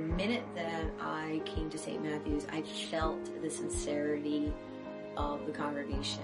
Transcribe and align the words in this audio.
minute 0.00 0.44
that 0.54 0.84
I 1.00 1.40
came 1.44 1.70
to 1.70 1.78
St. 1.78 2.02
Matthew's, 2.02 2.46
I 2.52 2.62
felt 2.90 3.42
the 3.42 3.50
sincerity 3.50 4.52
of 5.16 5.46
the 5.46 5.52
congregation. 5.52 6.22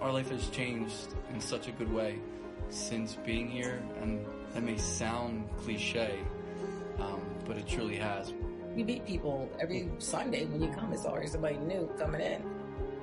Our 0.00 0.12
life 0.12 0.30
has 0.30 0.48
changed 0.48 1.14
in 1.32 1.40
such 1.40 1.68
a 1.68 1.72
good 1.72 1.92
way 1.92 2.18
since 2.68 3.16
being 3.24 3.48
here, 3.48 3.82
and 4.00 4.24
that 4.52 4.62
may 4.62 4.76
sound 4.76 5.48
cliche, 5.58 6.18
um, 6.98 7.20
but 7.44 7.56
it 7.56 7.66
truly 7.66 7.96
has. 7.96 8.32
You 8.76 8.84
meet 8.84 9.06
people 9.06 9.48
every 9.60 9.88
Sunday 9.98 10.46
when 10.46 10.60
you 10.60 10.68
come. 10.68 10.92
It's 10.92 11.04
always 11.04 11.32
somebody 11.32 11.56
new 11.58 11.88
coming 11.98 12.20
in. 12.20 12.42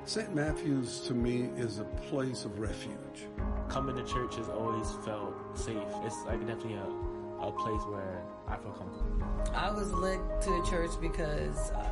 St. 0.05 0.33
Matthew's 0.35 0.99
to 1.01 1.13
me 1.13 1.49
is 1.55 1.79
a 1.79 1.83
place 1.83 2.43
of 2.43 2.59
refuge. 2.59 3.27
Coming 3.69 3.95
to 3.95 4.03
church 4.03 4.35
has 4.35 4.49
always 4.49 4.91
felt 5.05 5.33
safe. 5.57 5.77
It's 6.03 6.17
like 6.25 6.39
definitely 6.45 6.75
a, 6.75 7.45
a 7.45 7.51
place 7.51 7.81
where 7.83 8.23
I 8.47 8.57
feel 8.57 8.71
comfortable. 8.71 9.10
I 9.53 9.71
was 9.71 9.91
led 9.93 10.19
to 10.41 10.49
the 10.49 10.67
church 10.69 10.91
because 10.99 11.71
uh, 11.71 11.89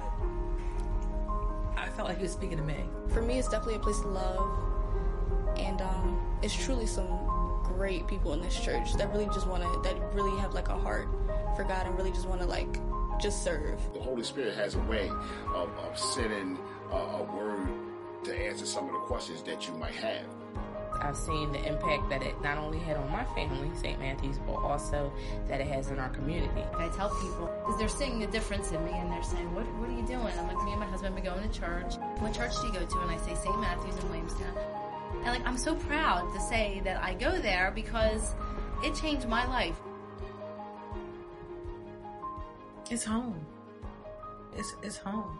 I 1.75 1.89
felt 1.89 2.07
like 2.07 2.17
he 2.17 2.23
was 2.23 2.31
speaking 2.31 2.57
to 2.57 2.63
me. 2.63 2.85
For 3.09 3.21
me, 3.21 3.39
it's 3.39 3.49
definitely 3.49 3.75
a 3.75 3.79
place 3.79 3.99
to 4.01 4.07
love, 4.07 4.49
and 5.57 5.81
um, 5.81 6.39
it's 6.41 6.55
truly 6.55 6.85
some 6.85 7.61
great 7.63 8.07
people 8.07 8.33
in 8.33 8.41
this 8.41 8.59
church 8.59 8.93
that 8.95 9.11
really 9.11 9.27
just 9.27 9.47
want 9.47 9.63
to, 9.63 9.81
that 9.83 9.95
really 10.13 10.37
have 10.39 10.53
like 10.53 10.69
a 10.69 10.77
heart 10.77 11.07
for 11.55 11.63
God 11.63 11.85
and 11.85 11.97
really 11.97 12.11
just 12.11 12.27
want 12.27 12.41
to 12.41 12.47
like 12.47 12.79
just 13.19 13.43
serve. 13.43 13.79
The 13.93 13.99
Holy 13.99 14.23
Spirit 14.23 14.55
has 14.55 14.75
a 14.75 14.79
way 14.79 15.09
of, 15.53 15.69
of 15.77 15.97
sending 15.97 16.57
uh, 16.91 16.95
a 16.95 17.23
word 17.23 17.67
to 18.23 18.35
answer 18.35 18.65
some 18.65 18.85
of 18.85 18.93
the 18.93 18.99
questions 18.99 19.43
that 19.43 19.67
you 19.67 19.73
might 19.73 19.95
have. 19.95 20.25
I've 21.01 21.17
seen 21.17 21.51
the 21.51 21.65
impact 21.65 22.09
that 22.09 22.21
it 22.21 22.41
not 22.41 22.57
only 22.57 22.79
had 22.79 22.97
on 22.97 23.09
my 23.11 23.23
family, 23.35 23.71
St. 23.75 23.99
Matthew's, 23.99 24.37
but 24.39 24.55
also 24.55 25.11
that 25.47 25.61
it 25.61 25.67
has 25.67 25.89
in 25.91 25.99
our 25.99 26.09
community. 26.09 26.61
I 26.77 26.89
tell 26.89 27.09
people, 27.09 27.49
because 27.59 27.79
they're 27.79 27.87
seeing 27.87 28.19
the 28.19 28.27
difference 28.27 28.71
in 28.71 28.83
me 28.85 28.91
and 28.91 29.11
they're 29.11 29.23
saying, 29.23 29.53
what, 29.55 29.65
what 29.75 29.89
are 29.89 29.93
you 29.93 30.05
doing? 30.05 30.33
I'm 30.37 30.47
like, 30.47 30.63
me 30.63 30.71
and 30.71 30.79
my 30.79 30.85
husband 30.85 31.13
have 31.13 31.23
been 31.23 31.33
going 31.33 31.49
to 31.49 31.59
church. 31.59 31.95
What 32.19 32.33
church 32.33 32.53
do 32.61 32.67
you 32.67 32.73
go 32.73 32.85
to? 32.85 32.99
And 32.99 33.11
I 33.11 33.17
say 33.17 33.35
St. 33.35 33.59
Matthew's 33.59 33.97
in 33.97 34.09
Williamstown. 34.09 34.57
And 35.23 35.25
like, 35.25 35.47
I'm 35.47 35.57
so 35.57 35.75
proud 35.75 36.33
to 36.33 36.39
say 36.41 36.81
that 36.83 37.01
I 37.03 37.13
go 37.13 37.39
there 37.39 37.71
because 37.73 38.33
it 38.83 38.95
changed 38.95 39.27
my 39.27 39.45
life. 39.47 39.79
It's 42.89 43.03
home. 43.03 43.45
It's, 44.55 44.75
it's 44.81 44.97
home. 44.97 45.39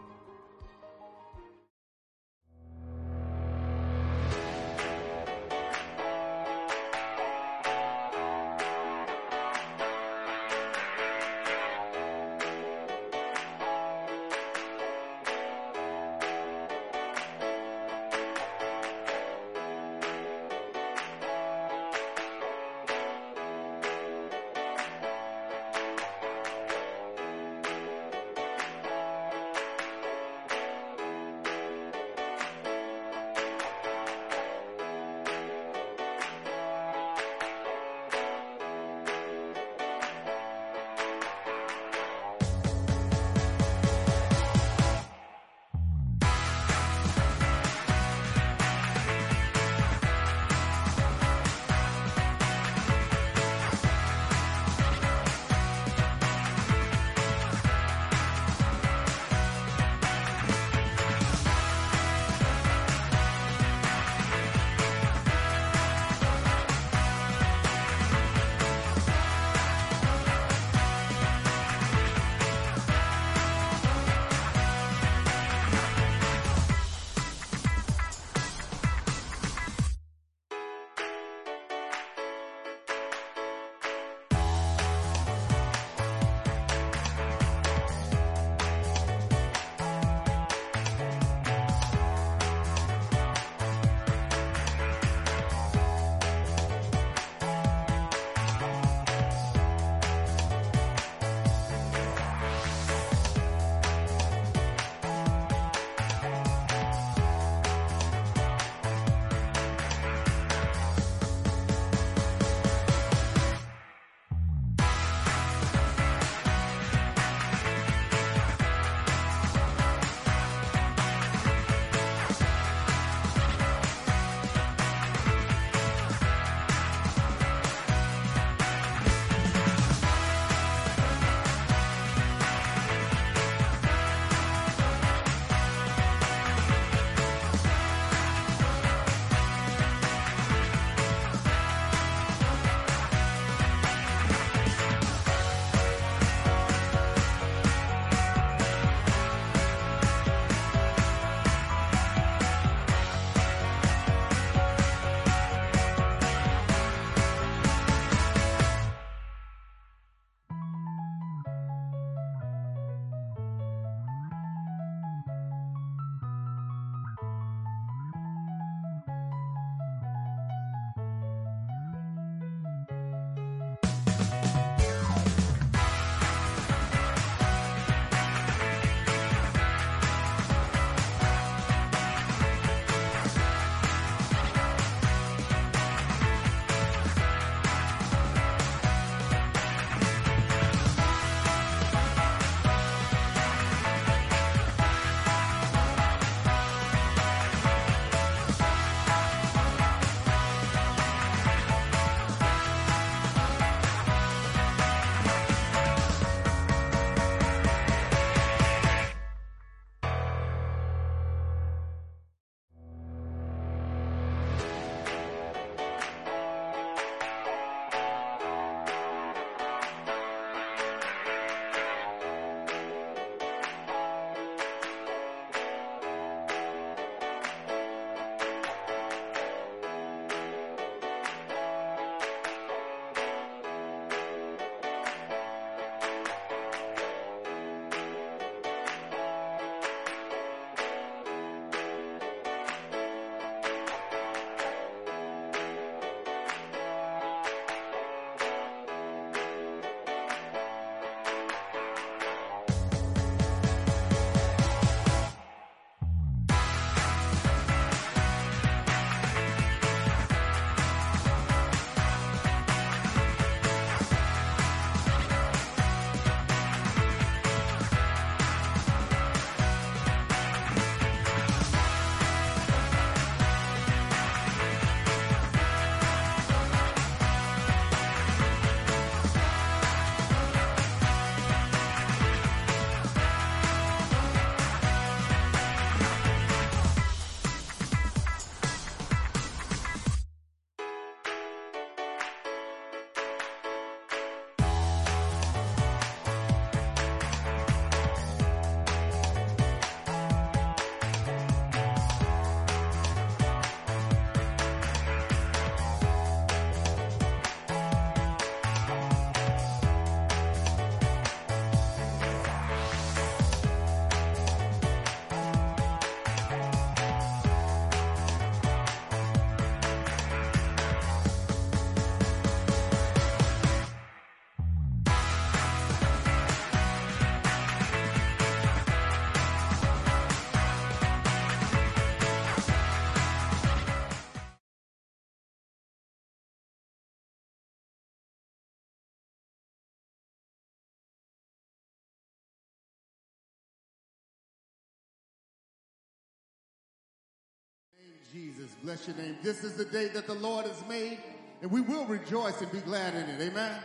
Jesus. 348.32 348.76
Bless 348.84 349.08
your 349.08 349.18
name. 349.18 349.38
This 349.42 349.64
is 349.64 349.74
the 349.74 349.86
day 349.86 350.08
that 350.10 350.28
the 350.28 350.36
Lord 350.36 350.66
has 350.68 350.84
made, 350.88 351.20
and 351.62 351.72
we 351.72 351.82
will 351.82 352.06
rejoice 352.06 352.62
and 352.62 352.72
be 352.72 352.80
glad 352.82 353.16
in 353.16 353.24
it. 353.24 353.42
Amen. 353.42 353.82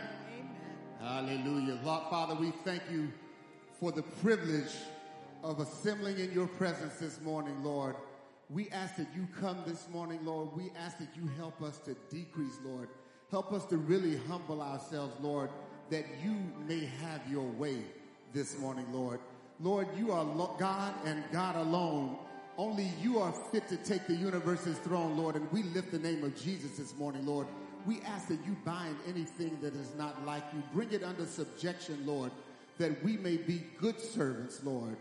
Hallelujah. 0.99 1.79
Lord, 1.83 2.03
Father, 2.09 2.35
we 2.35 2.51
thank 2.63 2.83
you 2.91 3.11
for 3.79 3.91
the 3.91 4.03
privilege 4.03 4.71
of 5.43 5.59
assembling 5.59 6.19
in 6.19 6.31
your 6.31 6.47
presence 6.47 6.95
this 6.95 7.19
morning, 7.21 7.63
Lord. 7.63 7.95
We 8.49 8.69
ask 8.69 8.97
that 8.97 9.07
you 9.15 9.27
come 9.39 9.57
this 9.65 9.87
morning, 9.91 10.19
Lord. 10.23 10.49
We 10.55 10.71
ask 10.77 10.99
that 10.99 11.09
you 11.15 11.27
help 11.37 11.61
us 11.63 11.79
to 11.79 11.95
decrease, 12.11 12.59
Lord. 12.63 12.89
Help 13.31 13.51
us 13.51 13.65
to 13.65 13.77
really 13.77 14.17
humble 14.27 14.61
ourselves, 14.61 15.15
Lord, 15.21 15.49
that 15.89 16.05
you 16.23 16.35
may 16.67 16.85
have 17.01 17.21
your 17.29 17.49
way 17.51 17.79
this 18.33 18.59
morning, 18.59 18.85
Lord. 18.93 19.19
Lord, 19.59 19.87
you 19.97 20.11
are 20.11 20.25
God 20.59 20.93
and 21.05 21.23
God 21.31 21.55
alone. 21.55 22.17
Only 22.57 22.91
you 23.01 23.19
are 23.19 23.33
fit 23.51 23.67
to 23.67 23.77
take 23.77 24.07
the 24.07 24.15
universe's 24.15 24.77
throne, 24.77 25.17
Lord, 25.17 25.35
and 25.35 25.51
we 25.51 25.63
lift 25.63 25.91
the 25.91 25.99
name 25.99 26.23
of 26.23 26.41
Jesus 26.41 26.77
this 26.77 26.95
morning, 26.97 27.25
Lord. 27.25 27.47
We 27.85 27.99
ask 28.01 28.29
that 28.29 28.39
you 28.45 28.55
bind 28.63 28.95
anything 29.07 29.57
that 29.61 29.75
is 29.75 29.93
not 29.97 30.25
like 30.25 30.43
you. 30.53 30.63
Bring 30.73 30.91
it 30.91 31.03
under 31.03 31.25
subjection, 31.25 32.01
Lord, 32.05 32.31
that 32.77 33.03
we 33.03 33.17
may 33.17 33.35
be 33.35 33.63
good 33.79 33.99
servants, 33.99 34.63
Lord. 34.63 34.95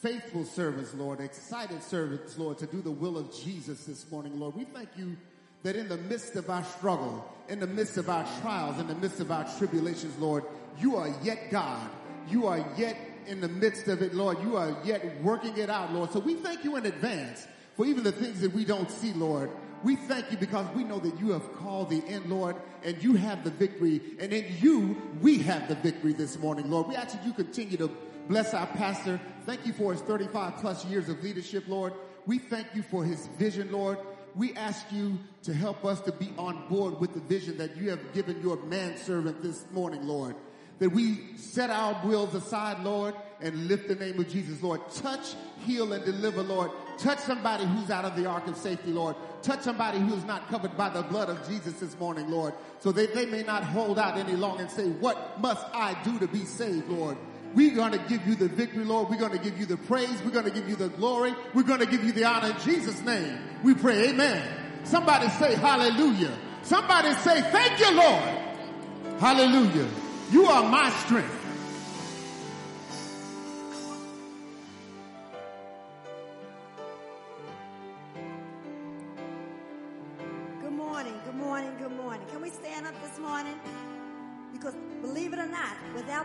Faithful 0.00 0.44
servants, 0.44 0.94
Lord. 0.94 1.20
Excited 1.20 1.82
servants, 1.82 2.38
Lord, 2.38 2.58
to 2.58 2.66
do 2.66 2.80
the 2.80 2.90
will 2.90 3.18
of 3.18 3.34
Jesus 3.34 3.84
this 3.84 4.10
morning, 4.10 4.40
Lord. 4.40 4.56
We 4.56 4.64
thank 4.64 4.88
you 4.96 5.16
that 5.62 5.76
in 5.76 5.88
the 5.88 5.96
midst 5.98 6.36
of 6.36 6.48
our 6.48 6.64
struggle, 6.64 7.30
in 7.48 7.60
the 7.60 7.66
midst 7.66 7.98
of 7.98 8.08
our 8.08 8.26
trials, 8.40 8.78
in 8.78 8.86
the 8.86 8.94
midst 8.94 9.20
of 9.20 9.30
our 9.30 9.46
tribulations, 9.58 10.18
Lord, 10.18 10.44
you 10.78 10.96
are 10.96 11.14
yet 11.22 11.50
God. 11.50 11.90
You 12.28 12.46
are 12.46 12.64
yet 12.76 12.96
in 13.26 13.40
the 13.40 13.48
midst 13.48 13.88
of 13.88 14.02
it, 14.02 14.14
Lord. 14.14 14.40
You 14.42 14.56
are 14.56 14.76
yet 14.84 15.20
working 15.22 15.56
it 15.56 15.70
out, 15.70 15.92
Lord. 15.92 16.12
So 16.12 16.20
we 16.20 16.34
thank 16.34 16.64
you 16.64 16.76
in 16.76 16.86
advance 16.86 17.46
for 17.76 17.86
even 17.86 18.02
the 18.02 18.12
things 18.12 18.40
that 18.40 18.52
we 18.52 18.64
don't 18.64 18.90
see, 18.90 19.12
Lord. 19.12 19.50
We 19.82 19.96
thank 19.96 20.30
you 20.30 20.38
because 20.38 20.66
we 20.74 20.84
know 20.84 20.98
that 20.98 21.20
you 21.20 21.30
have 21.32 21.52
called 21.56 21.90
the 21.90 22.02
end, 22.06 22.26
Lord, 22.26 22.56
and 22.82 23.02
you 23.02 23.14
have 23.14 23.44
the 23.44 23.50
victory. 23.50 24.00
And 24.18 24.32
in 24.32 24.46
you, 24.60 25.00
we 25.20 25.38
have 25.38 25.68
the 25.68 25.74
victory 25.76 26.12
this 26.12 26.38
morning, 26.38 26.70
Lord. 26.70 26.88
We 26.88 26.96
ask 26.96 27.16
that 27.16 27.26
you 27.26 27.32
continue 27.32 27.76
to 27.76 27.90
bless 28.28 28.54
our 28.54 28.66
pastor. 28.66 29.20
Thank 29.44 29.66
you 29.66 29.72
for 29.72 29.92
his 29.92 30.00
35 30.02 30.56
plus 30.56 30.84
years 30.86 31.08
of 31.08 31.22
leadership, 31.22 31.64
Lord. 31.68 31.92
We 32.24 32.38
thank 32.38 32.68
you 32.74 32.82
for 32.82 33.04
his 33.04 33.26
vision, 33.38 33.70
Lord. 33.70 33.98
We 34.34 34.54
ask 34.54 34.84
you 34.90 35.18
to 35.44 35.54
help 35.54 35.84
us 35.84 36.00
to 36.02 36.12
be 36.12 36.32
on 36.36 36.68
board 36.68 37.00
with 37.00 37.14
the 37.14 37.20
vision 37.20 37.56
that 37.58 37.76
you 37.76 37.90
have 37.90 38.12
given 38.12 38.40
your 38.42 38.56
manservant 38.64 39.42
this 39.42 39.64
morning, 39.72 40.06
Lord. 40.06 40.34
That 40.78 40.90
we 40.90 41.36
set 41.36 41.70
our 41.70 41.98
wills 42.06 42.34
aside, 42.34 42.80
Lord, 42.82 43.14
and 43.40 43.68
lift 43.68 43.88
the 43.88 43.94
name 43.94 44.18
of 44.18 44.28
Jesus, 44.28 44.62
Lord. 44.62 44.80
Touch, 44.94 45.34
heal, 45.64 45.92
and 45.92 46.04
deliver, 46.04 46.42
Lord. 46.42 46.70
Touch 46.98 47.18
somebody 47.18 47.64
who's 47.64 47.90
out 47.90 48.04
of 48.04 48.16
the 48.16 48.26
ark 48.26 48.46
of 48.46 48.56
safety, 48.56 48.90
Lord. 48.90 49.16
Touch 49.42 49.60
somebody 49.60 49.98
who 49.98 50.14
is 50.14 50.24
not 50.24 50.48
covered 50.48 50.76
by 50.76 50.88
the 50.88 51.02
blood 51.02 51.28
of 51.28 51.46
Jesus 51.48 51.74
this 51.74 51.98
morning, 51.98 52.30
Lord. 52.30 52.54
So 52.80 52.92
they, 52.92 53.06
they 53.06 53.26
may 53.26 53.42
not 53.42 53.62
hold 53.64 53.98
out 53.98 54.16
any 54.16 54.32
longer 54.32 54.62
and 54.62 54.70
say, 54.70 54.88
what 54.88 55.40
must 55.40 55.64
I 55.74 55.96
do 56.02 56.18
to 56.18 56.26
be 56.26 56.44
saved, 56.44 56.88
Lord? 56.88 57.16
We're 57.54 57.74
going 57.74 57.92
to 57.92 57.98
give 58.08 58.26
you 58.26 58.34
the 58.34 58.48
victory, 58.48 58.84
Lord. 58.84 59.08
We're 59.08 59.18
going 59.18 59.32
to 59.32 59.38
give 59.38 59.58
you 59.58 59.66
the 59.66 59.76
praise. 59.76 60.22
We're 60.24 60.30
going 60.30 60.44
to 60.44 60.50
give 60.50 60.68
you 60.68 60.76
the 60.76 60.88
glory. 60.88 61.34
We're 61.54 61.62
going 61.62 61.80
to 61.80 61.86
give 61.86 62.04
you 62.04 62.12
the 62.12 62.24
honor 62.24 62.50
in 62.50 62.60
Jesus' 62.60 63.00
name. 63.02 63.38
We 63.62 63.74
pray, 63.74 64.10
amen. 64.10 64.46
Somebody 64.84 65.28
say 65.30 65.54
hallelujah. 65.54 66.36
Somebody 66.62 67.12
say, 67.14 67.40
thank 67.42 67.78
you, 67.80 67.96
Lord. 67.96 69.20
Hallelujah. 69.20 69.88
You 70.30 70.46
are 70.46 70.68
my 70.68 70.90
strength. 71.04 71.35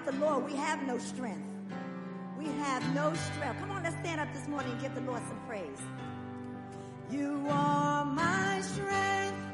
Without 0.06 0.20
the 0.20 0.26
Lord, 0.26 0.46
we 0.46 0.56
have 0.56 0.82
no 0.84 0.98
strength. 0.98 1.48
We 2.38 2.46
have 2.46 2.96
no 2.96 3.14
strength. 3.14 3.60
Come 3.60 3.72
on, 3.72 3.84
let's 3.84 3.96
stand 3.98 4.22
up 4.22 4.32
this 4.34 4.48
morning 4.48 4.72
and 4.72 4.82
give 4.82 4.96
the 4.96 5.02
Lord 5.02 5.22
some 5.28 5.40
praise. 5.48 5.80
You 7.12 7.46
are 7.50 8.06
my 8.06 8.62
strength. 8.62 8.82
Strength 8.92 9.51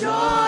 joy. 0.00 0.47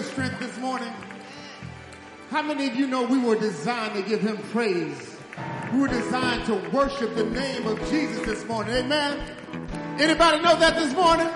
your 0.00 0.08
strength 0.08 0.38
this 0.38 0.56
morning. 0.56 0.90
How 2.30 2.40
many 2.40 2.66
of 2.68 2.74
you 2.74 2.86
know 2.86 3.02
we 3.04 3.18
were 3.18 3.38
designed 3.38 3.92
to 3.94 4.02
give 4.02 4.22
him 4.22 4.38
praise? 4.50 5.18
We 5.74 5.80
were 5.80 5.88
designed 5.88 6.46
to 6.46 6.54
worship 6.70 7.14
the 7.16 7.24
name 7.24 7.66
of 7.66 7.78
Jesus 7.90 8.24
this 8.24 8.46
morning. 8.46 8.76
Amen. 8.76 9.20
Anybody 9.98 10.40
know 10.42 10.56
that 10.56 10.74
this 10.74 10.94
morning? 10.94 11.28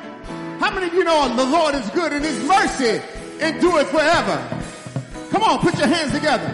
How 0.60 0.72
many 0.72 0.86
of 0.86 0.94
you 0.94 1.04
know 1.04 1.36
the 1.36 1.44
Lord 1.44 1.74
is 1.74 1.90
good 1.90 2.14
and 2.14 2.24
his 2.24 2.42
mercy 2.44 3.02
endures 3.38 3.90
forever? 3.90 4.62
Come 5.30 5.42
on, 5.42 5.58
put 5.58 5.76
your 5.76 5.88
hands 5.88 6.12
together. 6.12 6.53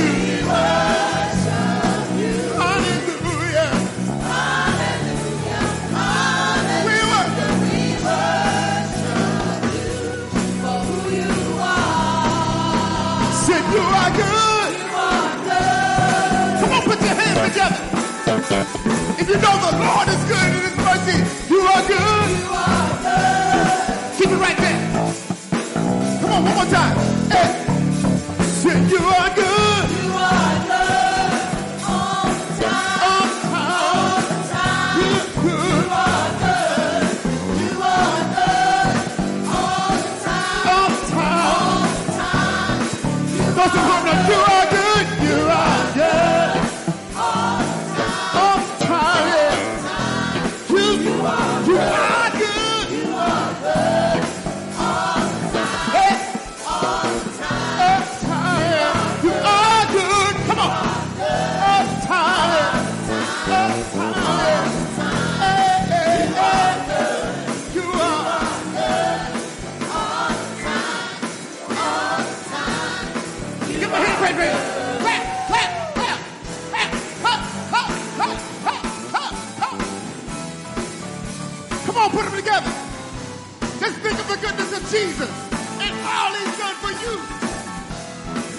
If 19.21 19.29
you 19.29 19.35
know 19.35 19.55
the 19.69 19.77
Lord 19.77 20.10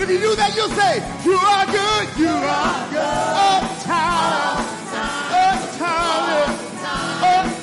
If 0.02 0.10
you 0.10 0.18
do 0.18 0.34
that, 0.34 0.50
you'll 0.56 0.68
say, 0.74 0.98
you 1.22 1.38
are 1.38 1.64
good, 1.66 2.08
you 2.18 2.26
are 2.26 2.90
good. 2.90 3.38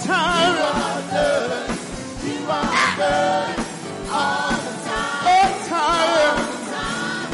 Time. 0.09 0.55
You 0.55 0.63
are 0.63 1.03
good, 1.11 1.69
you 2.23 2.39
are 2.49 2.95
good. 2.97 3.53
All 4.09 4.55
the 4.57 4.73
time, 4.87 5.29
all 5.29 6.33
the 6.39 6.63
time. 6.71 7.29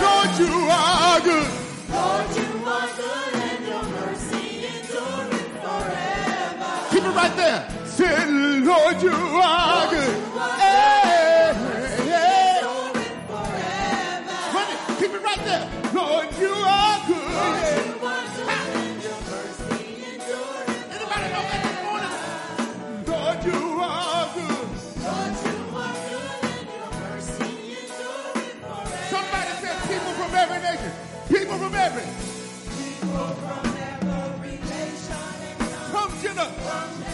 Lord, 0.00 0.30
you 0.40 0.54
are 0.70 1.20
good. 1.20 1.50
Lord, 1.90 2.28
you 2.38 2.50
are 2.64 2.88
good 2.96 3.32
and 3.34 3.60
your 3.66 3.84
mercy 3.84 4.70
forever. 5.60 6.72
Keep 6.90 7.04
it 7.04 7.14
right 7.14 7.34
there. 7.36 7.60
Say, 7.84 8.14
Lord, 8.62 8.96
you 9.02 9.10
are 9.10 9.55
every. 31.86 32.02
People 32.02 33.26
from 33.42 33.66
every 33.76 34.58
nation 34.58 35.16
and. 35.46 35.58
Come. 35.92 36.10
Come 36.66 37.05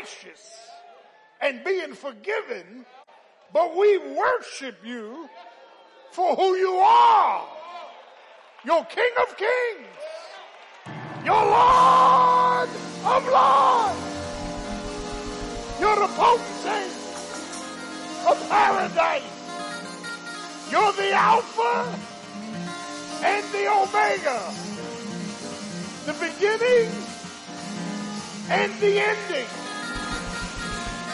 gracious 0.00 0.70
and 1.40 1.62
being 1.64 1.92
forgiven, 1.92 2.86
but 3.52 3.76
we 3.76 3.98
worship 3.98 4.76
you 4.84 5.28
for 6.12 6.34
who 6.36 6.56
you 6.56 6.72
are. 6.74 7.46
You're 8.64 8.84
King 8.84 9.10
of 9.20 9.36
Kings, 9.36 9.86
you're 11.24 11.34
Lord 11.34 12.68
of 13.04 13.28
Lords. 13.28 13.98
You're 15.80 15.96
the 15.96 16.12
potentate 16.14 16.92
of 18.28 18.48
paradise. 18.48 19.22
You're 20.70 20.92
the 20.92 21.10
Alpha 21.12 21.98
and 23.22 23.44
the 23.52 23.66
Omega, 23.68 24.52
the 26.06 26.12
beginning 26.12 26.92
and 28.50 28.72
the 28.80 29.00
ending. 29.00 29.59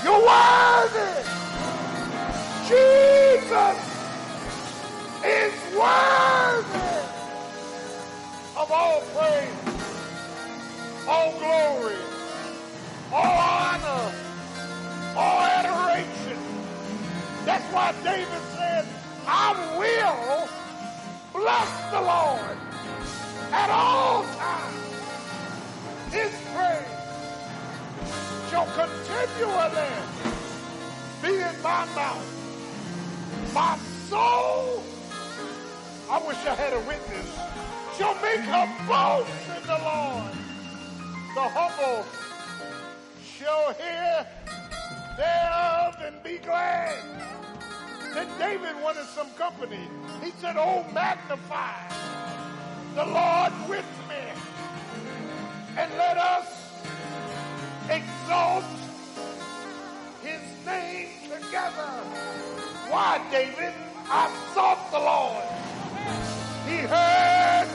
You're 0.07 0.25
worthy. 0.25 1.14
Jesus 2.69 3.77
is 5.25 5.53
worthy 5.75 6.97
of 8.57 8.71
all 8.71 9.01
praise, 9.16 9.51
all 11.09 11.33
glory, 11.40 11.97
all 13.12 13.37
honor, 13.37 14.12
all 15.16 15.40
adoration. 15.40 16.38
That's 17.45 17.64
why 17.75 17.90
David 18.05 18.42
said, 18.55 18.87
I 19.27 19.57
will 19.77 20.49
bless 21.33 21.90
the 21.90 22.01
Lord 22.01 22.59
at 23.53 23.71
all 23.71 24.23
times. 24.23 26.12
His 26.12 26.31
praise 26.55 26.95
shall 28.57 28.88
continually 28.88 29.92
be 31.21 31.29
in 31.29 31.62
my 31.62 31.85
mouth. 31.95 32.25
My 33.53 33.77
soul, 34.09 34.83
I 36.09 36.27
wish 36.27 36.38
I 36.47 36.55
had 36.55 36.73
a 36.73 36.81
witness, 36.88 37.29
shall 37.99 38.14
make 38.23 38.40
her 38.40 38.66
boast 38.88 39.31
in 39.55 39.62
the 39.66 39.79
Lord. 39.85 40.33
The 41.35 41.47
humble 41.53 42.07
shall 43.37 43.75
hear 43.75 44.27
thereof 45.19 45.97
and 46.01 46.23
be 46.23 46.38
glad. 46.38 46.97
Then 48.14 48.29
David 48.38 48.83
wanted 48.83 49.05
some 49.05 49.29
company. 49.33 49.87
He 50.25 50.31
said, 50.40 50.57
Oh, 50.57 50.83
magnify 50.95 51.77
the 52.95 53.05
Lord 53.05 53.53
with 53.69 53.90
me 54.09 54.25
and 55.77 55.92
let 55.99 56.16
us 56.16 56.57
exalt 58.26 58.64
his 60.20 60.40
name 60.66 61.08
together. 61.30 61.90
Why, 62.90 63.20
David? 63.30 63.72
I 64.08 64.30
sought 64.54 64.90
the 64.92 64.98
Lord 64.98 65.44
He 66.66 66.78
heard 66.86 67.68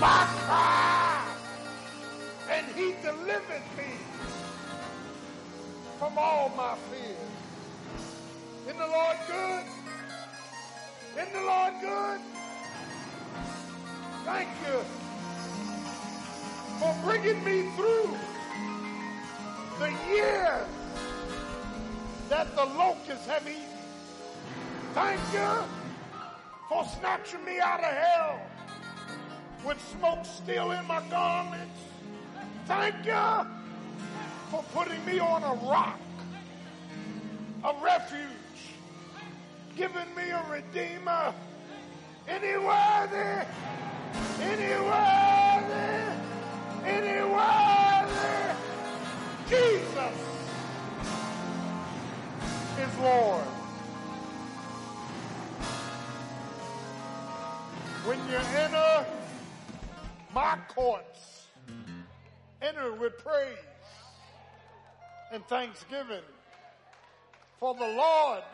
my 0.00 0.26
cry, 0.44 1.26
and 2.50 2.66
he 2.74 2.94
delivered 3.02 3.62
me 3.76 3.92
from 5.98 6.18
all 6.18 6.50
my 6.56 6.76
fears. 6.90 7.16
Isn't 8.66 8.78
the 8.78 8.86
Lord 8.86 9.16
good? 9.26 9.64
Isn't 11.16 11.32
the 11.32 11.42
Lord 11.42 11.74
good? 11.80 12.20
Thank 14.24 14.48
you 14.66 14.80
for 16.78 16.96
bringing 17.04 17.44
me 17.44 17.70
through 17.76 18.29
the 19.80 19.90
years 20.12 20.66
that 22.28 22.54
the 22.54 22.64
locusts 22.66 23.26
have 23.26 23.48
eaten. 23.48 23.64
Thank 24.92 25.20
you 25.32 25.64
for 26.68 26.84
snatching 26.84 27.42
me 27.46 27.58
out 27.60 27.80
of 27.80 27.86
hell 27.86 28.40
with 29.64 29.80
smoke 29.98 30.26
still 30.26 30.72
in 30.72 30.86
my 30.86 31.02
garments. 31.08 31.80
Thank 32.66 33.06
you 33.06 33.46
for 34.50 34.62
putting 34.74 35.02
me 35.06 35.18
on 35.18 35.42
a 35.44 35.54
rock, 35.66 35.98
a 37.64 37.74
refuge, 37.82 38.60
giving 39.76 40.14
me 40.14 40.28
a 40.28 40.44
redeemer. 40.50 41.32
Any 42.28 42.58
worthy, 42.58 43.46
any 44.42 44.74
worthy, 44.84 46.04
any 46.84 47.32
worthy. 47.32 47.89
Jesus 49.50 50.14
is 52.78 52.98
Lord. 53.00 53.42
When 58.06 58.18
you 58.28 58.36
enter 58.56 59.06
my 60.32 60.56
courts, 60.68 61.48
enter 62.62 62.92
with 62.92 63.18
praise 63.18 63.56
and 65.32 65.44
thanksgiving. 65.48 66.22
For 67.58 67.74
the 67.74 67.88
Lord 67.88 68.44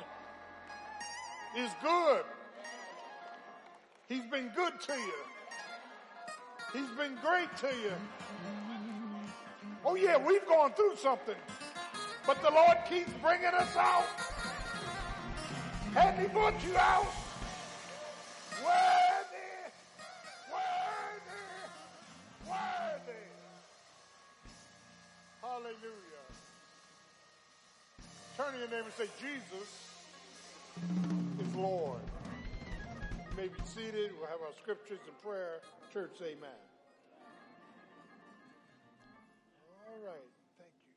is 1.59 1.70
good. 1.82 2.24
He's 4.09 4.24
been 4.30 4.50
good 4.56 4.80
to 4.80 4.94
you. 4.94 5.14
He's 6.72 6.90
been 6.96 7.18
great 7.22 7.54
to 7.59 7.66
you. 7.66 7.92
Oh 9.88 9.94
yeah, 9.94 10.16
we've 10.16 10.44
gone 10.49 10.72
through 10.72 10.96
something. 10.96 11.37
But 12.27 12.42
the 12.42 12.51
Lord 12.51 12.77
keeps 12.88 13.12
bringing 13.22 13.46
us 13.46 13.77
out. 13.77 14.05
Hadn't 15.94 16.20
he 16.20 16.27
brought 16.27 16.61
you 16.64 16.77
out? 16.77 17.07
Worthy, 18.64 19.53
worthy, 20.51 21.31
worthy. 22.49 23.27
Hallelujah. 25.40 26.25
Turn 28.37 28.53
to 28.55 28.59
your 28.59 28.68
neighbor 28.68 28.87
and 28.87 28.94
say, 28.94 29.09
Jesus 29.20 29.70
is 31.40 31.55
Lord. 31.55 32.01
You 33.31 33.37
may 33.37 33.46
be 33.46 33.61
seated. 33.64 34.11
We'll 34.18 34.29
have 34.31 34.40
our 34.40 34.53
scriptures 34.61 34.99
and 35.07 35.22
prayer. 35.22 35.61
Church, 35.92 36.16
amen. 36.22 36.65
All 39.96 40.02
right. 40.04 40.16
Thank 40.59 40.70
you. 40.85 40.92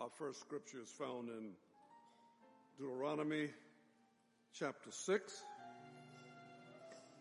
Our 0.00 0.10
first 0.10 0.40
scripture 0.40 0.78
is 0.82 0.88
found 0.88 1.28
in 1.28 1.50
Deuteronomy 2.76 3.50
chapter 4.58 4.90
6, 4.90 5.42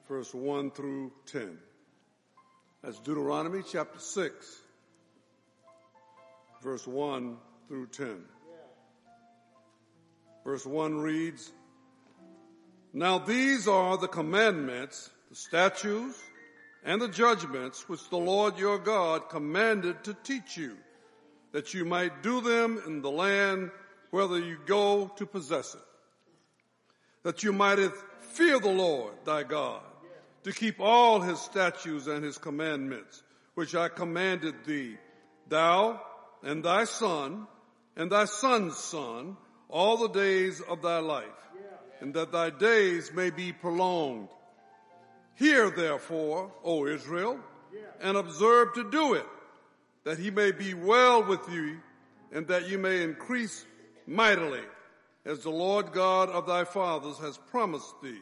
verse 0.08 0.34
1 0.34 0.72
through 0.72 1.12
10. 1.28 1.60
That's 2.82 2.98
Deuteronomy 3.00 3.62
chapter 3.70 4.00
6, 4.00 4.58
verse 6.64 6.88
1 6.88 7.38
through 7.68 7.88
10. 7.88 8.24
Verse 10.44 10.66
1 10.66 10.98
reads, 10.98 11.52
Now 12.94 13.20
these 13.20 13.68
are 13.68 13.96
the 13.98 14.08
commandments, 14.08 15.12
the 15.30 15.36
statutes, 15.36 16.20
and 16.86 17.02
the 17.02 17.08
judgments 17.08 17.88
which 17.88 18.10
the 18.10 18.18
Lord 18.18 18.58
your 18.58 18.78
God 18.78 19.30
commanded 19.30 20.04
to 20.04 20.14
teach 20.14 20.58
you, 20.58 20.78
that 21.52 21.74
you 21.74 21.86
might 21.86 22.24
do 22.24 22.42
them 22.42 22.82
in 22.86 23.02
the 23.02 23.12
land 23.12 23.72
whether 24.12 24.40
you 24.40 24.58
go 24.66 25.08
to 25.16 25.26
possess 25.26 25.74
it, 25.74 25.82
that 27.24 27.44
you 27.44 27.54
mighteth 27.54 27.94
fear 28.20 28.60
the 28.60 28.70
Lord 28.70 29.14
thy 29.26 29.44
God, 29.44 29.82
to 30.44 30.52
keep 30.52 30.80
all 30.80 31.22
his 31.22 31.40
statutes 31.40 32.08
and 32.08 32.24
his 32.24 32.38
commandments, 32.38 33.24
which 33.56 33.76
I 33.76 33.88
commanded 33.88 34.66
thee, 34.66 34.98
thou 35.48 36.02
and 36.44 36.64
thy 36.64 36.84
son 36.84 37.48
and 37.96 38.12
thy 38.12 38.26
son's 38.26 38.78
son, 38.78 39.38
all 39.70 39.98
the 39.98 40.10
days 40.10 40.62
of 40.62 40.82
thy 40.82 41.00
life, 41.00 41.26
and 42.02 42.14
that 42.14 42.32
thy 42.32 42.50
days 42.50 43.12
may 43.14 43.30
be 43.30 43.54
prolonged. 43.54 44.30
Hear 45.36 45.70
therefore, 45.70 46.52
O 46.64 46.86
Israel, 46.86 47.40
and 48.02 48.18
observe 48.18 48.74
to 48.74 48.90
do 48.90 49.14
it, 49.14 49.26
that 50.04 50.20
he 50.20 50.30
may 50.30 50.52
be 50.52 50.74
well 50.74 51.24
with 51.24 51.42
you, 51.52 51.80
and 52.32 52.48
that 52.48 52.68
you 52.70 52.78
may 52.78 53.04
increase 53.04 53.66
mightily, 54.06 54.62
as 55.26 55.40
the 55.40 55.50
Lord 55.50 55.92
God 55.94 56.30
of 56.30 56.46
thy 56.46 56.64
fathers 56.66 57.18
has 57.20 57.38
promised 57.38 57.94
thee, 58.02 58.22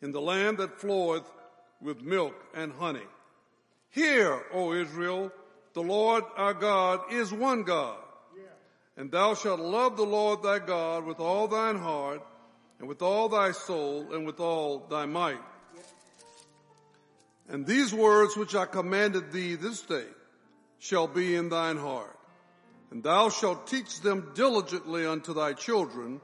in 0.00 0.12
the 0.12 0.20
land 0.20 0.58
that 0.58 0.80
floweth 0.80 1.30
with 1.80 2.02
milk 2.02 2.34
and 2.54 2.72
honey. 2.72 3.06
Hear, 3.90 4.42
O 4.52 4.72
Israel, 4.72 5.32
the 5.74 5.82
Lord 5.82 6.24
our 6.36 6.54
God 6.54 7.12
is 7.12 7.32
one 7.32 7.62
God. 7.62 7.98
And 8.98 9.10
thou 9.10 9.34
shalt 9.34 9.60
love 9.60 9.98
the 9.98 10.06
Lord 10.06 10.42
thy 10.42 10.58
God 10.58 11.04
with 11.04 11.20
all 11.20 11.48
thine 11.48 11.76
heart, 11.76 12.22
and 12.78 12.88
with 12.88 13.02
all 13.02 13.28
thy 13.28 13.52
soul, 13.52 14.12
and 14.12 14.24
with 14.24 14.40
all 14.40 14.86
thy 14.88 15.04
might. 15.04 15.40
And 17.48 17.66
these 17.66 17.94
words 17.94 18.36
which 18.36 18.54
I 18.54 18.66
commanded 18.66 19.32
thee 19.32 19.54
this 19.54 19.82
day 19.82 20.06
shall 20.78 21.06
be 21.06 21.36
in 21.36 21.48
thine 21.48 21.76
heart. 21.76 22.18
And 22.90 23.02
thou 23.02 23.28
shalt 23.30 23.66
teach 23.66 24.00
them 24.00 24.32
diligently 24.34 25.06
unto 25.06 25.34
thy 25.34 25.52
children, 25.52 26.20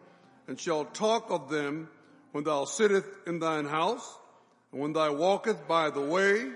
and 0.47 0.59
shalt 0.59 0.95
talk 0.95 1.31
of 1.31 1.49
them 1.49 1.89
when 2.33 2.45
thou 2.45 2.65
sittest 2.65 3.07
in 3.27 3.39
thine 3.39 3.67
house, 3.67 4.19
and 4.73 4.81
when 4.81 4.93
thou 4.93 5.13
walkest 5.15 5.69
by 5.69 5.91
the 5.91 6.01
way, 6.01 6.51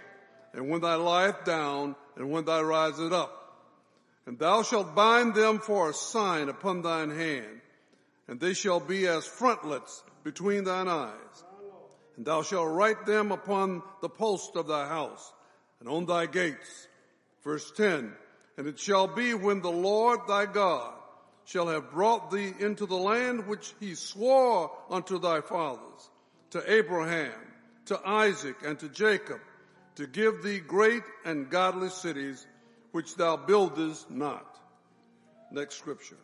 and 0.52 0.70
when 0.70 0.81
thou 0.81 0.98
liest 0.98 1.44
down, 1.44 1.94
and 2.16 2.31
when 2.31 2.44
thou 2.44 2.62
risest 2.62 3.12
up. 3.12 3.33
And 4.26 4.38
thou 4.38 4.62
shalt 4.62 4.94
bind 4.94 5.35
them 5.35 5.61
for 5.61 5.90
a 5.90 5.94
sign 5.94 6.48
upon 6.48 6.83
thine 6.83 7.11
hand, 7.11 7.61
and 8.26 8.40
they 8.40 8.55
shall 8.55 8.81
be 8.81 9.07
as 9.07 9.26
frontlets 9.26 10.02
between 10.24 10.64
thine 10.64 10.88
eyes. 10.88 11.44
And 12.16 12.24
thou 12.24 12.42
shalt 12.42 12.72
write 12.72 13.07
them 13.07 13.33
upon 13.33 13.83
the 14.00 14.09
post 14.09 14.57
of 14.57 14.66
thy 14.66 14.88
house, 14.88 15.33
and 15.81 15.88
on 15.88 16.07
thy 16.07 16.26
gates. 16.26 16.88
Verse 17.44 17.70
10, 17.76 18.12
And 18.57 18.66
it 18.66 18.79
shall 18.79 19.07
be 19.07 19.35
when 19.35 19.61
the 19.61 19.70
Lord 19.70 20.20
thy 20.26 20.46
God 20.46 20.94
shall 21.44 21.68
have 21.68 21.92
brought 21.92 22.31
thee 22.31 22.52
into 22.59 22.87
the 22.87 22.96
land 22.96 23.46
which 23.46 23.74
he 23.79 23.94
swore 23.94 24.72
unto 24.90 25.18
thy 25.18 25.40
fathers, 25.40 26.11
to 26.50 26.72
Abraham, 26.72 27.33
to 27.87 28.00
Isaac, 28.05 28.57
and 28.64 28.79
to 28.81 28.88
Jacob, 28.88 29.40
to 29.96 30.07
give 30.07 30.42
thee 30.42 30.59
great 30.59 31.05
and 31.24 31.50
godly 31.50 31.90
cities, 31.90 32.46
which 32.92 33.14
thou 33.16 33.37
buildest 33.37 34.11
not. 34.11 34.59
Next 35.52 35.76
scripture. 35.76 36.16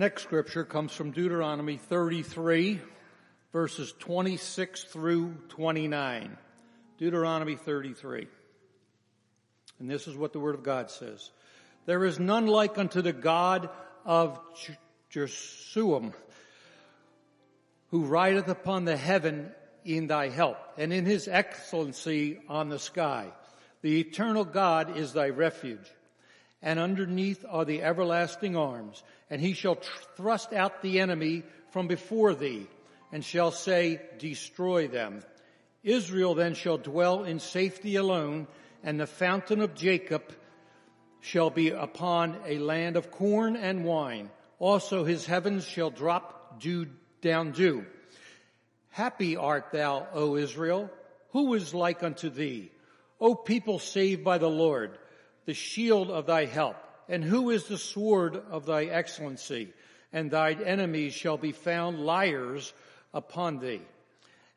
Next 0.00 0.22
scripture 0.22 0.64
comes 0.64 0.92
from 0.92 1.10
Deuteronomy 1.10 1.76
33, 1.76 2.80
verses 3.52 3.92
26 3.98 4.84
through 4.84 5.34
29. 5.50 6.38
Deuteronomy 6.96 7.54
33. 7.54 8.26
And 9.78 9.90
this 9.90 10.08
is 10.08 10.16
what 10.16 10.32
the 10.32 10.40
Word 10.40 10.54
of 10.54 10.62
God 10.62 10.90
says. 10.90 11.30
There 11.84 12.02
is 12.06 12.18
none 12.18 12.46
like 12.46 12.78
unto 12.78 13.02
the 13.02 13.12
God 13.12 13.68
of 14.06 14.40
Jerusalem, 15.10 16.14
who 17.88 18.06
rideth 18.06 18.48
upon 18.48 18.86
the 18.86 18.96
heaven 18.96 19.52
in 19.84 20.06
thy 20.06 20.30
help, 20.30 20.56
and 20.78 20.94
in 20.94 21.04
his 21.04 21.28
excellency 21.28 22.40
on 22.48 22.70
the 22.70 22.78
sky. 22.78 23.26
The 23.82 24.00
eternal 24.00 24.46
God 24.46 24.96
is 24.96 25.12
thy 25.12 25.28
refuge, 25.28 25.90
and 26.62 26.78
underneath 26.78 27.44
are 27.46 27.66
the 27.66 27.82
everlasting 27.82 28.56
arms, 28.56 29.02
and 29.30 29.40
he 29.40 29.52
shall 29.52 29.78
thrust 30.16 30.52
out 30.52 30.82
the 30.82 31.00
enemy 31.00 31.44
from 31.70 31.86
before 31.86 32.34
thee, 32.34 32.66
and 33.12 33.24
shall 33.24 33.52
say, 33.52 34.00
destroy 34.18 34.88
them. 34.88 35.22
Israel 35.82 36.34
then 36.34 36.54
shall 36.54 36.78
dwell 36.78 37.24
in 37.24 37.38
safety 37.38 37.96
alone, 37.96 38.48
and 38.82 38.98
the 38.98 39.06
fountain 39.06 39.60
of 39.60 39.74
Jacob 39.74 40.22
shall 41.20 41.50
be 41.50 41.70
upon 41.70 42.36
a 42.46 42.58
land 42.58 42.96
of 42.96 43.10
corn 43.10 43.56
and 43.56 43.84
wine. 43.84 44.30
Also 44.58 45.04
his 45.04 45.26
heavens 45.26 45.64
shall 45.64 45.90
drop 45.90 46.60
dew 46.60 46.86
down 47.22 47.52
dew. 47.52 47.84
Happy 48.90 49.36
art 49.36 49.70
thou, 49.72 50.06
O 50.12 50.36
Israel. 50.36 50.90
Who 51.30 51.54
is 51.54 51.72
like 51.72 52.02
unto 52.02 52.28
thee? 52.28 52.72
O 53.20 53.34
people 53.34 53.78
saved 53.78 54.24
by 54.24 54.38
the 54.38 54.50
Lord, 54.50 54.98
the 55.44 55.54
shield 55.54 56.10
of 56.10 56.26
thy 56.26 56.46
help. 56.46 56.76
And 57.10 57.24
who 57.24 57.50
is 57.50 57.66
the 57.66 57.76
sword 57.76 58.36
of 58.36 58.66
thy 58.66 58.84
excellency? 58.84 59.72
And 60.12 60.30
thy 60.30 60.52
enemies 60.52 61.12
shall 61.12 61.36
be 61.36 61.50
found 61.50 61.98
liars 61.98 62.72
upon 63.12 63.58
thee, 63.58 63.82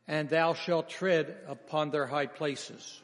and 0.07 0.29
thou 0.29 0.53
shalt 0.53 0.87
tread 0.87 1.35
upon 1.47 1.89
their 1.89 2.05
high 2.05 2.27
places. 2.27 3.01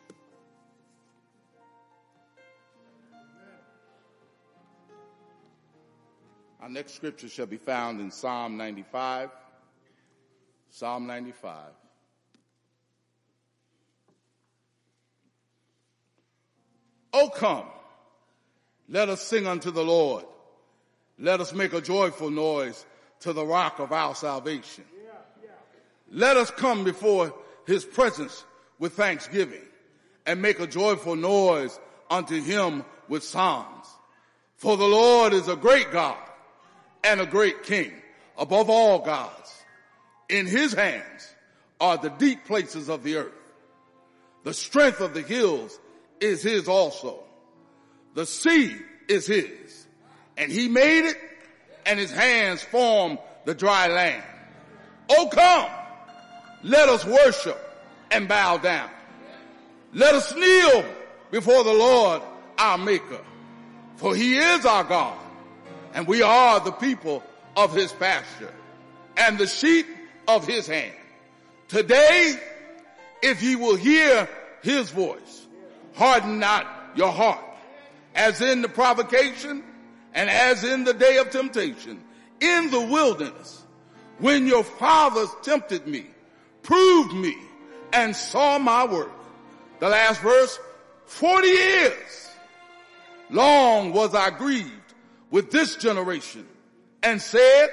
Our 6.62 6.70
next 6.70 6.94
scripture 6.94 7.28
shall 7.30 7.48
be 7.48 7.58
found 7.58 8.00
in 8.02 8.12
Psalm 8.12 8.56
95. 8.56 9.32
Psalm 10.70 11.08
95. 11.08 11.56
Oh 17.12 17.30
come, 17.30 17.66
let 18.90 19.10
us 19.10 19.22
sing 19.22 19.46
unto 19.46 19.72
the 19.72 19.84
Lord. 19.84 20.26
Let 21.20 21.42
us 21.42 21.54
make 21.54 21.74
a 21.74 21.82
joyful 21.82 22.32
noise 22.32 22.86
to 23.22 23.34
the 23.34 23.46
rock 23.46 23.80
of 23.80 23.92
our 23.92 24.16
salvation. 24.16 24.86
Let 26.12 26.38
us 26.38 26.50
come 26.50 26.84
before 26.84 27.34
his 27.68 27.86
presence 27.86 28.44
with 28.80 28.94
thanksgiving 28.94 29.62
and 30.26 30.42
make 30.42 30.60
a 30.60 30.66
joyful 30.68 31.16
noise 31.16 31.80
unto 32.10 32.42
him 32.42 32.84
with 33.08 33.24
psalms. 33.24 33.86
For 34.56 34.76
the 34.76 34.88
Lord 34.88 35.34
is 35.34 35.48
a 35.48 35.56
great 35.56 35.92
God 35.92 36.18
and 37.04 37.22
a 37.22 37.26
great 37.26 37.64
king 37.64 37.92
above 38.38 38.70
all 38.70 39.00
gods. 39.00 39.54
In 40.30 40.48
his 40.48 40.74
hands 40.74 41.34
are 41.80 41.98
the 41.98 42.10
deep 42.10 42.46
places 42.46 42.90
of 42.90 43.04
the 43.04 43.18
earth. 43.18 43.34
The 44.44 44.54
strength 44.54 45.02
of 45.02 45.14
the 45.14 45.22
hills 45.22 45.80
is 46.20 46.42
his 46.42 46.68
also. 46.68 47.24
The 48.16 48.26
sea 48.26 48.76
is 49.08 49.28
his 49.28 49.88
and 50.38 50.52
he 50.52 50.68
made 50.68 51.06
it 51.06 51.18
and 51.86 52.00
his 52.00 52.12
hands 52.12 52.62
formed 52.62 53.20
the 53.46 53.54
dry 53.54 53.88
land. 53.88 54.24
Oh 55.10 55.30
come, 55.32 55.70
let 56.64 56.90
us 56.90 57.06
worship 57.06 57.58
and 58.12 58.28
bow 58.28 58.58
down. 58.58 58.90
Let 59.94 60.16
us 60.16 60.34
kneel 60.36 60.86
before 61.32 61.64
the 61.64 61.74
Lord 61.74 62.22
our 62.58 62.78
maker 62.78 63.22
for 63.96 64.16
he 64.16 64.38
is 64.38 64.66
our 64.66 64.84
God 64.84 65.18
and 65.94 66.08
we 66.08 66.22
are 66.22 66.60
the 66.60 66.72
people 66.72 67.24
of 67.58 67.76
his 67.76 67.92
pasture 67.94 68.54
and 69.18 69.38
the 69.38 69.48
sheep 69.48 69.86
of 70.28 70.48
his 70.48 70.68
hand. 70.68 70.94
Today, 71.68 72.40
if 73.22 73.44
ye 73.44 73.56
will 73.56 73.76
hear 73.76 74.30
his 74.62 74.90
voice, 74.90 75.48
harden 75.96 76.40
not 76.40 76.66
your 76.96 77.12
heart 77.12 77.44
as 78.20 78.42
in 78.42 78.62
the 78.62 78.68
provocation 78.68 79.64
and 80.14 80.30
as 80.30 80.66
in 80.66 80.84
the 80.84 80.94
day 80.94 81.18
of 81.18 81.30
temptation 81.30 82.04
in 82.42 82.70
the 82.70 82.82
wilderness 82.82 83.64
when 84.18 84.46
your 84.46 84.66
fathers 84.66 85.30
tempted 85.42 85.88
me, 85.88 86.06
proved 86.62 87.14
me 87.14 87.38
and 87.94 88.14
saw 88.14 88.60
my 88.60 88.86
work. 88.86 89.12
The 89.80 89.88
last 89.88 90.20
verse, 90.20 90.60
40 91.06 91.48
years 91.48 92.30
long 93.30 93.94
was 93.94 94.14
I 94.14 94.32
grieved 94.32 94.94
with 95.32 95.50
this 95.50 95.78
generation 95.78 96.46
and 97.02 97.22
said, 97.22 97.70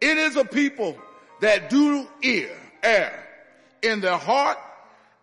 it 0.00 0.18
is 0.18 0.36
a 0.36 0.44
people 0.44 0.96
that 1.40 1.68
do 1.68 2.06
ear, 2.22 2.56
err 2.84 3.26
in 3.82 4.00
their 4.00 4.18
heart 4.18 4.58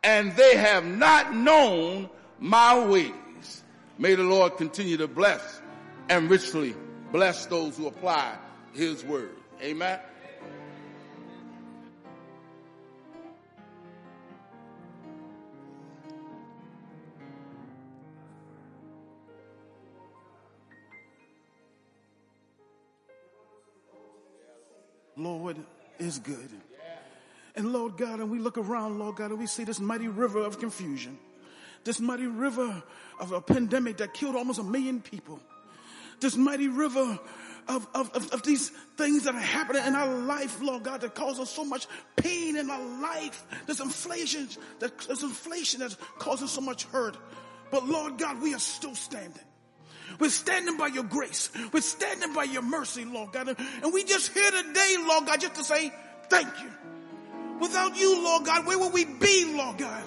and 0.04 0.36
they 0.36 0.58
have 0.58 0.84
not 0.84 1.34
known 1.34 2.10
my 2.38 2.86
ways. 2.86 3.14
May 4.02 4.16
the 4.16 4.24
Lord 4.24 4.58
continue 4.58 4.98
to 4.98 5.08
bless 5.08 5.62
and 6.10 6.28
richly 6.28 6.74
bless 7.12 7.46
those 7.46 7.78
who 7.78 7.86
apply 7.86 8.36
his 8.74 9.06
word. 9.06 9.36
Amen. 9.62 10.00
Lord 25.16 25.58
is 26.00 26.18
good. 26.18 26.50
And 27.56 27.72
Lord 27.72 27.98
God, 27.98 28.20
and 28.20 28.32
we 28.32 28.40
look 28.40 28.58
around, 28.58 28.98
Lord 28.98 29.18
God, 29.18 29.30
and 29.30 29.40
we 29.40 29.46
see 29.46 29.64
this 29.64 29.80
mighty 29.80 30.08
river 30.08 30.40
of 30.40 30.58
confusion, 30.58 31.20
this 31.84 32.00
mighty 32.00 32.28
river 32.28 32.84
of 33.20 33.32
a 33.32 33.41
pandemic 33.41 33.98
that 33.98 34.13
killed 34.13 34.36
almost 34.36 34.60
a 34.60 34.63
million 34.63 35.02
people, 35.02 35.39
this 36.20 36.36
mighty 36.36 36.67
river 36.67 37.20
of, 37.67 37.88
of, 37.94 38.12
of, 38.15 38.34
of, 38.34 38.44
these 38.44 38.70
things 38.98 39.24
that 39.24 39.36
are 39.36 39.39
happening 39.39 39.84
in 39.86 39.96
our 39.96 40.13
life, 40.20 40.62
Lord 40.62 40.84
God, 40.84 41.02
that 41.02 41.15
cause 41.15 41.39
us 41.39 41.50
so 41.50 41.63
much 41.63 41.88
pain 42.15 42.58
in 42.58 42.70
our 42.70 43.02
life. 43.02 43.46
This 43.67 43.80
inflation, 43.80 44.50
that, 44.80 44.98
this 45.00 45.24
inflation 45.24 45.80
that's 45.80 45.96
causing 46.17 46.48
so 46.48 46.62
much 46.62 46.86
hurt. 46.86 47.17
But 47.70 47.88
Lord 47.88 48.17
God, 48.17 48.41
we 48.41 48.54
are 48.54 48.60
still 48.60 48.96
standing. 48.96 49.44
We're 50.20 50.30
standing 50.30 50.78
by 50.78 50.88
your 50.88 51.04
grace. 51.04 51.50
We're 51.72 51.82
standing 51.82 52.34
by 52.34 52.44
your 52.44 52.62
mercy, 52.63 53.06
Lord 53.06 53.32
God. 53.32 53.56
And 53.84 53.94
we 53.94 54.04
just 54.04 54.34
here 54.34 54.52
today, 54.52 54.96
Lord 55.08 55.26
God, 55.26 55.39
just 55.39 55.56
to 55.56 55.63
say 55.63 55.94
thank 56.30 56.48
you. 56.62 56.72
Without 57.60 57.96
you, 57.96 58.24
Lord 58.24 58.46
God, 58.46 58.65
where 58.65 58.78
would 58.78 58.91
we 58.91 59.06
be, 59.06 59.54
Lord 59.56 59.78
God? 59.78 60.04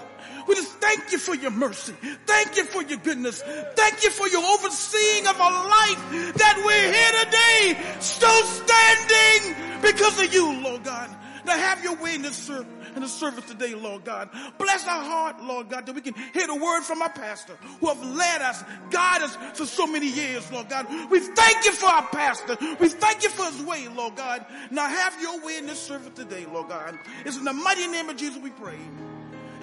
We 0.47 0.55
just 0.55 0.73
thank 0.81 1.13
you 1.13 1.19
for 1.19 1.35
your 1.35 1.51
mercy. 1.51 1.95
Thank 2.27 2.57
you 2.57 2.65
for 2.65 2.83
your 2.83 2.99
goodness. 2.99 3.43
Thank 3.75 4.05
you 4.05 4.11
for 4.11 4.29
your 4.29 4.45
overseeing 4.45 5.27
of 5.27 5.41
our 5.41 5.69
life 5.69 6.35
that 6.37 6.63
we're 6.65 6.93
here 6.93 7.25
today, 7.25 7.99
still 8.01 8.43
standing 8.45 9.81
because 9.83 10.21
of 10.21 10.33
you, 10.33 10.61
Lord 10.63 10.85
God. 10.85 11.11
Now 11.45 11.59
have 11.59 11.85
your 11.85 11.97
way 11.97 12.15
in 12.15 12.23
this 12.23 12.37
service, 12.37 12.67
in 12.97 13.07
service 13.07 13.45
today, 13.45 13.75
Lord 13.75 14.05
God. 14.05 14.31
Bless 14.59 14.87
our 14.87 15.05
heart, 15.05 15.43
Lord 15.43 15.69
God, 15.69 15.85
that 15.87 15.95
we 15.95 16.01
can 16.01 16.15
hear 16.33 16.47
the 16.47 16.55
word 16.55 16.83
from 16.83 17.03
our 17.03 17.11
pastor 17.11 17.55
who 17.81 17.89
have 17.89 18.03
led 18.03 18.41
us, 18.41 18.65
guided 18.91 19.29
us 19.29 19.37
for 19.53 19.67
so 19.67 19.87
many 19.87 20.09
years, 20.09 20.51
Lord 20.51 20.69
God. 20.71 20.87
We 21.11 21.21
thank 21.21 21.65
you 21.65 21.73
for 21.73 21.87
our 21.87 22.07
pastor. 22.09 22.57
We 22.81 22.89
thank 22.89 23.23
you 23.23 23.29
for 23.29 23.45
his 23.45 23.63
way, 23.63 23.89
Lord 23.89 24.17
God. 24.17 24.47
Now 24.71 24.89
have 24.89 25.21
your 25.21 25.45
way 25.45 25.59
in 25.59 25.67
this 25.67 25.81
service 25.81 26.13
today, 26.15 26.47
Lord 26.51 26.69
God. 26.69 26.99
It's 27.27 27.37
in 27.37 27.45
the 27.45 27.53
mighty 27.53 27.87
name 27.89 28.09
of 28.09 28.17
Jesus 28.17 28.43
we 28.43 28.51
pray. 28.51 28.79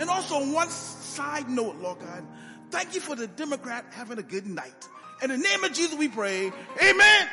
And 0.01 0.09
also 0.09 0.37
on 0.37 0.51
one 0.51 0.67
side 0.67 1.47
note, 1.47 1.75
Lord 1.75 1.99
God, 1.99 2.25
thank 2.71 2.95
you 2.95 3.01
for 3.01 3.15
the 3.15 3.27
Democrat 3.27 3.85
having 3.91 4.17
a 4.17 4.23
good 4.23 4.47
night. 4.47 4.89
In 5.21 5.29
the 5.29 5.37
name 5.37 5.63
of 5.63 5.73
Jesus 5.73 5.95
we 5.95 6.07
pray. 6.07 6.51
Amen. 6.83 7.27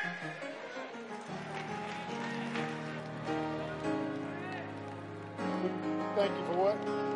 Thank 6.15 6.39
you 6.39 6.45
for 6.45 6.57
what? 6.59 7.08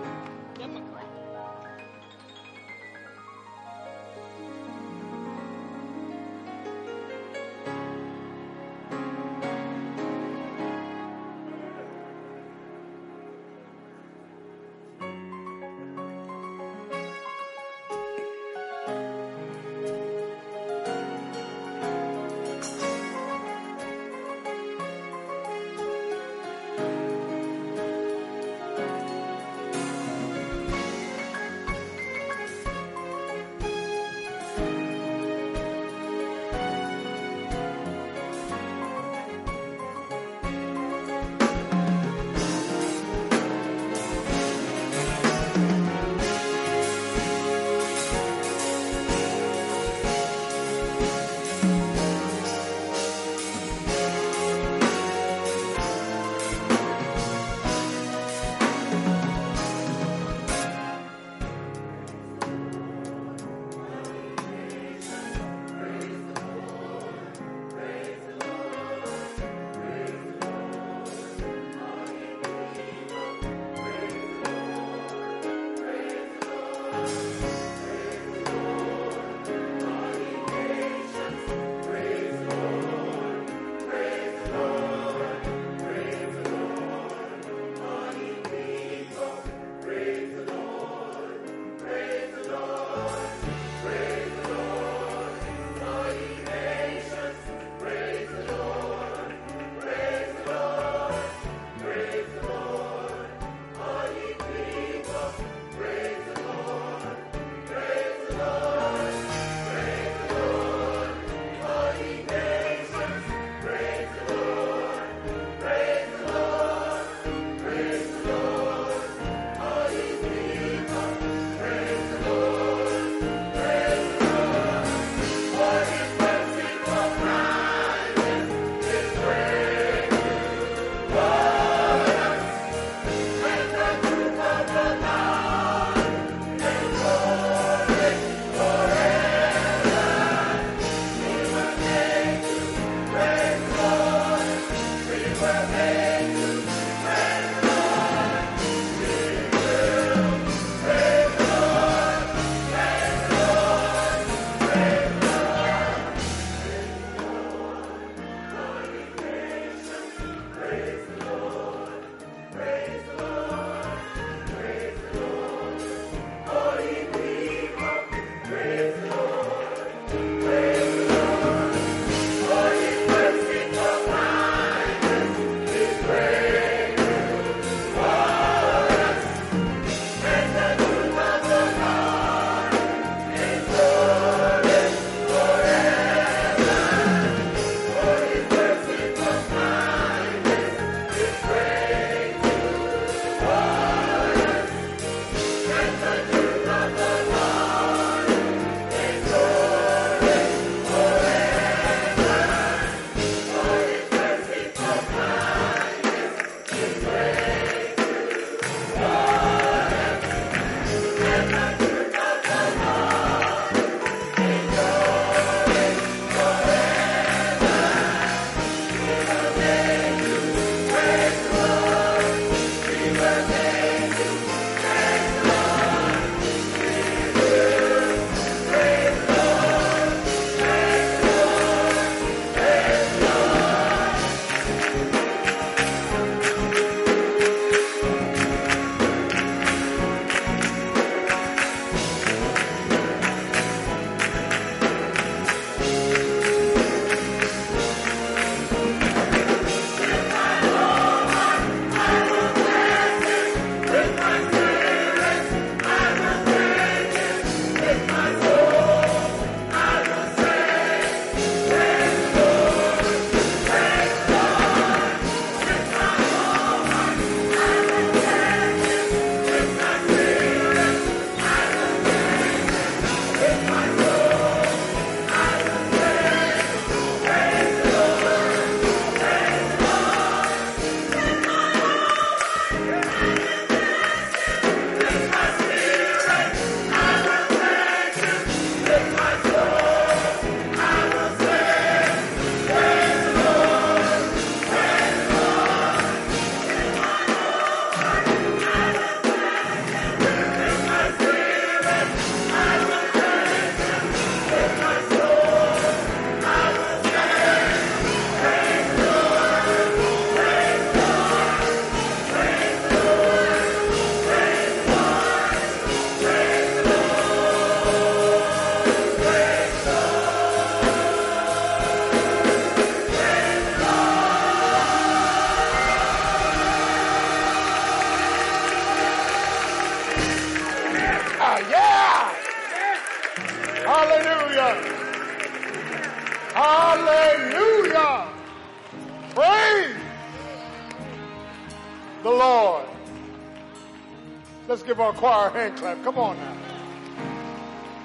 Choir 345.23 345.51
hand 345.51 345.77
clap. 345.77 346.03
Come 346.03 346.19
on 346.19 346.37
now. 346.37 346.57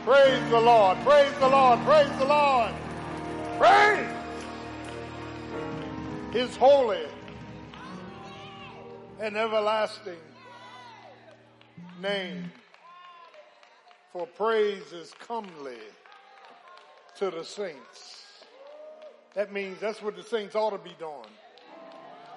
Praise 0.05 0.49
the 0.51 0.61
Lord. 0.61 0.99
Praise 0.99 1.33
the 1.39 1.49
Lord. 1.49 1.79
Praise 1.79 2.19
the 2.19 2.25
Lord. 2.25 2.71
Praise 3.57 4.07
his 6.31 6.55
holy 6.57 7.07
and 9.19 9.35
everlasting 9.35 10.21
name. 11.99 12.51
For 14.13 14.27
praise 14.27 14.93
is 14.93 15.11
comely 15.19 15.81
to 17.17 17.31
the 17.31 17.43
saints. 17.43 18.25
That 19.33 19.51
means 19.51 19.79
that's 19.79 20.03
what 20.03 20.15
the 20.15 20.21
saints 20.21 20.53
ought 20.53 20.69
to 20.69 20.77
be 20.77 20.95
doing. 20.99 21.33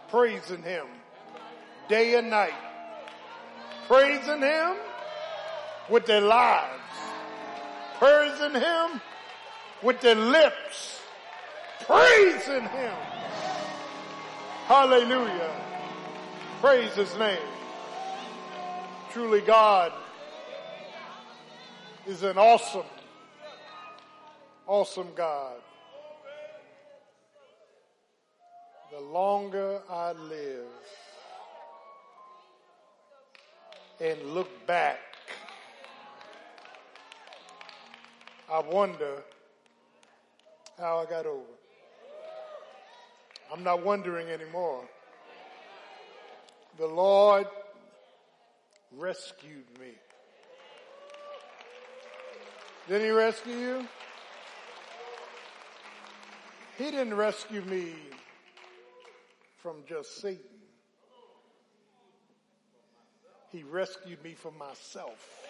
Praising 0.09 0.62
him 0.62 0.87
day 1.87 2.14
and 2.14 2.31
night. 2.31 2.49
With 5.91 6.07
their 6.07 6.20
lives. 6.20 6.80
Praising 7.99 8.55
him 8.55 9.01
with 9.82 10.01
their 10.01 10.14
lips. 10.14 11.01
Praising 11.80 12.62
him. 12.62 12.95
Hallelujah. 14.66 15.53
Praise 16.61 16.93
his 16.93 17.16
name. 17.18 17.38
Truly 19.12 19.41
God 19.41 19.93
is 22.07 22.22
an 22.22 22.38
awesome, 22.38 22.86
awesome 24.66 25.09
God. 25.16 25.57
The 28.93 29.01
longer 29.01 29.80
I 29.88 30.12
live 30.12 30.66
and 34.01 34.22
look 34.34 34.66
back, 34.66 35.09
I 38.51 38.59
wonder 38.59 39.22
how 40.76 40.98
I 40.98 41.05
got 41.05 41.24
over. 41.24 41.44
I'm 43.53 43.62
not 43.62 43.84
wondering 43.84 44.28
anymore. 44.28 44.82
The 46.76 46.86
Lord 46.86 47.46
rescued 48.96 49.66
me. 49.78 49.92
Didn't 52.88 53.07
he 53.07 53.11
rescue 53.11 53.55
you? 53.55 53.88
He 56.76 56.84
didn't 56.90 57.14
rescue 57.14 57.62
me 57.62 57.92
from 59.59 59.76
just 59.88 60.20
Satan. 60.20 60.40
He 63.53 63.62
rescued 63.62 64.24
me 64.24 64.32
from 64.32 64.59
myself. 64.59 65.49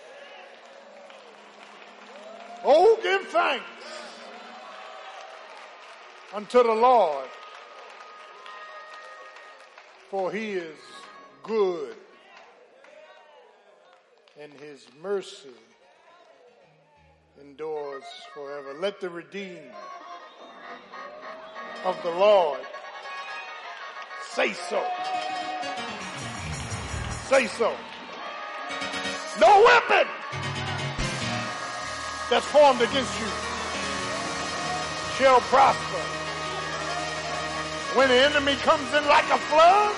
Oh, 2.64 2.98
give 3.02 3.22
thanks 3.28 3.64
unto 6.34 6.62
the 6.62 6.72
Lord, 6.72 7.28
for 10.10 10.30
he 10.30 10.52
is 10.52 10.76
good 11.42 11.96
and 14.38 14.52
his 14.54 14.86
mercy 15.02 15.48
endures 17.40 18.04
forever. 18.34 18.74
Let 18.78 19.00
the 19.00 19.10
redeemed 19.10 19.72
of 21.84 21.96
the 22.02 22.10
Lord 22.10 22.60
say 24.32 24.52
so. 24.52 24.84
Say 27.28 27.46
so. 27.46 27.74
No 29.40 29.62
weapon 29.64 30.06
that's 32.30 32.46
formed 32.46 32.80
against 32.80 33.10
you 33.18 33.26
shall 35.18 35.40
prosper. 35.50 35.98
When 37.98 38.08
the 38.08 38.14
enemy 38.14 38.54
comes 38.62 38.86
in 38.94 39.04
like 39.06 39.28
a 39.34 39.38
flood, 39.50 39.96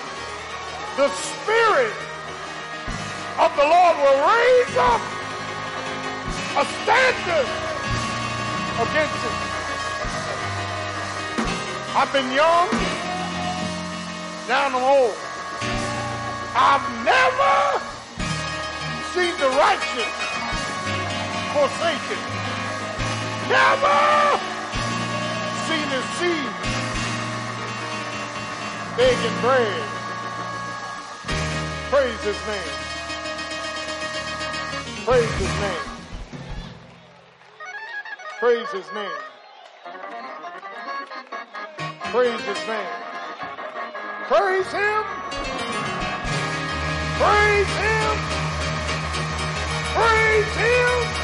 the 0.96 1.08
Spirit 1.12 1.92
of 3.38 3.54
the 3.54 3.66
Lord 3.68 3.96
will 4.00 4.20
raise 4.32 4.76
up 4.80 5.02
a 6.56 6.64
standard 6.80 7.48
against 8.80 9.20
it. 9.28 9.38
I've 11.94 12.12
been 12.14 12.32
young, 12.32 12.68
now 14.48 14.66
I'm 14.66 14.74
old. 14.74 15.16
I've 16.56 17.04
never 17.04 17.80
seen 19.12 19.36
the 19.38 19.50
righteous 19.54 20.21
forsaken. 21.52 22.20
Never 23.48 23.98
seen 25.66 25.88
his 25.92 26.06
seed 26.16 26.52
begging 28.96 29.40
bread. 29.42 29.84
Praise 31.90 32.22
his 32.24 32.40
name. 32.46 32.72
Praise 35.04 35.32
his 35.32 35.54
name. 35.60 35.86
Praise 38.38 38.70
his 38.70 38.92
name. 38.94 39.20
Praise 42.12 42.40
his 42.40 42.66
name. 42.66 42.92
Praise 44.28 44.72
him. 44.72 45.04
Praise 47.18 47.72
him. 47.84 48.16
Praise 49.94 50.56
him. 50.56 51.21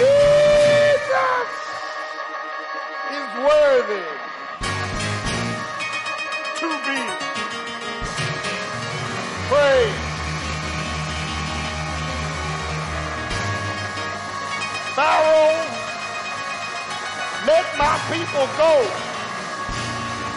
Jesus 0.00 1.50
is 3.12 3.30
worthy 3.36 4.08
to 6.56 6.68
be 6.88 7.00
praised. 9.50 10.08
Pharaoh, 14.96 15.60
let 17.44 17.66
my 17.76 17.96
people 18.08 18.46
go 18.56 18.72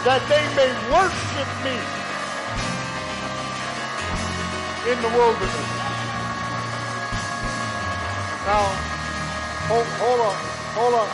that 0.04 0.20
they 0.28 0.44
may 0.60 0.72
worship 0.92 1.48
me 1.64 1.76
in 4.92 5.00
the 5.00 5.08
wilderness. 5.08 5.68
Now, 8.44 8.93
hold, 9.66 9.86
hold 9.86 10.20
on, 10.20 10.34
hold 10.74 10.94
on. 10.94 11.08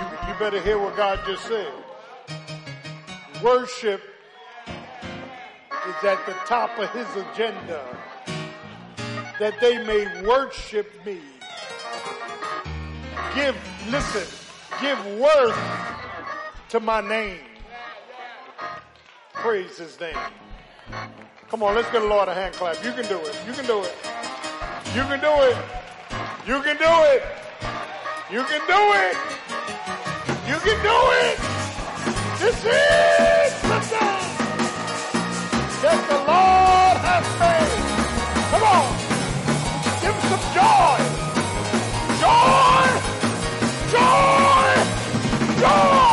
You, 0.00 0.06
you 0.28 0.38
better 0.38 0.60
hear 0.60 0.78
what 0.78 0.96
God 0.96 1.20
just 1.26 1.44
said. 1.46 1.72
Worship 3.42 4.02
is 4.68 6.04
at 6.04 6.24
the 6.26 6.32
top 6.46 6.78
of 6.78 6.90
his 6.90 7.08
agenda 7.16 7.84
that 9.38 9.60
they 9.60 9.84
may 9.84 10.22
worship 10.22 10.90
me. 11.04 11.20
Give, 13.34 13.56
listen, 13.90 14.26
give 14.80 14.98
worth 15.18 15.58
to 16.70 16.80
my 16.80 17.00
name. 17.00 17.40
Praise 19.34 19.76
his 19.78 20.00
name. 20.00 20.16
Come 21.48 21.62
on, 21.62 21.74
let's 21.74 21.90
get 21.90 22.00
the 22.00 22.08
Lord 22.08 22.28
a 22.28 22.34
hand 22.34 22.54
clap. 22.54 22.82
You 22.82 22.92
can 22.92 23.06
do 23.06 23.18
it. 23.18 23.40
You 23.46 23.52
can 23.52 23.66
do 23.66 23.82
it. 23.82 23.94
You 24.96 25.02
can 25.02 25.20
do 25.20 25.28
it. 25.28 25.56
You 26.46 26.62
can 26.62 26.76
do 26.78 26.92
it. 27.12 27.22
You 28.32 28.42
can 28.44 28.62
do 28.66 28.80
it. 29.04 29.16
You 30.48 30.58
can 30.64 30.78
do 30.82 30.98
it. 31.20 31.36
This 32.40 32.56
is 32.56 33.52
the 33.60 33.78
day 33.92 34.22
that 35.82 36.00
the 36.08 36.18
Lord 36.32 36.98
has 37.04 37.26
made. 37.42 37.76
Come 38.50 38.64
on. 38.72 38.86
Give 40.00 40.16
some 40.30 40.44
joy. 40.56 40.96
Joy. 42.22 42.88
Joy. 43.92 44.80
Joy. 45.60 46.05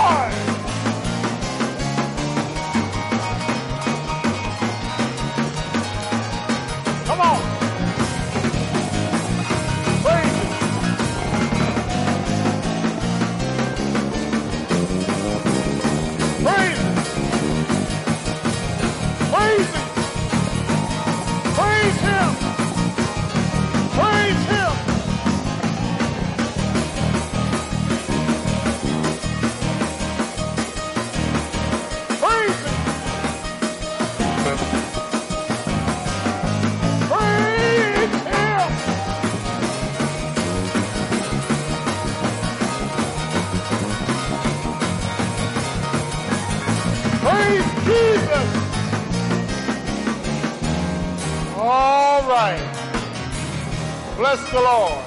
Lord. 54.74 55.06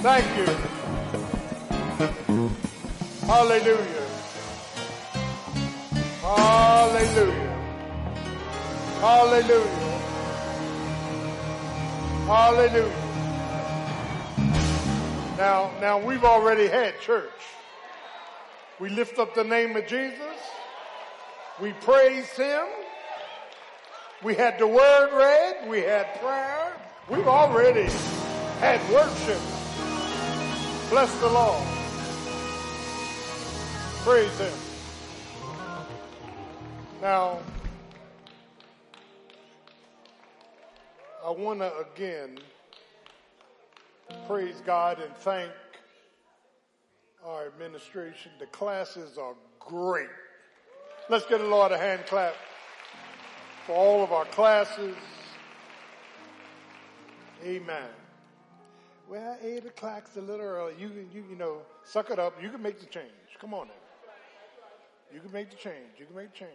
Thank 0.00 0.24
you. 0.38 0.46
Hallelujah. 3.26 4.06
Hallelujah. 6.22 7.56
Hallelujah. 9.00 9.88
Hallelujah. 12.26 13.04
Now, 15.36 15.70
now 15.78 15.98
we've 15.98 16.24
already 16.24 16.66
had 16.66 16.98
church. 17.02 17.42
We 18.80 18.88
lift 18.88 19.18
up 19.18 19.34
the 19.34 19.44
name 19.44 19.76
of 19.76 19.86
Jesus. 19.86 20.38
We 21.60 21.72
praise 21.72 22.30
Him. 22.30 22.64
We 24.22 24.34
had 24.34 24.58
the 24.58 24.66
word 24.66 25.10
read. 25.12 25.68
We 25.68 25.80
had 25.80 26.18
prayer. 26.22 26.57
We've 27.10 27.26
already 27.26 27.88
had 28.60 28.80
worship. 28.92 29.40
Bless 30.90 31.10
the 31.20 31.28
Lord. 31.28 31.66
Praise 34.04 34.38
Him. 34.38 34.52
Now, 37.00 37.38
I 41.24 41.30
want 41.30 41.60
to 41.60 41.72
again 41.78 42.38
praise 44.26 44.60
God 44.66 45.00
and 45.00 45.14
thank 45.16 45.50
our 47.24 47.46
administration. 47.46 48.32
The 48.38 48.46
classes 48.46 49.16
are 49.16 49.34
great. 49.60 50.08
Let's 51.08 51.24
give 51.24 51.40
the 51.40 51.46
Lord 51.46 51.72
a 51.72 51.78
hand 51.78 52.02
clap 52.06 52.34
for 53.66 53.72
all 53.72 54.04
of 54.04 54.12
our 54.12 54.26
classes. 54.26 54.94
Amen. 57.44 57.88
Well, 59.08 59.38
eight 59.42 59.64
o'clock's 59.64 60.16
a 60.16 60.20
little 60.20 60.44
early. 60.44 60.74
You, 60.78 60.90
you, 61.12 61.24
you 61.30 61.36
know, 61.36 61.62
suck 61.84 62.10
it 62.10 62.18
up. 62.18 62.42
You 62.42 62.50
can 62.50 62.62
make 62.62 62.80
the 62.80 62.86
change. 62.86 63.06
Come 63.40 63.54
on 63.54 63.68
now. 63.68 63.74
You 65.14 65.20
can 65.20 65.32
make 65.32 65.50
the 65.50 65.56
change. 65.56 65.98
You 65.98 66.06
can 66.06 66.16
make 66.16 66.34
change. 66.34 66.50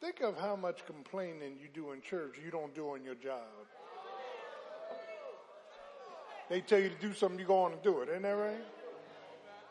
Think 0.00 0.20
of 0.20 0.38
how 0.38 0.54
much 0.54 0.86
complaining 0.86 1.56
you 1.60 1.68
do 1.74 1.90
in 1.92 2.00
church 2.00 2.36
you 2.44 2.50
don't 2.52 2.72
do 2.74 2.90
on 2.90 3.02
your 3.02 3.16
job. 3.16 3.42
They 6.48 6.60
tell 6.60 6.78
you 6.78 6.88
to 6.88 7.00
do 7.00 7.12
something, 7.12 7.38
you 7.38 7.46
go 7.46 7.62
on 7.64 7.72
and 7.72 7.82
do 7.82 8.00
it. 8.00 8.08
Ain't 8.12 8.22
that 8.22 8.30
right? 8.30 8.64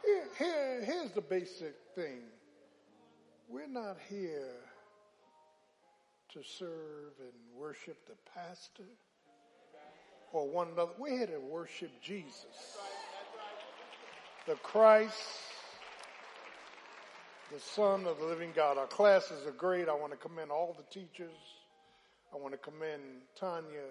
Here, 0.06 0.28
here, 0.38 0.82
here's 0.84 1.12
the 1.12 1.22
basic 1.22 1.76
thing. 1.96 2.20
We're 3.50 3.68
not 3.68 3.98
here 4.10 4.56
to 6.34 6.44
serve 6.44 7.14
and 7.20 7.32
worship 7.56 8.06
the 8.06 8.16
pastor 8.36 8.84
or 10.34 10.48
one 10.48 10.68
another. 10.74 10.92
We're 10.98 11.18
here 11.18 11.28
to 11.28 11.40
worship 11.40 11.92
Jesus. 12.02 12.78
The 14.48 14.56
Christ, 14.56 15.14
the 17.52 17.60
Son 17.60 18.06
of 18.06 18.20
the 18.20 18.26
living 18.26 18.52
God. 18.56 18.78
Our 18.78 18.88
classes 18.88 19.46
are 19.46 19.52
great. 19.52 19.90
I 19.90 19.94
want 19.94 20.12
to 20.12 20.18
commend 20.18 20.52
all 20.52 20.76
the 20.78 21.00
teachers. 21.00 21.36
I 22.34 22.38
want 22.38 22.54
to 22.54 22.58
commend 22.58 23.02
Tanya 23.36 23.88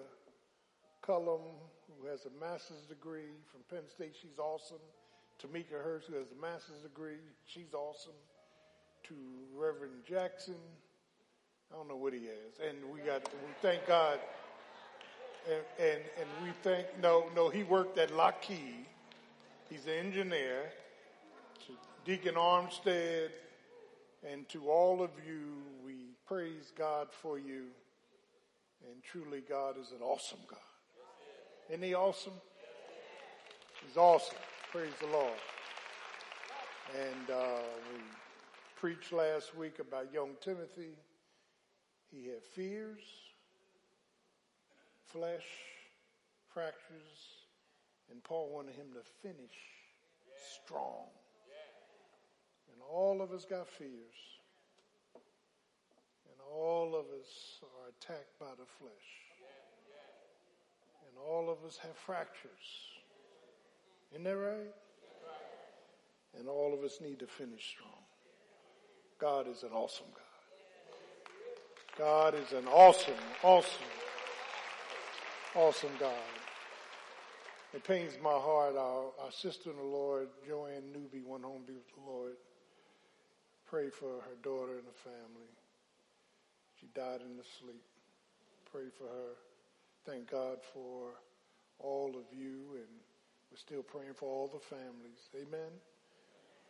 Cullum, 1.01 1.41
who 1.87 2.07
has 2.07 2.25
a 2.25 2.31
master's 2.39 2.85
degree 2.89 3.31
from 3.51 3.61
Penn 3.69 3.87
State. 3.89 4.15
She's 4.19 4.39
awesome. 4.39 4.77
Tamika 5.41 5.83
Hurst, 5.83 6.07
who 6.07 6.15
has 6.15 6.27
a 6.31 6.41
master's 6.41 6.81
degree. 6.81 7.21
She's 7.45 7.73
awesome. 7.73 8.17
To 9.03 9.15
Reverend 9.55 10.03
Jackson. 10.07 10.57
I 11.71 11.75
don't 11.75 11.87
know 11.87 11.95
what 11.95 12.13
he 12.13 12.25
has. 12.25 12.67
And 12.67 12.77
we 12.91 12.99
got, 13.01 13.23
we 13.23 13.53
thank 13.61 13.85
God. 13.87 14.19
And, 15.49 15.63
and, 15.79 16.01
and 16.19 16.27
we 16.43 16.51
think, 16.61 16.87
no, 17.01 17.25
no, 17.35 17.49
he 17.49 17.63
worked 17.63 17.97
at 17.97 18.13
Lockheed. 18.13 18.85
He's 19.69 19.85
an 19.85 19.93
engineer. 19.93 20.63
To 21.67 21.73
Deacon 22.05 22.35
Armstead 22.35 23.29
and 24.29 24.47
to 24.49 24.69
all 24.69 25.01
of 25.01 25.11
you, 25.25 25.53
we 25.85 25.93
praise 26.25 26.73
God 26.77 27.07
for 27.11 27.39
you. 27.39 27.65
And 28.91 29.01
truly, 29.03 29.41
God 29.47 29.77
is 29.79 29.91
an 29.91 30.01
awesome 30.01 30.39
God. 30.49 30.59
Isn't 31.69 31.83
he 31.83 31.93
awesome? 31.93 32.33
He's 33.85 33.97
awesome. 33.97 34.37
Praise 34.71 34.93
the 34.99 35.07
Lord. 35.07 35.33
And 36.95 37.35
uh, 37.35 37.59
we 37.93 37.99
preached 38.75 39.11
last 39.11 39.55
week 39.55 39.79
about 39.79 40.13
young 40.13 40.31
Timothy. 40.41 40.95
He 42.11 42.27
had 42.27 42.43
fears, 42.43 43.01
flesh, 45.17 45.47
fractures, 46.53 47.47
and 48.11 48.23
Paul 48.23 48.51
wanted 48.53 48.75
him 48.75 48.87
to 48.93 49.01
finish 49.27 49.57
strong. 50.63 51.09
And 52.71 52.81
all 52.91 53.21
of 53.21 53.31
us 53.31 53.45
got 53.45 53.67
fears. 53.67 54.17
And 56.25 56.39
all 56.53 56.95
of 56.95 57.05
us 57.19 57.61
are 57.63 57.89
attacked 57.89 58.39
by 58.39 58.51
the 58.57 58.65
flesh. 58.79 58.91
And 61.07 61.17
all 61.27 61.49
of 61.49 61.65
us 61.65 61.77
have 61.77 61.95
fractures. 61.95 62.51
Isn't 64.11 64.23
that 64.23 64.37
right? 64.37 64.73
And 66.37 66.47
all 66.47 66.73
of 66.73 66.83
us 66.83 66.99
need 67.01 67.19
to 67.19 67.27
finish 67.27 67.75
strong. 67.75 68.03
God 69.19 69.47
is 69.47 69.63
an 69.63 69.71
awesome 69.73 70.05
God. 70.13 70.21
God 71.97 72.35
is 72.35 72.51
an 72.53 72.67
awesome, 72.67 73.15
awesome, 73.41 73.81
awesome 75.57 75.91
God. 75.99 76.13
It 77.73 77.83
pains 77.83 78.13
my 78.23 78.29
heart. 78.29 78.75
Our, 78.77 79.05
our 79.23 79.31
sister 79.31 79.71
in 79.71 79.77
the 79.77 79.83
Lord, 79.83 80.27
Joanne 80.47 80.93
Newby, 80.93 81.23
went 81.25 81.43
home 81.43 81.61
to 81.61 81.67
be 81.67 81.73
with 81.73 81.89
the 81.95 82.09
Lord. 82.09 82.33
Pray 83.65 83.89
for 83.89 84.21
her 84.21 84.37
daughter 84.43 84.73
and 84.73 84.87
the 84.87 85.09
family. 85.09 85.49
She 86.79 86.87
died 86.93 87.21
in 87.27 87.37
the 87.37 87.43
sleep. 87.59 87.81
Pray 88.71 88.85
for 88.97 89.05
her. 89.05 89.33
Thank 90.05 90.29
God 90.29 90.59
for 90.73 91.09
all 91.79 92.09
of 92.09 92.37
you, 92.37 92.75
and 92.75 92.87
we're 93.51 93.57
still 93.57 93.81
praying 93.81 94.13
for 94.15 94.29
all 94.29 94.47
the 94.47 94.59
families. 94.59 95.29
Amen. 95.35 95.71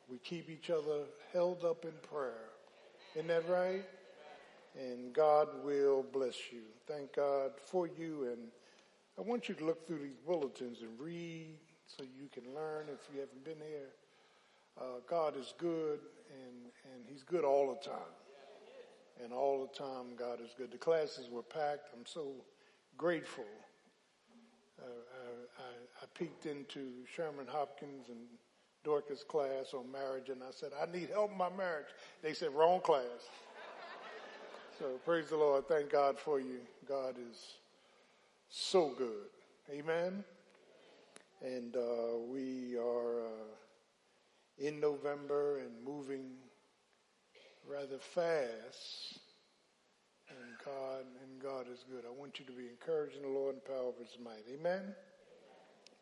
We 0.09 0.17
keep 0.19 0.49
each 0.49 0.69
other 0.69 1.03
held 1.33 1.65
up 1.65 1.83
in 1.83 1.91
prayer. 2.09 2.51
Isn't 3.15 3.27
that 3.27 3.47
right? 3.49 3.83
And 4.79 5.11
God 5.11 5.49
will 5.63 6.05
bless 6.13 6.51
you. 6.53 6.61
Thank 6.87 7.13
God 7.15 7.51
for 7.65 7.87
you. 7.87 8.29
And 8.31 8.47
I 9.17 9.21
want 9.21 9.49
you 9.49 9.55
to 9.55 9.65
look 9.65 9.87
through 9.87 9.99
these 9.99 10.19
bulletins 10.25 10.81
and 10.81 10.99
read 10.99 11.57
so 11.87 12.03
you 12.03 12.29
can 12.31 12.53
learn 12.53 12.85
if 12.93 12.99
you 13.11 13.19
haven't 13.19 13.43
been 13.43 13.57
here. 13.67 13.89
Uh, 14.79 14.99
God 15.09 15.35
is 15.35 15.55
good, 15.57 15.99
and, 16.29 16.71
and 16.93 17.03
He's 17.07 17.23
good 17.23 17.43
all 17.43 17.67
the 17.73 17.89
time. 17.89 18.13
And 19.23 19.33
all 19.33 19.67
the 19.67 19.75
time, 19.75 20.15
God 20.15 20.39
is 20.39 20.51
good. 20.55 20.71
The 20.71 20.77
classes 20.77 21.29
were 21.31 21.41
packed. 21.41 21.89
I'm 21.97 22.05
so 22.05 22.33
grateful. 22.95 23.45
Uh, 24.79 24.85
I, 24.85 25.63
I, 25.63 26.03
I 26.03 26.05
peeked 26.13 26.45
into 26.45 26.91
Sherman 27.11 27.47
Hopkins 27.49 28.09
and 28.09 28.19
Dorcas 28.83 29.23
class 29.23 29.73
on 29.73 29.91
marriage, 29.91 30.29
and 30.29 30.43
I 30.43 30.51
said, 30.51 30.69
I 30.79 30.85
need 30.95 31.09
help 31.09 31.31
in 31.31 31.37
my 31.37 31.49
marriage. 31.49 31.87
They 32.21 32.33
said, 32.33 32.53
wrong 32.53 32.81
class. 32.81 33.31
so 34.77 34.85
praise 35.03 35.29
the 35.29 35.37
Lord. 35.37 35.67
Thank 35.67 35.89
God 35.89 36.19
for 36.19 36.39
you. 36.39 36.59
God 36.87 37.15
is 37.17 37.55
so 38.49 38.93
good. 38.97 39.29
Amen. 39.71 40.23
And 41.41 41.75
uh, 41.75 42.17
we 42.27 42.75
are 42.77 43.21
uh, 43.21 43.47
in 44.57 44.79
November 44.79 45.59
and 45.59 45.71
moving 45.85 46.31
rather 47.69 47.97
fast. 47.99 49.19
And 50.29 50.57
God 50.65 51.05
and 51.23 51.41
God 51.41 51.67
is 51.71 51.85
good. 51.89 52.03
I 52.05 52.11
want 52.11 52.39
you 52.39 52.45
to 52.45 52.51
be 52.51 52.67
encouraged 52.67 53.15
in 53.15 53.23
the 53.23 53.29
Lord 53.29 53.55
and 53.55 53.65
power 53.65 53.89
of 53.89 53.97
His 53.97 54.17
might. 54.23 54.43
Amen. 54.53 54.93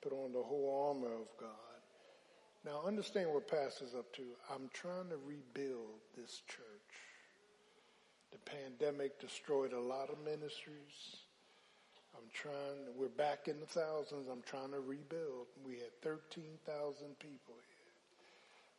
Put 0.02 0.14
on 0.14 0.32
the 0.34 0.42
whole 0.42 0.90
armor 0.90 1.14
of 1.14 1.28
God. 1.40 1.50
Now 2.66 2.82
understand 2.86 3.30
what 3.32 3.48
Pastor's 3.48 3.94
up 3.94 4.12
to. 4.14 4.24
I'm 4.52 4.70
trying 4.74 5.10
to 5.10 5.18
rebuild 5.18 6.02
this 6.18 6.42
church. 6.48 6.66
The 8.32 8.40
pandemic 8.40 9.20
destroyed 9.20 9.74
a 9.74 9.80
lot 9.80 10.10
of 10.10 10.18
ministries. 10.26 11.25
I'm 12.18 12.30
trying, 12.34 12.96
we're 12.98 13.10
back 13.10 13.48
in 13.48 13.60
the 13.60 13.66
thousands. 13.66 14.28
I'm 14.32 14.42
trying 14.46 14.72
to 14.72 14.80
rebuild. 14.80 15.48
We 15.66 15.74
had 15.74 15.92
13,000 16.02 17.20
people 17.20 17.56
here. 17.68 17.86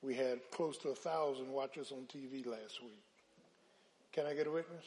We 0.02 0.14
had 0.14 0.38
close 0.50 0.78
to 0.78 0.90
a 0.90 0.94
thousand 0.94 1.50
watch 1.50 1.76
us 1.78 1.92
on 1.92 2.06
TV 2.06 2.46
last 2.46 2.82
week. 2.82 3.02
Can 4.12 4.26
I 4.26 4.34
get 4.34 4.46
a 4.46 4.50
witness? 4.50 4.84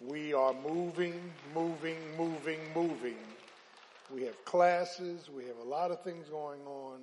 We 0.00 0.32
are 0.32 0.54
moving, 0.54 1.20
moving, 1.54 1.98
moving, 2.16 2.60
moving. 2.74 3.18
We 4.14 4.22
have 4.22 4.44
classes. 4.44 5.28
We 5.28 5.44
have 5.44 5.58
a 5.58 5.68
lot 5.68 5.90
of 5.90 6.02
things 6.02 6.28
going 6.28 6.62
on. 6.66 7.00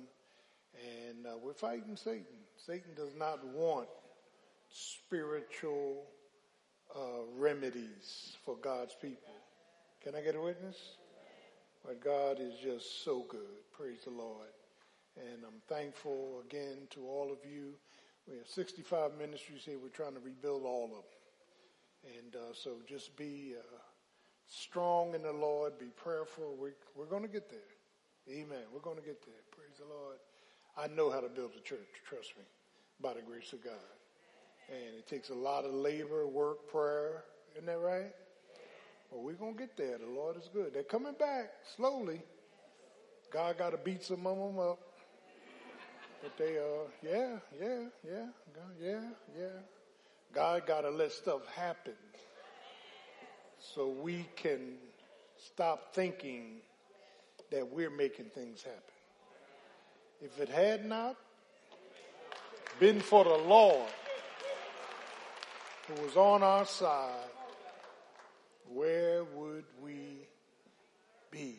And 0.82 1.26
uh, 1.26 1.36
we're 1.42 1.52
fighting 1.52 1.96
Satan. 1.96 2.24
Satan 2.56 2.94
does 2.96 3.14
not 3.14 3.44
want 3.46 3.88
spiritual 4.70 6.04
uh, 6.94 7.00
remedies 7.36 8.36
for 8.44 8.56
God's 8.56 8.94
people. 9.00 9.34
Can 10.02 10.14
I 10.14 10.20
get 10.20 10.36
a 10.36 10.40
witness? 10.40 10.76
But 11.84 12.02
God 12.02 12.38
is 12.40 12.54
just 12.62 13.04
so 13.04 13.24
good. 13.28 13.72
Praise 13.72 14.04
the 14.04 14.10
Lord. 14.10 14.48
And 15.16 15.42
I'm 15.44 15.60
thankful 15.68 16.42
again 16.46 16.86
to 16.90 17.06
all 17.06 17.32
of 17.32 17.38
you. 17.50 17.74
We 18.28 18.36
have 18.36 18.46
65 18.46 19.12
ministries 19.18 19.62
here. 19.64 19.76
We're 19.82 19.88
trying 19.88 20.14
to 20.14 20.20
rebuild 20.20 20.62
all 20.64 20.84
of 20.84 20.90
them. 20.90 22.16
And 22.16 22.36
uh, 22.36 22.54
so 22.54 22.76
just 22.88 23.16
be 23.16 23.54
uh, 23.58 23.76
strong 24.46 25.14
in 25.14 25.22
the 25.22 25.32
Lord. 25.32 25.78
Be 25.78 25.86
prayerful. 25.86 26.56
We're, 26.56 26.76
we're 26.94 27.06
going 27.06 27.22
to 27.22 27.28
get 27.28 27.50
there. 27.50 27.58
Amen. 28.30 28.62
We're 28.72 28.80
going 28.80 28.98
to 28.98 29.02
get 29.02 29.24
there. 29.24 29.42
Praise 29.50 29.78
the 29.78 29.92
Lord. 29.92 30.18
I 30.76 30.86
know 30.94 31.10
how 31.10 31.20
to 31.20 31.28
build 31.28 31.52
a 31.58 31.60
church. 31.60 32.02
Trust 32.08 32.36
me. 32.36 32.44
By 33.00 33.14
the 33.14 33.22
grace 33.22 33.52
of 33.52 33.64
God. 33.64 33.72
And 34.68 34.94
it 34.96 35.08
takes 35.08 35.30
a 35.30 35.34
lot 35.34 35.64
of 35.64 35.72
labor, 35.72 36.26
work, 36.26 36.70
prayer. 36.70 37.24
Isn't 37.56 37.66
that 37.66 37.78
right? 37.78 38.12
Well, 39.10 39.22
we're 39.22 39.32
going 39.34 39.54
to 39.54 39.58
get 39.58 39.76
there. 39.76 39.98
The 39.98 40.06
Lord 40.06 40.36
is 40.36 40.48
good. 40.52 40.74
They're 40.74 40.82
coming 40.82 41.14
back 41.18 41.50
slowly. 41.76 42.20
God 43.32 43.58
got 43.58 43.70
to 43.70 43.78
beat 43.78 44.04
some 44.04 44.26
of 44.26 44.36
them 44.36 44.58
up. 44.58 44.78
But 46.22 46.36
they, 46.36 46.58
uh, 46.58 46.88
yeah, 47.02 47.36
yeah, 47.60 47.80
yeah, 48.04 48.26
yeah, 48.82 49.00
yeah. 49.38 49.46
God 50.34 50.66
got 50.66 50.82
to 50.82 50.90
let 50.90 51.12
stuff 51.12 51.46
happen 51.54 51.94
so 53.60 53.88
we 53.88 54.26
can 54.36 54.74
stop 55.36 55.94
thinking 55.94 56.56
that 57.50 57.72
we're 57.72 57.90
making 57.90 58.26
things 58.34 58.62
happen. 58.62 58.82
If 60.20 60.40
it 60.40 60.48
had 60.48 60.84
not 60.84 61.16
been 62.80 63.00
for 63.00 63.24
the 63.24 63.30
Lord 63.30 63.88
who 65.86 66.02
was 66.02 66.16
on 66.16 66.42
our 66.42 66.66
side, 66.66 67.30
where 68.72 69.24
would 69.24 69.64
we 69.82 70.28
be? 71.30 71.56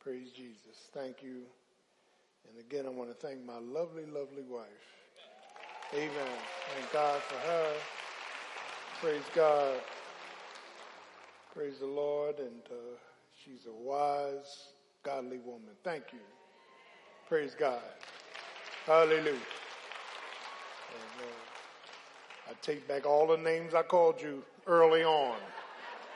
Praise 0.00 0.30
Jesus. 0.30 0.88
Thank 0.92 1.22
you. 1.22 1.42
And 2.48 2.58
again, 2.60 2.86
I 2.86 2.90
want 2.90 3.10
to 3.10 3.26
thank 3.26 3.44
my 3.44 3.58
lovely, 3.58 4.06
lovely 4.06 4.42
wife. 4.48 4.66
Amen. 5.94 6.10
Thank 6.74 6.92
God 6.92 7.20
for 7.22 7.36
her. 7.36 7.72
Praise 9.00 9.22
God. 9.34 9.80
Praise 11.54 11.78
the 11.78 11.86
Lord. 11.86 12.38
And 12.38 12.62
uh, 12.70 12.96
she's 13.44 13.66
a 13.66 13.72
wise, 13.72 14.68
godly 15.02 15.38
woman. 15.38 15.74
Thank 15.84 16.04
you. 16.12 16.20
Praise 17.28 17.54
God. 17.58 17.82
Hallelujah. 18.86 19.28
And, 19.28 21.22
uh, 21.22 22.50
I 22.50 22.52
take 22.62 22.88
back 22.88 23.04
all 23.04 23.26
the 23.26 23.36
names 23.36 23.74
I 23.74 23.82
called 23.82 24.22
you 24.22 24.42
early 24.66 25.04
on. 25.04 25.36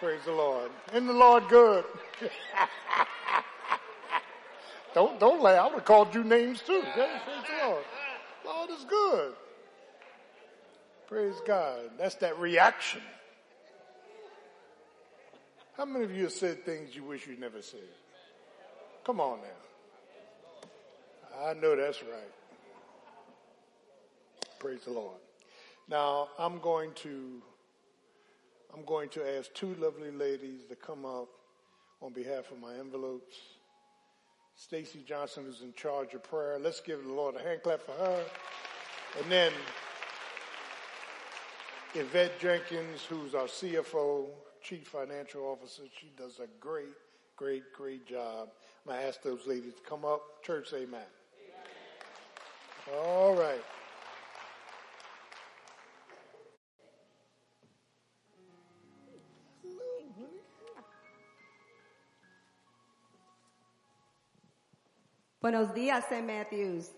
Praise 0.02 0.24
the 0.24 0.32
Lord. 0.32 0.72
Isn't 0.90 1.06
the 1.06 1.12
Lord 1.12 1.44
good? 1.48 1.84
don't, 4.94 5.20
don't 5.20 5.40
laugh. 5.40 5.60
I 5.60 5.66
would 5.66 5.74
have 5.74 5.84
called 5.84 6.12
you 6.12 6.24
names 6.24 6.60
too. 6.60 6.82
Praise 6.92 7.20
the 7.24 7.64
Lord. 7.64 7.84
Lord 8.44 8.70
is 8.70 8.84
good. 8.84 9.34
Praise 11.06 11.36
God. 11.46 11.90
That's 11.98 12.16
that 12.16 12.36
reaction. 12.40 13.00
How 15.76 15.84
many 15.84 16.04
of 16.04 16.10
you 16.10 16.24
have 16.24 16.32
said 16.32 16.64
things 16.64 16.96
you 16.96 17.04
wish 17.04 17.28
you 17.28 17.36
never 17.38 17.62
said? 17.62 17.78
Come 19.04 19.20
on 19.20 19.38
now. 19.38 19.46
I 21.46 21.54
know 21.54 21.76
that's 21.76 22.02
right. 22.02 22.32
Praise 24.58 24.80
the 24.84 24.90
Lord. 24.90 25.20
Now 25.88 26.30
I'm 26.40 26.58
going 26.58 26.90
to 27.02 27.40
I'm 28.74 28.84
going 28.84 29.10
to 29.10 29.38
ask 29.38 29.52
two 29.52 29.74
lovely 29.74 30.10
ladies 30.10 30.64
to 30.70 30.76
come 30.76 31.04
up 31.04 31.28
on 32.00 32.12
behalf 32.12 32.50
of 32.50 32.58
my 32.58 32.74
envelopes. 32.74 33.36
Stacy 34.56 35.02
Johnson 35.06 35.46
is 35.46 35.60
in 35.62 35.74
charge 35.74 36.14
of 36.14 36.22
prayer. 36.22 36.58
Let's 36.58 36.80
give 36.80 37.04
the 37.04 37.12
Lord 37.12 37.36
a 37.36 37.42
hand 37.42 37.62
clap 37.62 37.82
for 37.82 37.92
her. 37.92 38.24
And 39.20 39.30
then 39.30 39.52
Yvette 41.94 42.40
Jenkins, 42.40 43.02
who's 43.02 43.34
our 43.34 43.44
CFO, 43.44 44.26
Chief 44.62 44.86
Financial 44.86 45.42
Officer. 45.42 45.82
She 46.00 46.10
does 46.16 46.38
a 46.38 46.46
great, 46.58 46.94
great, 47.36 47.64
great 47.76 48.06
job. 48.06 48.48
I'm 48.86 48.92
going 48.92 49.02
to 49.02 49.08
ask 49.08 49.22
those 49.22 49.46
ladies 49.46 49.74
to 49.74 49.82
come 49.88 50.04
up. 50.04 50.42
Church, 50.42 50.72
amen. 50.72 50.86
amen. 50.88 51.04
All 52.96 53.34
right. 53.34 53.62
Buenos 65.42 65.74
dias, 65.74 66.04
St. 66.08 66.24
Matthews. 66.24 66.90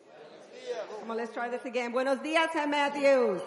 Come 1.01 1.11
on, 1.11 1.16
let's 1.16 1.32
try 1.32 1.49
this 1.49 1.64
again. 1.64 1.92
Buenos 1.92 2.18
dias, 2.18 2.51
St. 2.53 2.68
Matthews. 2.68 3.40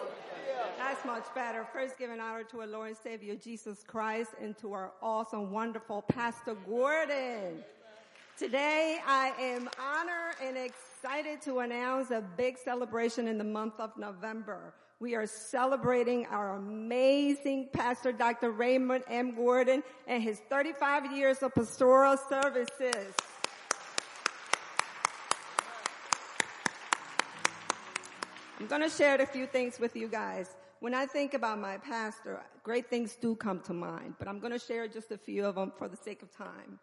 That's 0.76 1.04
much 1.04 1.22
better. 1.36 1.64
First, 1.72 1.96
give 1.96 2.10
an 2.10 2.18
honor 2.18 2.42
to 2.42 2.62
our 2.62 2.66
Lord 2.66 2.88
and 2.88 2.96
Savior 2.96 3.36
Jesus 3.36 3.84
Christ 3.86 4.32
and 4.42 4.58
to 4.58 4.72
our 4.72 4.90
awesome, 5.00 5.52
wonderful 5.52 6.02
Pastor 6.02 6.56
Gordon. 6.68 7.62
Today, 8.36 8.98
I 9.06 9.28
am 9.40 9.70
honored 9.80 10.34
and 10.42 10.56
excited 10.56 11.42
to 11.42 11.60
announce 11.60 12.10
a 12.10 12.20
big 12.36 12.58
celebration 12.58 13.28
in 13.28 13.38
the 13.38 13.44
month 13.44 13.74
of 13.78 13.96
November. 13.96 14.74
We 14.98 15.14
are 15.14 15.26
celebrating 15.28 16.26
our 16.26 16.56
amazing 16.56 17.68
Pastor 17.72 18.10
Dr. 18.10 18.50
Raymond 18.50 19.04
M. 19.08 19.36
Gordon 19.36 19.84
and 20.08 20.24
his 20.24 20.40
35 20.50 21.12
years 21.16 21.40
of 21.44 21.54
pastoral 21.54 22.16
services. 22.16 23.14
I'm 28.60 28.66
going 28.66 28.82
to 28.82 28.90
share 28.90 29.14
a 29.20 29.26
few 29.26 29.46
things 29.46 29.78
with 29.78 29.94
you 29.94 30.08
guys. 30.08 30.56
When 30.80 30.92
I 30.92 31.06
think 31.06 31.32
about 31.32 31.60
my 31.60 31.76
pastor, 31.76 32.42
great 32.64 32.90
things 32.90 33.14
do 33.14 33.36
come 33.36 33.60
to 33.60 33.72
mind, 33.72 34.14
but 34.18 34.26
I'm 34.26 34.40
going 34.40 34.52
to 34.52 34.58
share 34.58 34.88
just 34.88 35.12
a 35.12 35.16
few 35.16 35.44
of 35.44 35.54
them 35.54 35.72
for 35.78 35.86
the 35.86 35.96
sake 35.96 36.22
of 36.22 36.36
time. 36.36 36.80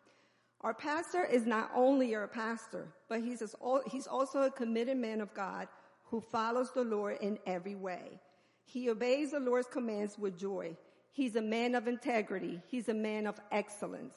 Our 0.62 0.74
pastor 0.74 1.26
is 1.26 1.46
not 1.46 1.70
only 1.76 2.16
our 2.16 2.30
pastor, 2.30 2.88
but 3.10 3.20
he's, 3.22 3.44
he's 3.92 4.08
also 4.08 4.44
a 4.44 4.52
committed 4.52 4.96
man 4.96 5.20
of 5.20 5.34
God 5.34 5.68
who 6.06 6.22
follows 6.22 6.72
the 6.72 6.86
Lord 6.86 7.18
in 7.20 7.38
every 7.46 7.76
way. 7.76 8.22
He 8.64 8.90
obeys 8.90 9.32
the 9.32 9.42
Lord's 9.42 9.68
commands 9.68 10.18
with 10.18 10.40
joy. 10.40 10.78
He's 11.12 11.36
a 11.36 11.42
man 11.42 11.76
of 11.76 11.90
integrity. 11.90 12.62
He's 12.68 12.88
a 12.88 12.94
man 12.94 13.28
of 13.28 13.38
excellence. 13.52 14.16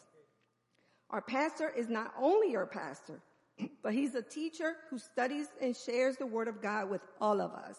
Our 1.11 1.23
pastor 1.23 1.73
is 1.77 1.89
not 1.89 2.13
only 2.17 2.55
our 2.55 2.67
pastor, 2.67 3.21
but 3.83 3.93
he's 3.93 4.15
a 4.15 4.23
teacher 4.23 4.77
who 4.91 4.99
studies 4.99 5.49
and 5.61 5.77
shares 5.77 6.17
the 6.17 6.27
word 6.27 6.49
of 6.49 6.63
God 6.63 6.91
with 6.91 7.03
all 7.21 7.41
of 7.41 7.53
us. 7.53 7.77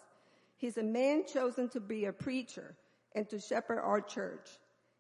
He's 0.57 0.77
a 0.77 0.84
man 0.84 1.23
chosen 1.25 1.69
to 1.69 1.80
be 1.80 2.05
a 2.05 2.13
preacher 2.13 2.75
and 3.15 3.30
to 3.30 3.39
shepherd 3.39 3.80
our 3.80 4.01
church. 4.01 4.49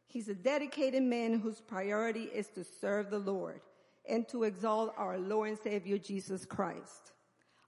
He's 0.07 0.29
a 0.29 0.33
dedicated 0.33 1.03
man 1.03 1.39
whose 1.39 1.61
priority 1.61 2.23
is 2.23 2.47
to 2.49 2.63
serve 2.63 3.09
the 3.09 3.19
Lord 3.19 3.61
and 4.07 4.27
to 4.29 4.43
exalt 4.43 4.93
our 4.97 5.19
Lord 5.19 5.49
and 5.49 5.59
Savior 5.59 5.97
Jesus 5.97 6.45
Christ. 6.45 7.11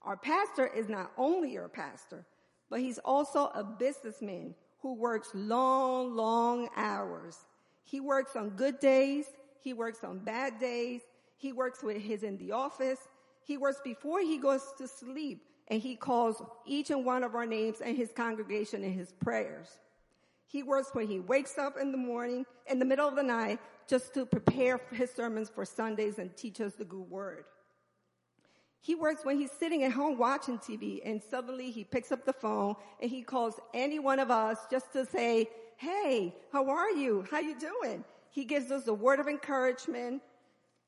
Our 0.02 0.18
pastor 0.18 0.66
is 0.68 0.90
not 0.90 1.12
only 1.18 1.58
our 1.58 1.70
pastor, 1.70 2.26
but 2.70 2.80
he's 2.80 2.98
also 3.00 3.52
a 3.54 3.64
businessman 3.64 4.56
who 4.82 4.96
works 4.96 5.30
long, 5.36 6.16
long 6.16 6.70
hours. 6.76 7.38
He 7.84 8.00
works 8.00 8.36
on 8.36 8.52
good 8.52 8.80
days. 8.80 9.26
He 9.60 9.74
works 9.74 10.04
on 10.04 10.20
bad 10.20 10.60
days. 10.60 11.02
He 11.42 11.52
works 11.52 11.82
when 11.82 12.00
he's 12.00 12.22
in 12.22 12.38
the 12.38 12.52
office. 12.52 13.00
He 13.44 13.58
works 13.58 13.82
before 13.84 14.20
he 14.20 14.38
goes 14.38 14.62
to 14.78 14.88
sleep 14.88 15.44
and 15.70 15.82
he 15.82 15.96
calls 15.96 16.44
each 16.68 16.92
and 16.92 17.04
one 17.04 17.24
of 17.24 17.34
our 17.34 17.48
names 17.48 17.82
and 17.84 17.98
his 17.98 18.12
congregation 18.16 18.84
in 18.84 18.94
his 18.94 19.12
prayers. 19.12 19.80
He 20.46 20.62
works 20.62 20.90
when 20.94 21.08
he 21.08 21.20
wakes 21.20 21.58
up 21.58 21.78
in 21.82 21.92
the 21.92 21.98
morning, 21.98 22.46
in 22.70 22.78
the 22.78 22.86
middle 22.86 23.08
of 23.08 23.16
the 23.16 23.24
night, 23.24 23.60
just 23.88 24.14
to 24.14 24.24
prepare 24.24 24.80
his 24.92 25.12
sermons 25.12 25.50
for 25.50 25.66
Sundays 25.66 26.20
and 26.20 26.36
teach 26.38 26.62
us 26.62 26.74
the 26.74 26.86
good 26.86 27.10
word. 27.10 27.46
He 28.80 28.94
works 28.94 29.26
when 29.26 29.40
he's 29.40 29.52
sitting 29.52 29.82
at 29.84 29.94
home 29.94 30.20
watching 30.20 30.60
TV 30.60 31.02
and 31.04 31.24
suddenly 31.24 31.72
he 31.72 31.84
picks 31.84 32.12
up 32.12 32.24
the 32.24 32.34
phone 32.34 32.76
and 33.02 33.10
he 33.10 33.24
calls 33.24 33.60
any 33.74 33.98
one 33.98 34.20
of 34.20 34.30
us 34.30 34.60
just 34.70 34.94
to 34.94 35.08
say, 35.08 35.50
Hey, 35.78 36.36
how 36.52 36.70
are 36.70 36.92
you? 36.92 37.26
How 37.32 37.40
you 37.40 37.58
doing? 37.58 38.04
He 38.30 38.46
gives 38.46 38.70
us 38.70 38.86
a 38.88 38.94
word 38.94 39.20
of 39.20 39.28
encouragement. 39.28 40.22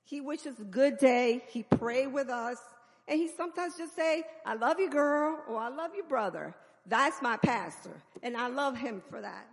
He 0.04 0.22
wishes 0.22 0.56
good 0.70 0.98
day. 0.98 1.44
He 1.50 1.64
pray 1.64 2.08
with 2.08 2.30
us. 2.30 2.58
And 3.08 3.20
he 3.20 3.28
sometimes 3.28 3.78
just 3.78 3.96
say, 3.96 4.24
I 4.46 4.56
love 4.56 4.80
you 4.80 4.90
girl, 4.90 5.40
or 5.48 5.58
I 5.58 5.70
love 5.70 5.92
you 5.96 6.04
brother. 6.04 6.56
That's 6.86 7.22
my 7.22 7.38
pastor. 7.38 7.92
And 8.22 8.38
I 8.38 8.48
love 8.48 8.78
him 8.78 9.02
for 9.10 9.22
that. 9.22 9.48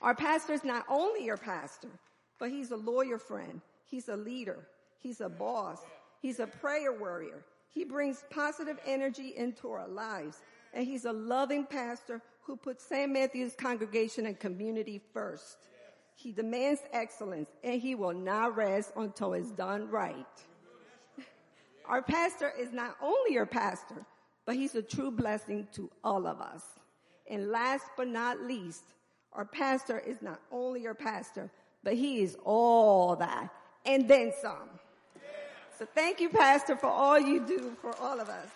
Our 0.00 0.14
pastor 0.14 0.52
is 0.52 0.64
not 0.64 0.84
only 0.88 1.24
your 1.24 1.36
pastor, 1.36 1.88
but 2.38 2.50
he's 2.50 2.72
a 2.72 2.76
lawyer 2.76 3.18
friend. 3.18 3.60
He's 3.84 4.08
a 4.08 4.16
leader. 4.16 4.58
He's 4.98 5.20
a 5.20 5.28
boss. 5.28 5.78
He's 6.20 6.40
a 6.40 6.46
prayer 6.46 6.92
warrior. 6.92 7.44
He 7.68 7.84
brings 7.84 8.24
positive 8.30 8.78
energy 8.86 9.34
into 9.36 9.70
our 9.70 9.86
lives. 9.86 10.38
And 10.74 10.86
he's 10.86 11.04
a 11.04 11.12
loving 11.12 11.64
pastor 11.64 12.20
who 12.42 12.56
puts 12.56 12.84
St. 12.84 13.10
Matthew's 13.10 13.54
congregation 13.54 14.26
and 14.26 14.38
community 14.38 15.00
first. 15.12 15.58
He 16.14 16.32
demands 16.32 16.80
excellence 16.92 17.50
and 17.64 17.80
he 17.80 17.94
will 17.94 18.14
not 18.14 18.56
rest 18.56 18.92
until 18.96 19.34
it's 19.34 19.50
done 19.50 19.88
right. 19.90 20.26
Our 21.86 22.02
pastor 22.02 22.52
is 22.58 22.72
not 22.72 22.96
only 23.02 23.32
your 23.32 23.46
pastor, 23.46 24.06
but 24.46 24.56
he's 24.56 24.74
a 24.74 24.82
true 24.82 25.10
blessing 25.10 25.66
to 25.74 25.90
all 26.04 26.26
of 26.26 26.40
us. 26.40 26.62
And 27.30 27.50
last 27.50 27.86
but 27.96 28.08
not 28.08 28.40
least, 28.40 28.82
our 29.32 29.44
pastor 29.44 29.98
is 29.98 30.20
not 30.20 30.40
only 30.50 30.82
your 30.82 30.94
pastor, 30.94 31.50
but 31.82 31.94
he 31.94 32.22
is 32.22 32.36
all 32.44 33.16
that 33.16 33.50
and 33.86 34.08
then 34.08 34.32
some. 34.40 34.68
So 35.78 35.86
thank 35.94 36.20
you, 36.20 36.28
Pastor, 36.28 36.76
for 36.76 36.88
all 36.88 37.18
you 37.18 37.40
do 37.40 37.72
for 37.80 37.96
all 37.98 38.20
of 38.20 38.28
us. 38.28 38.48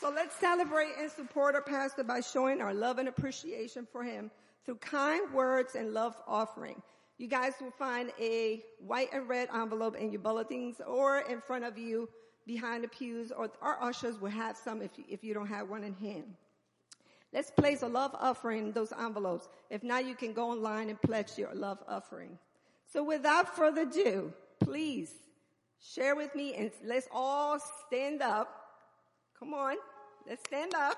So 0.00 0.10
let's 0.10 0.34
celebrate 0.36 0.92
and 0.98 1.10
support 1.10 1.54
our 1.54 1.62
pastor 1.62 2.04
by 2.04 2.20
showing 2.20 2.60
our 2.60 2.72
love 2.72 2.98
and 2.98 3.08
appreciation 3.08 3.86
for 3.90 4.02
him 4.02 4.30
through 4.64 4.76
kind 4.76 5.32
words 5.32 5.74
and 5.74 5.92
love 5.92 6.16
offering. 6.26 6.80
You 7.18 7.28
guys 7.28 7.52
will 7.60 7.70
find 7.70 8.12
a 8.18 8.62
white 8.78 9.08
and 9.12 9.28
red 9.28 9.48
envelope 9.54 9.96
in 9.96 10.10
your 10.10 10.20
bulletins 10.20 10.80
or 10.86 11.18
in 11.20 11.40
front 11.40 11.64
of 11.64 11.76
you 11.76 12.08
behind 12.46 12.82
the 12.82 12.88
pews 12.88 13.30
or 13.30 13.50
our 13.60 13.82
ushers 13.82 14.18
will 14.20 14.30
have 14.30 14.56
some 14.56 14.80
if 14.80 14.96
you, 14.96 15.04
if 15.08 15.22
you 15.22 15.34
don't 15.34 15.46
have 15.46 15.68
one 15.68 15.84
in 15.84 15.94
hand. 15.94 16.34
Let's 17.32 17.50
place 17.50 17.82
a 17.82 17.88
love 17.88 18.16
offering 18.18 18.68
in 18.68 18.72
those 18.72 18.92
envelopes. 18.92 19.48
If 19.68 19.84
not, 19.84 20.06
you 20.06 20.14
can 20.14 20.32
go 20.32 20.50
online 20.50 20.88
and 20.88 21.00
pledge 21.00 21.38
your 21.38 21.54
love 21.54 21.78
offering. 21.86 22.38
So 22.92 23.04
without 23.04 23.54
further 23.54 23.82
ado, 23.82 24.32
please 24.58 25.12
share 25.80 26.16
with 26.16 26.34
me 26.34 26.54
and 26.54 26.70
let's 26.84 27.06
all 27.12 27.58
stand 27.86 28.20
up. 28.20 28.48
Come 29.38 29.54
on. 29.54 29.76
Let's 30.26 30.42
stand 30.46 30.74
up 30.74 30.96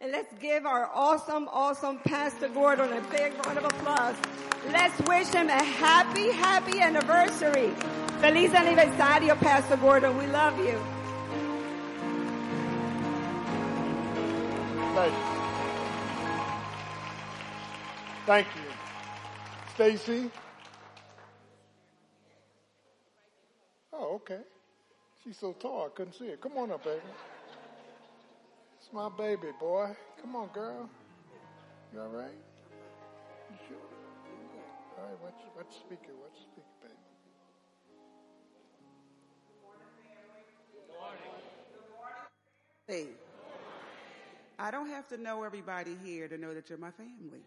and 0.00 0.12
let's 0.12 0.32
give 0.40 0.64
our 0.64 0.90
awesome, 0.94 1.46
awesome 1.52 1.98
Pastor 1.98 2.48
Gordon 2.48 2.92
a 2.92 3.00
big 3.10 3.34
round 3.44 3.58
of 3.58 3.64
applause. 3.64 4.16
Let's 4.72 4.98
wish 5.02 5.28
him 5.28 5.48
a 5.48 5.62
happy, 5.62 6.30
happy 6.30 6.80
anniversary. 6.80 7.70
Feliz 8.20 8.50
aniversario, 8.52 9.38
Pastor 9.38 9.76
Gordon. 9.76 10.16
We 10.16 10.26
love 10.26 10.58
you. 10.58 10.78
Thank 14.94 15.12
you. 15.12 15.40
Thank 18.26 18.46
you. 18.56 18.62
Stacy. 19.74 20.30
Oh, 23.92 24.14
okay. 24.16 24.40
She's 25.22 25.36
so 25.36 25.52
tall, 25.52 25.86
I 25.86 25.96
couldn't 25.96 26.14
see 26.14 26.26
it. 26.26 26.40
Come 26.40 26.56
on 26.56 26.70
up, 26.70 26.84
baby. 26.84 27.00
My 28.92 29.08
baby, 29.08 29.48
boy. 29.60 29.90
Come 30.20 30.34
on, 30.34 30.48
girl. 30.48 30.90
You 31.94 32.00
all 32.00 32.08
right? 32.08 32.30
You 33.50 33.56
sure? 33.68 33.76
All 34.98 35.04
right, 35.04 35.16
what's, 35.54 35.76
speaker? 35.76 36.12
What's 36.18 36.40
speaker, 36.40 36.66
baby? 36.82 36.94
Hey, 42.88 43.06
I 44.58 44.72
don't 44.72 44.88
have 44.88 45.06
to 45.08 45.16
know 45.16 45.44
everybody 45.44 45.96
here 46.04 46.26
to 46.26 46.36
know 46.36 46.52
that 46.52 46.68
you're 46.68 46.78
my 46.78 46.90
family. 46.90 47.42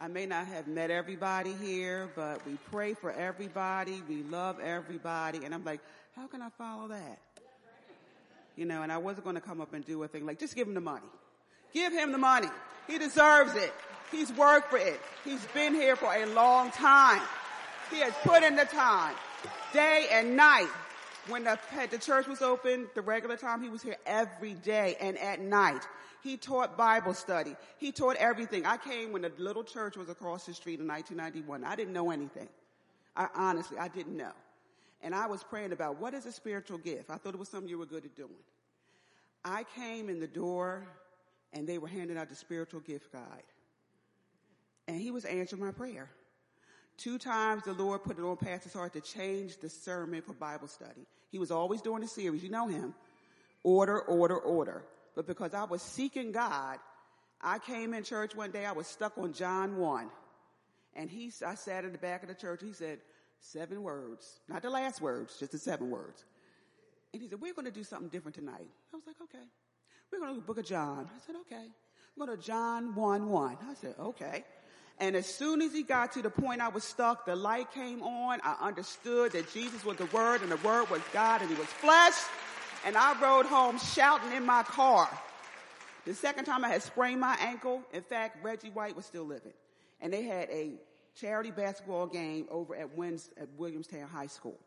I 0.00 0.08
may 0.08 0.24
not 0.24 0.46
have 0.46 0.66
met 0.66 0.90
everybody 0.90 1.52
here, 1.62 2.08
but 2.16 2.44
we 2.46 2.56
pray 2.70 2.94
for 2.94 3.12
everybody. 3.12 4.02
We 4.08 4.22
love 4.22 4.60
everybody. 4.60 5.44
And 5.44 5.54
I'm 5.54 5.64
like, 5.64 5.80
how 6.16 6.26
can 6.26 6.40
I 6.40 6.48
follow 6.56 6.88
that? 6.88 7.18
You 8.58 8.64
know, 8.64 8.82
and 8.82 8.90
I 8.90 8.98
wasn't 8.98 9.22
going 9.22 9.36
to 9.36 9.40
come 9.40 9.60
up 9.60 9.72
and 9.72 9.86
do 9.86 10.02
a 10.02 10.08
thing 10.08 10.26
like, 10.26 10.40
just 10.40 10.56
give 10.56 10.66
him 10.66 10.74
the 10.74 10.80
money. 10.80 11.06
Give 11.72 11.92
him 11.92 12.10
the 12.10 12.18
money. 12.18 12.48
He 12.88 12.98
deserves 12.98 13.54
it. 13.54 13.72
He's 14.10 14.32
worked 14.32 14.70
for 14.70 14.78
it. 14.78 15.00
He's 15.24 15.44
been 15.54 15.74
here 15.74 15.94
for 15.94 16.12
a 16.12 16.26
long 16.26 16.72
time. 16.72 17.22
He 17.88 18.00
has 18.00 18.12
put 18.24 18.42
in 18.42 18.56
the 18.56 18.64
time, 18.64 19.14
day 19.72 20.06
and 20.10 20.36
night. 20.36 20.66
When 21.28 21.44
the, 21.44 21.56
the 21.88 21.98
church 21.98 22.26
was 22.26 22.42
open, 22.42 22.88
the 22.96 23.00
regular 23.00 23.36
time, 23.36 23.62
he 23.62 23.68
was 23.68 23.80
here 23.80 23.96
every 24.04 24.54
day 24.54 24.96
and 25.00 25.16
at 25.18 25.40
night. 25.40 25.86
He 26.24 26.36
taught 26.36 26.76
Bible 26.76 27.14
study. 27.14 27.54
He 27.76 27.92
taught 27.92 28.16
everything. 28.16 28.66
I 28.66 28.76
came 28.76 29.12
when 29.12 29.22
the 29.22 29.30
little 29.38 29.62
church 29.62 29.96
was 29.96 30.08
across 30.08 30.46
the 30.46 30.54
street 30.54 30.80
in 30.80 30.88
1991. 30.88 31.62
I 31.62 31.76
didn't 31.76 31.92
know 31.92 32.10
anything. 32.10 32.48
I 33.14 33.28
honestly, 33.36 33.78
I 33.78 33.86
didn't 33.86 34.16
know. 34.16 34.32
And 35.02 35.14
I 35.14 35.26
was 35.26 35.42
praying 35.44 35.72
about 35.72 36.00
what 36.00 36.14
is 36.14 36.26
a 36.26 36.32
spiritual 36.32 36.78
gift. 36.78 37.10
I 37.10 37.16
thought 37.16 37.34
it 37.34 37.38
was 37.38 37.48
something 37.48 37.68
you 37.68 37.78
were 37.78 37.86
good 37.86 38.04
at 38.04 38.16
doing. 38.16 38.30
I 39.44 39.64
came 39.76 40.08
in 40.08 40.20
the 40.20 40.26
door 40.26 40.86
and 41.52 41.66
they 41.66 41.78
were 41.78 41.88
handing 41.88 42.18
out 42.18 42.28
the 42.28 42.34
spiritual 42.34 42.80
gift 42.80 43.12
guide. 43.12 43.44
And 44.86 45.00
he 45.00 45.10
was 45.10 45.24
answering 45.24 45.64
my 45.64 45.70
prayer. 45.70 46.10
Two 46.96 47.18
times 47.18 47.62
the 47.62 47.72
Lord 47.72 48.02
put 48.02 48.18
it 48.18 48.22
on 48.22 48.36
Pastor's 48.36 48.72
heart 48.72 48.92
to 48.94 49.00
change 49.00 49.58
the 49.58 49.68
sermon 49.68 50.20
for 50.22 50.32
Bible 50.32 50.66
study. 50.66 51.06
He 51.30 51.38
was 51.38 51.50
always 51.50 51.80
doing 51.80 52.02
a 52.02 52.08
series. 52.08 52.42
You 52.42 52.50
know 52.50 52.66
him. 52.66 52.94
Order, 53.62 54.00
order, 54.00 54.36
order. 54.36 54.82
But 55.14 55.26
because 55.26 55.54
I 55.54 55.64
was 55.64 55.82
seeking 55.82 56.32
God, 56.32 56.78
I 57.40 57.58
came 57.60 57.94
in 57.94 58.02
church 58.02 58.34
one 58.34 58.50
day. 58.50 58.66
I 58.66 58.72
was 58.72 58.86
stuck 58.86 59.16
on 59.16 59.32
John 59.32 59.76
1. 59.76 60.10
And 60.96 61.08
he, 61.08 61.30
I 61.46 61.54
sat 61.54 61.84
in 61.84 61.92
the 61.92 61.98
back 61.98 62.22
of 62.22 62.28
the 62.28 62.34
church. 62.34 62.60
He 62.62 62.72
said, 62.72 62.98
seven 63.40 63.82
words. 63.82 64.40
Not 64.48 64.62
the 64.62 64.70
last 64.70 65.00
words, 65.00 65.36
just 65.38 65.52
the 65.52 65.58
seven 65.58 65.90
words. 65.90 66.24
And 67.12 67.22
he 67.22 67.28
said, 67.28 67.40
we're 67.40 67.54
going 67.54 67.64
to 67.66 67.72
do 67.72 67.84
something 67.84 68.08
different 68.08 68.34
tonight. 68.34 68.68
I 68.92 68.96
was 68.96 69.06
like, 69.06 69.16
okay. 69.22 69.44
We're 70.12 70.20
going 70.20 70.34
to 70.34 70.40
book 70.40 70.58
of 70.58 70.66
John. 70.66 71.08
I 71.14 71.18
said, 71.26 71.36
okay. 71.42 71.68
We're 72.16 72.26
going 72.26 72.38
to 72.38 72.44
John 72.44 72.94
1 72.94 73.28
1. 73.28 73.58
I 73.68 73.74
said, 73.74 73.94
okay. 73.98 74.44
And 75.00 75.14
as 75.14 75.26
soon 75.26 75.62
as 75.62 75.72
he 75.72 75.82
got 75.82 76.12
to 76.12 76.22
the 76.22 76.30
point 76.30 76.60
I 76.60 76.68
was 76.68 76.82
stuck, 76.82 77.24
the 77.24 77.36
light 77.36 77.72
came 77.72 78.02
on. 78.02 78.40
I 78.42 78.56
understood 78.60 79.32
that 79.32 79.52
Jesus 79.52 79.84
was 79.84 79.96
the 79.96 80.06
Word 80.06 80.42
and 80.42 80.50
the 80.50 80.56
Word 80.56 80.90
was 80.90 81.00
God 81.12 81.40
and 81.40 81.50
He 81.50 81.56
was 81.56 81.68
flesh. 81.68 82.14
And 82.84 82.96
I 82.96 83.20
rode 83.20 83.46
home 83.46 83.78
shouting 83.78 84.32
in 84.32 84.44
my 84.44 84.62
car. 84.64 85.08
The 86.04 86.14
second 86.14 86.46
time 86.46 86.64
I 86.64 86.68
had 86.68 86.82
sprained 86.82 87.20
my 87.20 87.36
ankle, 87.40 87.82
in 87.92 88.02
fact, 88.02 88.42
Reggie 88.44 88.70
White 88.70 88.96
was 88.96 89.04
still 89.04 89.24
living. 89.24 89.52
And 90.00 90.12
they 90.12 90.22
had 90.22 90.48
a 90.50 90.72
charity 91.20 91.50
basketball 91.50 92.06
game 92.06 92.46
over 92.50 92.74
at, 92.76 92.96
Wins, 92.96 93.30
at 93.36 93.48
Williamstown 93.56 94.08
High 94.08 94.26
School. 94.26 94.58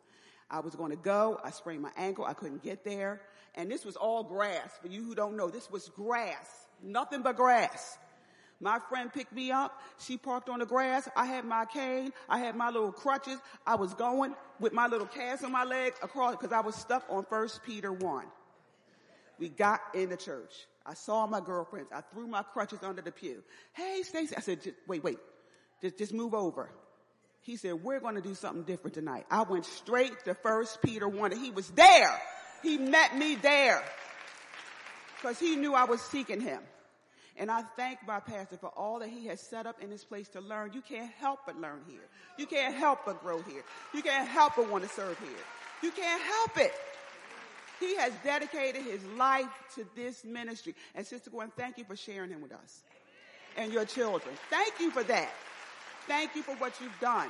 I 0.50 0.60
was 0.60 0.76
going 0.76 0.92
to 0.92 0.98
go. 0.98 1.40
I 1.44 1.52
sprained 1.52 1.82
my 1.82 1.92
ankle. 1.96 2.26
I 2.26 2.34
couldn't 2.34 2.64
get 2.64 2.84
there. 2.84 3.22
And 3.56 3.72
this 3.72 3.86
was 3.86 3.96
all 3.96 4.24
grass. 4.24 4.72
For 4.82 4.88
you 4.88 5.04
who 5.04 5.16
don't 5.16 5.38
know, 5.38 5.50
this 5.50 5.70
was 5.72 5.90
grass. 5.90 6.48
Nothing 6.84 7.22
but 7.22 7.38
grass. 7.38 7.98
My 8.60 8.80
friend 8.90 9.12
picked 9.12 9.34
me 9.34 9.52
up. 9.52 9.82
She 9.98 10.18
parked 10.18 10.48
on 10.48 10.60
the 10.60 10.66
grass. 10.66 11.10
I 11.16 11.26
had 11.26 11.46
my 11.46 11.66
cane. 11.66 12.12
I 12.30 12.38
had 12.38 12.56
my 12.56 12.70
little 12.70 12.92
crutches. 12.92 13.40
I 13.66 13.76
was 13.76 13.94
going 13.96 14.36
with 14.60 14.72
my 14.72 14.88
little 14.88 15.08
cast 15.08 15.44
on 15.44 15.52
my 15.52 15.64
leg 15.64 15.94
across 16.04 16.36
because 16.36 16.52
I 16.52 16.60
was 16.60 16.76
stuck 16.76 17.04
on 17.10 17.26
First 17.26 17.64
Peter 17.64 17.92
1. 17.92 18.26
We 19.40 19.50
got 19.50 19.80
in 19.96 20.10
the 20.10 20.18
church. 20.18 20.54
I 20.86 20.94
saw 20.94 21.26
my 21.26 21.40
girlfriends. 21.40 21.90
I 21.92 22.02
threw 22.02 22.28
my 22.28 22.44
crutches 22.44 22.80
under 22.84 23.02
the 23.02 23.12
pew. 23.12 23.44
Hey, 23.74 24.04
Stacy. 24.04 24.36
I 24.38 24.42
said, 24.42 24.60
wait, 24.88 25.04
wait. 25.04 25.18
Just, 25.82 25.98
just 25.98 26.14
move 26.14 26.34
over. 26.34 26.70
He 27.42 27.58
said, 27.58 27.84
we're 27.84 28.00
going 28.00 28.16
to 28.16 28.22
do 28.22 28.36
something 28.36 28.64
different 28.64 28.94
tonight. 28.94 29.26
I 29.32 29.42
went 29.44 29.66
straight 29.66 30.14
to 30.26 30.36
First 30.36 30.82
Peter 30.82 31.08
1 31.08 31.32
and 31.32 31.42
he 31.42 31.52
was 31.52 31.68
there. 31.72 32.22
He 32.62 32.78
met 32.78 33.18
me 33.18 33.36
there 33.36 33.84
because 35.18 35.40
he 35.40 35.56
knew 35.56 35.74
I 35.74 35.86
was 35.86 36.02
seeking 36.02 36.40
him. 36.40 36.62
And 37.38 37.50
I 37.50 37.64
thank 37.76 38.06
my 38.06 38.20
pastor 38.20 38.58
for 38.58 38.70
all 38.70 39.00
that 39.00 39.10
he 39.10 39.26
has 39.28 39.40
set 39.40 39.66
up 39.66 39.82
in 39.82 39.90
this 39.90 40.04
place 40.04 40.28
to 40.30 40.42
learn. 40.42 40.74
You 40.74 40.82
can't 40.82 41.12
help 41.20 41.40
but 41.48 41.60
learn 41.60 41.82
here. 41.88 42.04
You 42.38 42.46
can't 42.46 42.76
help 42.76 43.00
but 43.06 43.22
grow 43.24 43.42
here. 43.42 43.64
You 43.94 44.04
can't 44.04 44.28
help 44.28 44.54
but 44.58 44.70
want 44.70 44.84
to 44.84 44.90
serve 44.90 45.18
here. 45.18 45.30
You 45.82 45.92
can't 45.92 46.22
help 46.22 46.58
it. 46.58 46.74
He 47.80 47.96
has 47.96 48.14
dedicated 48.24 48.84
his 48.84 49.04
life 49.18 49.50
to 49.76 49.88
this 49.96 50.24
ministry. 50.24 50.76
And 50.94 51.08
Sister 51.08 51.32
Gwen, 51.32 51.52
thank 51.58 51.80
you 51.80 51.84
for 51.86 51.96
sharing 51.96 52.30
him 52.30 52.42
with 52.42 52.52
us 52.52 52.84
and 53.58 53.74
your 53.74 53.86
children. 53.86 54.36
Thank 54.52 54.80
you 54.80 54.92
for 54.92 55.04
that. 55.04 55.32
Thank 56.08 56.36
you 56.36 56.44
for 56.44 56.56
what 56.56 56.74
you've 56.82 57.00
done. 57.00 57.30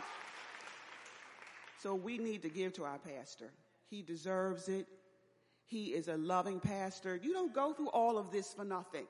So 1.82 1.96
we 1.96 2.18
need 2.18 2.44
to 2.44 2.50
give 2.50 2.74
to 2.74 2.84
our 2.84 3.00
pastor. 3.00 3.50
He 3.90 4.02
deserves 4.02 4.68
it. 4.68 4.88
He 5.66 5.88
is 5.88 6.08
a 6.08 6.18
loving 6.18 6.60
pastor. 6.60 7.20
You 7.22 7.34
don't 7.34 7.54
go 7.54 7.74
through 7.74 7.90
all 7.90 8.18
of 8.18 8.32
this 8.32 8.54
for 8.54 8.64
nothing. 8.64 9.06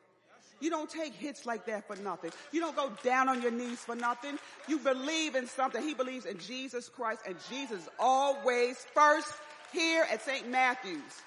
You 0.59 0.69
don't 0.69 0.89
take 0.89 1.13
hits 1.13 1.45
like 1.45 1.65
that 1.65 1.87
for 1.87 1.95
nothing. 1.97 2.31
You 2.51 2.61
don't 2.61 2.75
go 2.75 2.91
down 3.03 3.27
on 3.27 3.41
your 3.41 3.51
knees 3.51 3.79
for 3.79 3.95
nothing. 3.95 4.37
You 4.67 4.77
believe 4.77 5.35
in 5.35 5.47
something. 5.47 5.81
He 5.81 5.95
believes 5.95 6.25
in 6.25 6.37
Jesus 6.37 6.87
Christ 6.87 7.21
and 7.27 7.35
Jesus 7.49 7.89
always 7.99 8.77
first 8.93 9.33
here 9.73 10.05
at 10.11 10.21
St. 10.21 10.49
Matthew's 10.49 11.21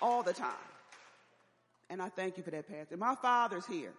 all 0.00 0.22
the 0.22 0.32
time. 0.32 0.50
And 1.90 2.00
I 2.00 2.08
thank 2.08 2.36
you 2.38 2.42
for 2.42 2.50
that, 2.50 2.68
Pastor. 2.68 2.96
My 2.96 3.14
father's 3.16 3.66
here. 3.66 3.92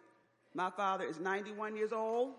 My 0.53 0.71
father 0.71 1.05
is 1.05 1.19
91 1.19 1.75
years 1.75 1.93
old. 1.93 2.33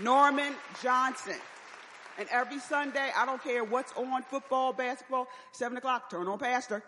Norman 0.00 0.54
Johnson. 0.82 1.36
And 2.18 2.28
every 2.30 2.58
Sunday, 2.58 3.10
I 3.16 3.24
don't 3.24 3.42
care 3.42 3.64
what's 3.64 3.92
on, 3.92 4.22
football, 4.22 4.72
basketball, 4.72 5.28
seven 5.52 5.78
o'clock, 5.78 6.10
turn 6.10 6.28
on 6.28 6.38
pastor, 6.38 6.82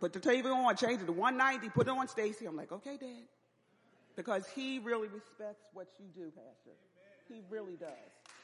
put 0.00 0.12
the 0.12 0.20
TV 0.20 0.46
on, 0.46 0.74
change 0.76 1.02
it 1.02 1.06
to 1.06 1.12
190, 1.12 1.68
put 1.70 1.86
it 1.86 1.90
on 1.90 2.08
Stacy. 2.08 2.46
I'm 2.46 2.56
like, 2.56 2.72
okay, 2.72 2.96
dad. 2.96 3.28
Because 4.16 4.46
he 4.54 4.78
really 4.78 5.08
respects 5.08 5.64
what 5.72 5.88
you 5.98 6.06
do, 6.14 6.30
pastor. 6.30 6.76
He 7.28 7.42
really 7.48 7.76
does. 7.76 7.88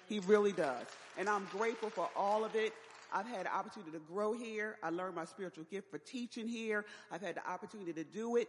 He 0.09 0.21
really 0.21 0.53
does. 0.53 0.87
And 1.19 1.29
I'm 1.29 1.47
grateful 1.51 1.91
for 1.91 2.09
all 2.17 2.45
of 2.45 2.55
it. 2.55 2.73
I've 3.12 3.27
had 3.27 3.47
the 3.47 3.55
opportunity 3.55 3.93
to 3.93 3.99
grow 3.99 4.33
here. 4.33 4.77
I 4.83 4.91
learned 4.91 5.14
my 5.14 5.25
spiritual 5.25 5.64
gift 5.64 5.91
for 5.91 5.99
teaching 5.99 6.47
here. 6.47 6.85
I've 7.11 7.23
had 7.23 7.37
the 7.37 7.49
opportunity 7.49 7.93
to 7.93 8.05
do 8.05 8.37
it. 8.37 8.49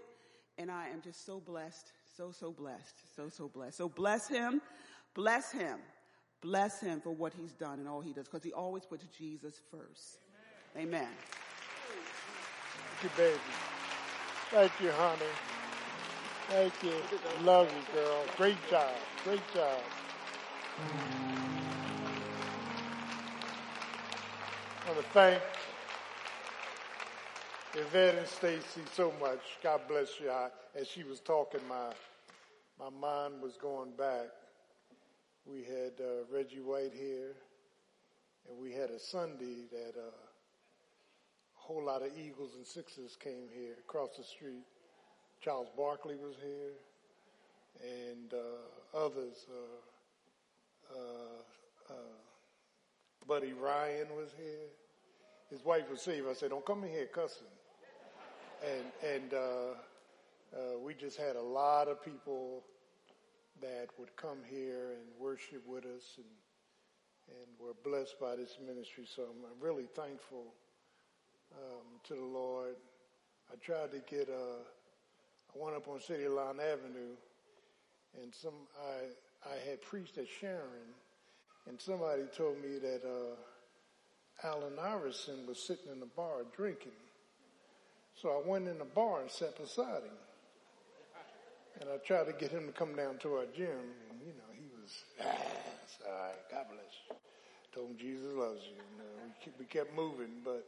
And 0.58 0.72
I 0.72 0.90
am 0.90 1.02
just 1.02 1.26
so 1.26 1.40
blessed. 1.40 1.92
So, 2.16 2.32
so 2.32 2.52
blessed. 2.52 2.96
So, 3.16 3.30
so 3.30 3.48
blessed. 3.48 3.78
So 3.78 3.90
bless 3.90 4.28
him. 4.28 4.62
Bless 5.18 5.52
him. 5.52 5.80
Bless 6.42 6.80
him 6.80 7.02
for 7.02 7.10
what 7.10 7.34
he's 7.34 7.54
done 7.54 7.80
and 7.80 7.88
all 7.90 8.02
he 8.02 8.14
does. 8.14 8.26
Because 8.26 8.44
he 8.44 8.54
always 8.54 8.86
puts 8.86 9.04
Jesus 9.18 9.60
first. 9.72 10.20
Amen. 10.78 11.08
Thank 13.02 13.04
you, 13.04 13.10
baby. 13.18 13.40
Thank 14.52 14.72
you, 14.80 14.92
honey. 14.92 15.26
Thank 16.50 16.84
you. 16.84 16.94
Love 17.44 17.68
you, 17.74 18.00
girl. 18.00 18.24
Great 18.38 18.58
job. 18.70 18.92
Great 19.24 19.42
job. 19.56 19.80
I 24.86 24.92
want 24.92 25.00
to 25.00 25.10
thank 25.14 25.42
Yvette 27.74 28.20
and 28.20 28.28
Stacy 28.28 28.82
so 28.94 29.12
much. 29.20 29.40
God 29.64 29.82
bless 29.88 30.20
you. 30.22 30.30
I, 30.30 30.50
as 30.76 30.88
she 30.88 31.04
was 31.04 31.20
talking, 31.20 31.62
my 31.68 31.90
my 32.80 32.92
mind 32.92 33.42
was 33.42 33.58
going 33.58 33.90
back. 33.98 34.28
We 35.50 35.60
had 35.64 35.94
uh, 36.02 36.26
Reggie 36.30 36.60
White 36.60 36.92
here, 36.94 37.32
and 38.50 38.60
we 38.60 38.74
had 38.74 38.90
a 38.90 39.00
Sunday 39.00 39.64
that 39.72 39.98
uh, 39.98 40.10
a 40.10 40.12
whole 41.56 41.86
lot 41.86 42.02
of 42.02 42.10
Eagles 42.18 42.56
and 42.58 42.68
Sixers 42.68 43.16
came 43.18 43.48
here 43.56 43.76
across 43.80 44.18
the 44.18 44.26
street. 44.26 44.66
Charles 45.40 45.70
Barkley 45.78 46.16
was 46.16 46.36
here, 46.44 46.74
and 47.82 48.34
uh, 48.34 48.98
others. 49.06 49.46
Uh, 49.50 50.98
uh, 50.98 51.94
uh, 51.94 51.94
Buddy 53.26 53.54
Ryan 53.54 54.08
was 54.18 54.32
here. 54.38 54.68
His 55.50 55.64
wife 55.64 55.90
was 55.90 56.02
saved. 56.02 56.28
I 56.30 56.34
said, 56.34 56.50
"Don't 56.50 56.66
come 56.66 56.84
in 56.84 56.90
here 56.90 57.06
cussing." 57.06 57.48
And 58.66 59.32
and 59.32 60.84
we 60.84 60.94
just 60.94 61.18
had 61.18 61.38
a 61.38 61.42
lot 61.42 61.88
of 61.88 62.04
people 62.04 62.64
that 63.62 63.88
would 63.98 64.16
come 64.16 64.40
here 64.50 64.92
and 64.94 65.06
worship 65.20 65.64
with 65.68 65.86
us, 65.86 66.18
and 66.18 66.26
and 67.30 67.48
were 67.60 67.74
blessed 67.84 68.20
by 68.20 68.36
this 68.36 68.58
ministry. 68.66 69.06
So 69.06 69.24
I'm, 69.24 69.62
really 69.62 69.88
thankful 69.96 70.54
um, 71.54 72.00
to 72.06 72.14
the 72.14 72.22
Lord. 72.22 72.76
I 73.52 73.56
tried 73.64 73.92
to 73.92 74.00
get 74.10 74.30
uh, 74.30 74.64
I 75.54 75.64
went 75.64 75.76
up 75.76 75.88
on 75.88 76.00
City 76.00 76.28
Line 76.28 76.60
Avenue, 76.60 77.16
and 78.22 78.34
some 78.34 78.54
I 78.80 79.50
I 79.50 79.70
had 79.70 79.82
preached 79.82 80.18
at 80.18 80.28
Sharon, 80.28 80.94
and 81.68 81.80
somebody 81.80 82.24
told 82.36 82.62
me 82.62 82.80
that 82.80 83.02
uh, 83.06 84.48
Allen 84.48 84.78
Iverson 84.82 85.46
was 85.48 85.66
sitting 85.66 85.92
in 85.92 86.00
the 86.00 86.06
bar 86.06 86.44
drinking. 86.56 86.92
So 88.16 88.30
I 88.30 88.48
went 88.48 88.68
in 88.68 88.80
the 88.80 88.86
bar 88.86 89.22
and 89.22 89.30
sat 89.30 89.58
beside 89.58 90.04
him, 90.04 90.18
and 91.82 91.90
I 91.90 91.98
tried 92.06 92.26
to 92.26 92.34
get 92.34 92.52
him 92.52 92.68
to 92.68 92.74
come 92.74 92.96
down 92.96 93.18
to 93.20 93.36
our 93.36 93.46
gym, 93.56 93.80
and 94.10 94.20
you 94.22 94.34
know 94.34 94.50
he 94.54 94.68
was 94.82 94.92
ah, 95.22 95.26
it's 95.84 95.98
all 96.06 96.14
right, 96.14 96.36
God 96.52 96.66
bless 96.70 96.94
you. 97.10 97.16
Told 97.74 97.92
him 97.92 97.98
Jesus 97.98 98.34
loves 98.34 98.62
you. 98.66 98.76
you 98.76 98.98
know, 98.98 99.10
we, 99.24 99.46
kept, 99.46 99.60
we 99.60 99.66
kept 99.66 99.96
moving, 99.96 100.42
but 100.44 100.66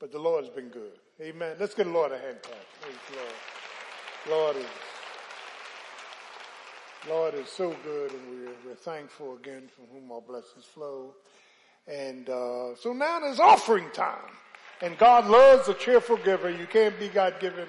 but 0.00 0.12
the 0.12 0.18
Lord's 0.18 0.48
been 0.48 0.68
good. 0.68 0.98
Amen. 1.20 1.56
Let's 1.60 1.74
give 1.74 1.86
the 1.86 1.92
Lord 1.92 2.10
a 2.10 2.18
hand 2.18 2.38
clap. 2.42 2.58
Praise 2.80 2.96
the 3.10 3.16
Lord. 3.16 3.34
Lord 4.28 4.56
is, 4.56 4.66
Lord 7.08 7.34
is 7.34 7.48
so 7.50 7.76
good, 7.84 8.12
and 8.12 8.20
we're, 8.30 8.52
we're 8.66 8.76
thankful 8.76 9.36
again 9.36 9.68
from 9.74 9.84
whom 9.92 10.10
our 10.10 10.22
blessings 10.22 10.64
flow. 10.64 11.14
And 11.86 12.28
uh, 12.30 12.74
so 12.76 12.94
now 12.94 13.20
there's 13.20 13.40
offering 13.40 13.90
time, 13.92 14.30
and 14.80 14.96
God 14.96 15.26
loves 15.26 15.68
a 15.68 15.74
cheerful 15.74 16.16
giver. 16.16 16.50
You 16.50 16.66
can't 16.66 16.98
be 16.98 17.08
God 17.08 17.34
given 17.38 17.68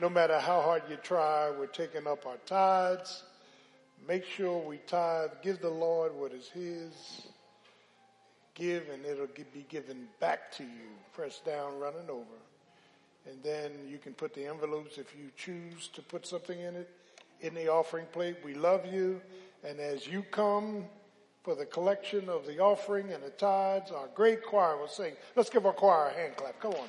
no 0.00 0.08
matter 0.08 0.38
how 0.38 0.60
hard 0.60 0.82
you 0.88 0.96
try. 0.96 1.50
We're 1.50 1.66
taking 1.66 2.06
up 2.06 2.26
our 2.26 2.38
tithes. 2.46 3.22
Make 4.06 4.24
sure 4.24 4.58
we 4.58 4.78
tithe. 4.86 5.30
Give 5.42 5.60
the 5.60 5.70
Lord 5.70 6.14
what 6.14 6.32
is 6.32 6.48
His. 6.48 7.22
Give, 8.54 8.88
and 8.88 9.04
it'll 9.04 9.26
be 9.26 9.66
given 9.68 10.08
back 10.18 10.52
to 10.52 10.62
you, 10.62 10.90
pressed 11.12 11.44
down, 11.44 11.78
running 11.78 12.08
over 12.08 12.40
and 13.28 13.42
then 13.42 13.70
you 13.88 13.98
can 13.98 14.12
put 14.12 14.34
the 14.34 14.46
envelopes 14.46 14.98
if 14.98 15.14
you 15.16 15.30
choose 15.36 15.88
to 15.88 16.02
put 16.02 16.26
something 16.26 16.58
in 16.58 16.76
it 16.76 16.90
in 17.40 17.54
the 17.54 17.68
offering 17.68 18.06
plate. 18.12 18.36
We 18.44 18.54
love 18.54 18.86
you. 18.90 19.20
And 19.66 19.78
as 19.78 20.06
you 20.06 20.22
come 20.30 20.84
for 21.42 21.54
the 21.54 21.66
collection 21.66 22.28
of 22.28 22.46
the 22.46 22.58
offering 22.58 23.12
and 23.12 23.22
the 23.22 23.30
tithes, 23.30 23.90
our 23.90 24.08
great 24.14 24.42
choir 24.44 24.76
will 24.76 24.88
sing. 24.88 25.12
Let's 25.36 25.50
give 25.50 25.66
our 25.66 25.72
choir 25.72 26.08
a 26.08 26.12
hand 26.12 26.36
clap. 26.36 26.58
Come 26.60 26.72
on. 26.72 26.88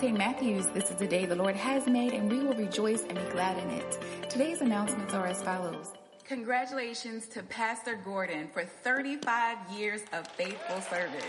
St. 0.00 0.16
Matthews. 0.16 0.66
This 0.66 0.90
is 0.90 0.96
the 0.96 1.06
day 1.06 1.24
the 1.24 1.34
Lord 1.34 1.56
has 1.56 1.86
made, 1.86 2.12
and 2.12 2.30
we 2.30 2.40
will 2.40 2.52
rejoice 2.52 3.04
and 3.04 3.14
be 3.14 3.24
glad 3.32 3.56
in 3.56 3.70
it. 3.70 3.98
Today's 4.28 4.60
announcements 4.60 5.14
are 5.14 5.26
as 5.26 5.42
follows. 5.42 5.92
Congratulations 6.24 7.26
to 7.28 7.42
Pastor 7.42 7.98
Gordon 8.04 8.48
for 8.52 8.66
35 8.66 9.56
years 9.72 10.02
of 10.12 10.28
faithful 10.28 10.82
service. 10.82 11.24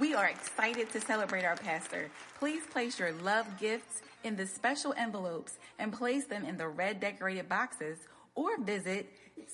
We 0.00 0.12
are 0.14 0.26
excited 0.26 0.90
to 0.90 1.00
celebrate 1.00 1.44
our 1.44 1.54
pastor. 1.54 2.10
Please 2.36 2.66
place 2.66 2.98
your 2.98 3.12
love 3.12 3.46
gifts 3.60 4.02
in 4.24 4.34
the 4.34 4.46
special 4.46 4.92
envelopes 4.96 5.58
and 5.78 5.92
place 5.92 6.24
them 6.24 6.44
in 6.44 6.56
the 6.56 6.66
red 6.66 6.98
decorated 6.98 7.48
boxes 7.48 7.98
or 8.34 8.60
visit 8.60 9.06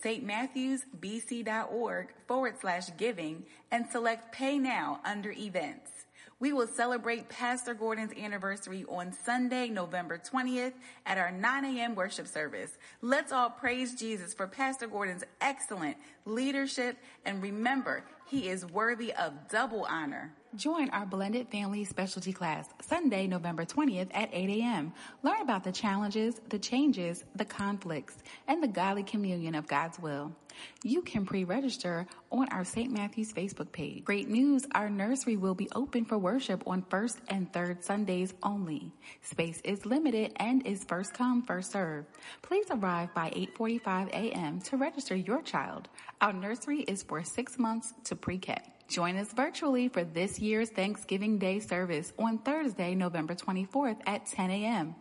stmatthewsbc.org 0.02 2.08
forward 2.26 2.54
slash 2.58 2.88
giving 2.96 3.44
and 3.70 3.86
select 3.86 4.32
pay 4.32 4.58
now 4.58 5.00
under 5.04 5.32
events. 5.32 5.95
We 6.38 6.52
will 6.52 6.66
celebrate 6.66 7.30
Pastor 7.30 7.72
Gordon's 7.72 8.12
anniversary 8.12 8.84
on 8.90 9.10
Sunday, 9.24 9.70
November 9.70 10.18
20th 10.18 10.74
at 11.06 11.16
our 11.16 11.30
9 11.30 11.64
a.m. 11.64 11.94
worship 11.94 12.26
service. 12.26 12.76
Let's 13.00 13.32
all 13.32 13.48
praise 13.48 13.94
Jesus 13.94 14.34
for 14.34 14.46
Pastor 14.46 14.86
Gordon's 14.86 15.24
excellent 15.40 15.96
leadership 16.26 16.98
and 17.24 17.42
remember, 17.42 18.04
he 18.26 18.50
is 18.50 18.66
worthy 18.66 19.14
of 19.14 19.48
double 19.48 19.86
honor. 19.88 20.34
Join 20.56 20.88
our 20.88 21.04
blended 21.04 21.48
family 21.48 21.84
specialty 21.84 22.32
class 22.32 22.66
Sunday, 22.80 23.26
November 23.26 23.66
20th 23.66 24.08
at 24.14 24.30
8 24.32 24.48
a.m. 24.62 24.94
Learn 25.22 25.42
about 25.42 25.64
the 25.64 25.72
challenges, 25.72 26.40
the 26.48 26.58
changes, 26.58 27.24
the 27.34 27.44
conflicts, 27.44 28.16
and 28.48 28.62
the 28.62 28.68
godly 28.68 29.02
communion 29.02 29.54
of 29.54 29.66
God's 29.66 29.98
will. 29.98 30.34
You 30.82 31.02
can 31.02 31.26
pre-register 31.26 32.06
on 32.32 32.48
our 32.48 32.64
St. 32.64 32.90
Matthew's 32.90 33.34
Facebook 33.34 33.70
page. 33.70 34.04
Great 34.04 34.30
news, 34.30 34.66
our 34.74 34.88
nursery 34.88 35.36
will 35.36 35.54
be 35.54 35.68
open 35.74 36.06
for 36.06 36.16
worship 36.16 36.62
on 36.66 36.86
first 36.88 37.18
and 37.28 37.52
third 37.52 37.84
Sundays 37.84 38.32
only. 38.42 38.92
Space 39.20 39.60
is 39.62 39.84
limited 39.84 40.32
and 40.36 40.66
is 40.66 40.84
first 40.84 41.12
come, 41.12 41.42
first 41.42 41.72
served. 41.72 42.06
Please 42.40 42.66
arrive 42.70 43.12
by 43.12 43.28
8.45 43.58 44.08
a.m. 44.08 44.60
to 44.62 44.78
register 44.78 45.14
your 45.14 45.42
child. 45.42 45.90
Our 46.22 46.32
nursery 46.32 46.80
is 46.80 47.02
for 47.02 47.22
six 47.24 47.58
months 47.58 47.92
to 48.04 48.16
pre-K. 48.16 48.56
Join 48.88 49.16
us 49.16 49.32
virtually 49.32 49.88
for 49.88 50.04
this 50.04 50.38
year's 50.38 50.70
Thanksgiving 50.70 51.38
Day 51.38 51.58
service 51.58 52.12
on 52.18 52.38
Thursday, 52.38 52.94
November 52.94 53.34
24th 53.34 53.98
at 54.06 54.26
10 54.26 54.50
a.m. 54.50 54.94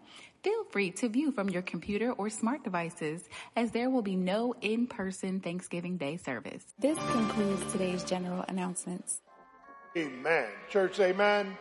Feel 0.44 0.64
free 0.66 0.92
to 0.92 1.08
view 1.08 1.32
from 1.32 1.50
your 1.50 1.62
computer 1.62 2.12
or 2.14 2.30
smart 2.30 2.64
devices 2.64 3.30
as 3.56 3.72
there 3.72 3.90
will 3.90 4.02
be 4.02 4.16
no 4.16 4.56
in-person 4.62 5.40
Thanksgiving 5.40 5.98
Day 5.98 6.18
service. 6.18 6.74
This 6.80 6.98
concludes 7.12 7.72
today's 7.72 8.04
general 8.04 8.44
announcements. 8.48 9.22
Amen. 9.96 10.50
Church, 10.70 11.00
amen. 11.00 11.56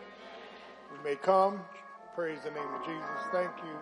We 0.93 1.11
may 1.11 1.17
come. 1.17 1.61
Praise 2.15 2.39
the 2.43 2.51
name 2.51 2.69
of 2.75 2.85
Jesus. 2.87 3.21
Thank 3.33 3.53
you 3.59 3.77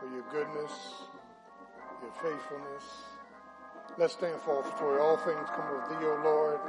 for 0.00 0.06
your 0.14 0.24
goodness, 0.30 0.72
your 2.00 2.12
faithfulness. 2.22 3.11
Let's 3.98 4.14
stand 4.14 4.40
for 4.40 5.00
all 5.00 5.18
things 5.18 5.48
come 5.54 5.76
of 5.76 5.88
thee, 5.88 6.06
O 6.06 6.20
Lord. 6.24 6.60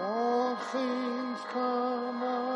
All 0.00 0.56
things 0.56 1.40
come 1.50 2.22
of 2.22 2.51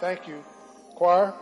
Thank 0.00 0.28
you. 0.28 0.44
Choir. 0.94 1.34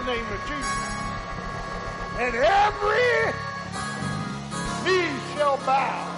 The 0.00 0.06
name 0.06 0.24
of 0.32 0.40
Jesus. 0.48 0.80
And 2.18 2.34
every 2.34 3.32
knee 4.84 5.20
shall 5.34 5.58
bow 5.58 6.16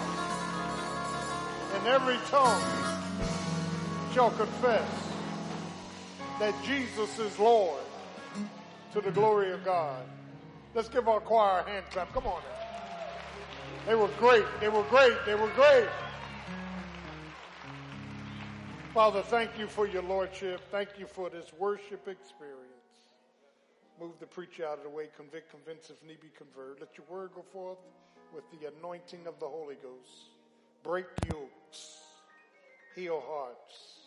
and 1.75 1.87
every 1.89 2.19
tongue 2.29 2.63
shall 4.13 4.31
confess 4.33 4.89
that 6.39 6.55
Jesus 6.65 7.19
is 7.19 7.37
Lord 7.39 7.81
to 8.93 9.01
the 9.01 9.11
glory 9.11 9.51
of 9.53 9.65
God. 9.65 10.05
Let's 10.75 10.89
give 10.89 11.09
our 11.09 11.21
choir 11.21 11.61
a 11.61 11.71
hand 11.71 11.87
clap. 11.91 12.13
Come 12.13 12.27
on. 12.27 12.41
Now. 12.41 13.87
They 13.87 13.95
were 13.97 14.11
great. 14.19 14.45
They 14.61 14.69
were 14.69 14.85
great. 14.85 15.17
They 15.27 15.35
were 15.35 15.51
great. 15.57 15.89
Father, 18.95 19.23
thank 19.23 19.59
you 19.59 19.67
for 19.67 19.89
your 19.89 20.03
lordship. 20.03 20.61
Thank 20.71 20.91
you 20.99 21.07
for 21.07 21.31
this 21.31 21.53
worship 21.59 22.07
experience. 22.07 22.62
Move 24.03 24.19
the 24.19 24.27
preacher 24.27 24.67
out 24.67 24.79
of 24.79 24.83
the 24.83 24.91
way, 24.91 25.07
convict, 25.17 25.49
convince, 25.49 25.89
if 25.89 26.03
need 26.05 26.21
be, 26.21 26.27
convert. 26.37 26.81
Let 26.81 26.99
your 26.99 27.07
word 27.09 27.31
go 27.37 27.43
forth 27.53 27.79
with 28.35 28.43
the 28.51 28.67
anointing 28.77 29.29
of 29.29 29.39
the 29.39 29.47
Holy 29.47 29.77
Ghost. 29.77 30.33
Break 30.83 31.07
yokes, 31.31 31.99
heal 32.97 33.23
hearts, 33.25 34.01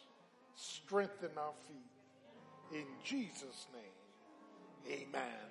strengthen 0.57 1.29
our 1.37 1.53
feet. 1.69 2.77
In 2.77 2.85
Jesus' 3.05 3.67
name, 3.73 4.99
amen. 5.07 5.45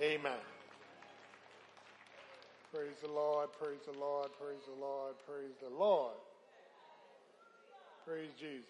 Amen. 0.00 0.38
Praise 2.72 3.00
the 3.02 3.10
Lord, 3.10 3.48
praise 3.60 3.80
the 3.92 3.98
Lord, 3.98 4.28
praise 4.40 4.62
the 4.72 4.80
Lord, 4.80 5.14
praise 5.26 5.56
the 5.60 5.76
Lord. 5.76 6.14
Praise 8.06 8.30
Jesus. 8.38 8.64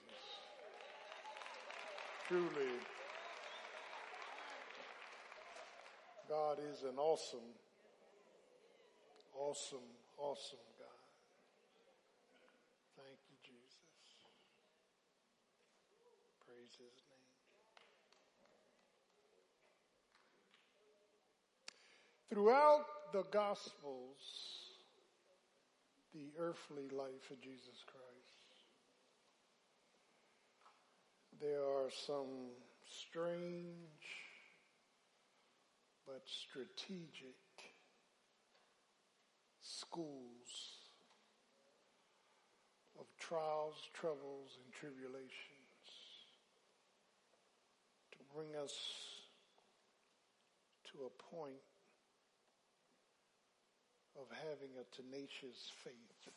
Truly, 2.26 2.78
God 6.30 6.58
is 6.72 6.84
an 6.84 6.96
awesome, 6.96 7.40
awesome, 9.34 9.90
awesome 10.16 10.62
God. 10.78 10.86
Thank 12.96 13.18
you, 13.26 13.36
Jesus. 13.42 13.74
Praise 16.46 16.70
his 16.78 17.02
name. 17.10 17.26
Throughout 22.32 22.84
the 23.12 23.24
Gospels, 23.32 24.22
the 26.14 26.30
earthly 26.38 26.88
life 26.96 27.32
of 27.32 27.40
Jesus 27.40 27.82
Christ, 27.90 28.54
there 31.40 31.64
are 31.64 31.90
some 31.90 32.54
strange 32.86 34.19
but 36.10 36.22
strategic 36.26 37.38
schools 39.62 40.50
of 42.98 43.06
trials, 43.20 43.76
troubles, 43.94 44.58
and 44.58 44.72
tribulations 44.74 45.30
to 48.10 48.18
bring 48.34 48.48
us 48.60 48.74
to 50.90 51.06
a 51.06 51.34
point 51.36 51.62
of 54.18 54.26
having 54.34 54.74
a 54.80 54.86
tenacious 54.90 55.70
faith. 55.84 56.32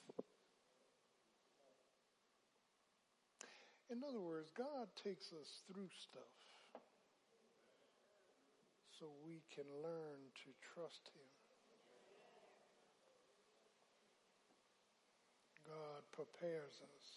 In 3.90 4.04
other 4.08 4.22
words, 4.22 4.52
God 4.56 4.88
takes 5.04 5.34
us 5.34 5.62
through 5.66 5.90
stuff 5.98 6.43
so 9.04 9.12
we 9.28 9.44
can 9.52 9.68
learn 9.84 10.32
to 10.32 10.56
trust 10.64 11.12
Him. 11.12 11.28
God 15.68 16.08
prepares 16.16 16.80
us 16.80 17.08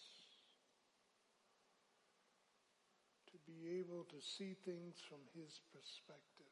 to 3.31 3.39
be 3.47 3.79
able 3.79 4.03
to 4.11 4.19
see 4.19 4.59
things 4.67 4.99
from 4.99 5.23
His 5.31 5.63
perspective 5.71 6.51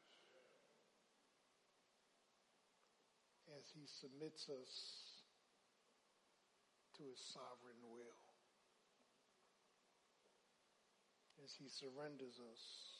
as 3.60 3.68
He 3.76 3.84
submits 3.84 4.48
us 4.48 4.72
to 6.96 7.04
His 7.12 7.20
sovereign 7.20 7.84
will, 7.92 8.24
as 11.44 11.52
He 11.60 11.68
surrenders 11.68 12.40
us 12.40 12.95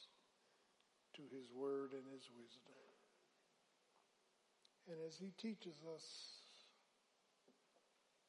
to 1.17 1.23
His 1.35 1.51
Word 1.53 1.93
and 1.93 2.05
His 2.13 2.29
wisdom, 2.37 2.77
and 4.89 4.97
as 5.07 5.17
He 5.19 5.33
teaches 5.37 5.83
us 5.95 6.05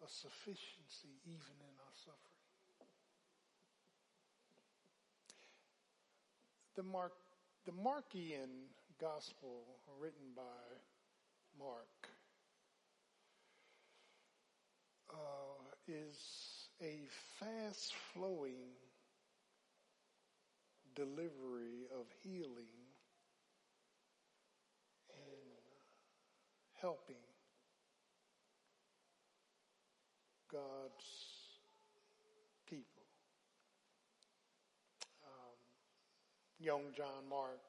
a 0.03 0.09
sufficiency 0.09 1.19
even 1.25 1.55
in 1.59 1.75
our 1.79 1.95
suffering. 1.95 2.37
The 6.75 6.83
Mark, 6.83 7.13
the 7.65 7.71
Markian 7.71 8.69
gospel 9.01 9.63
written 9.99 10.33
by 10.35 10.43
Mark 11.59 12.09
uh, 15.11 15.63
is 15.87 16.69
a 16.81 16.99
fast 17.39 17.93
flowing 18.13 18.69
delivery 20.97 21.85
of 21.93 22.09
healing 22.25 22.73
and 25.13 25.61
helping 26.81 27.21
God's 30.51 31.05
people. 32.65 33.05
Um, 35.21 35.57
young 36.57 36.81
John 36.97 37.29
Mark, 37.29 37.61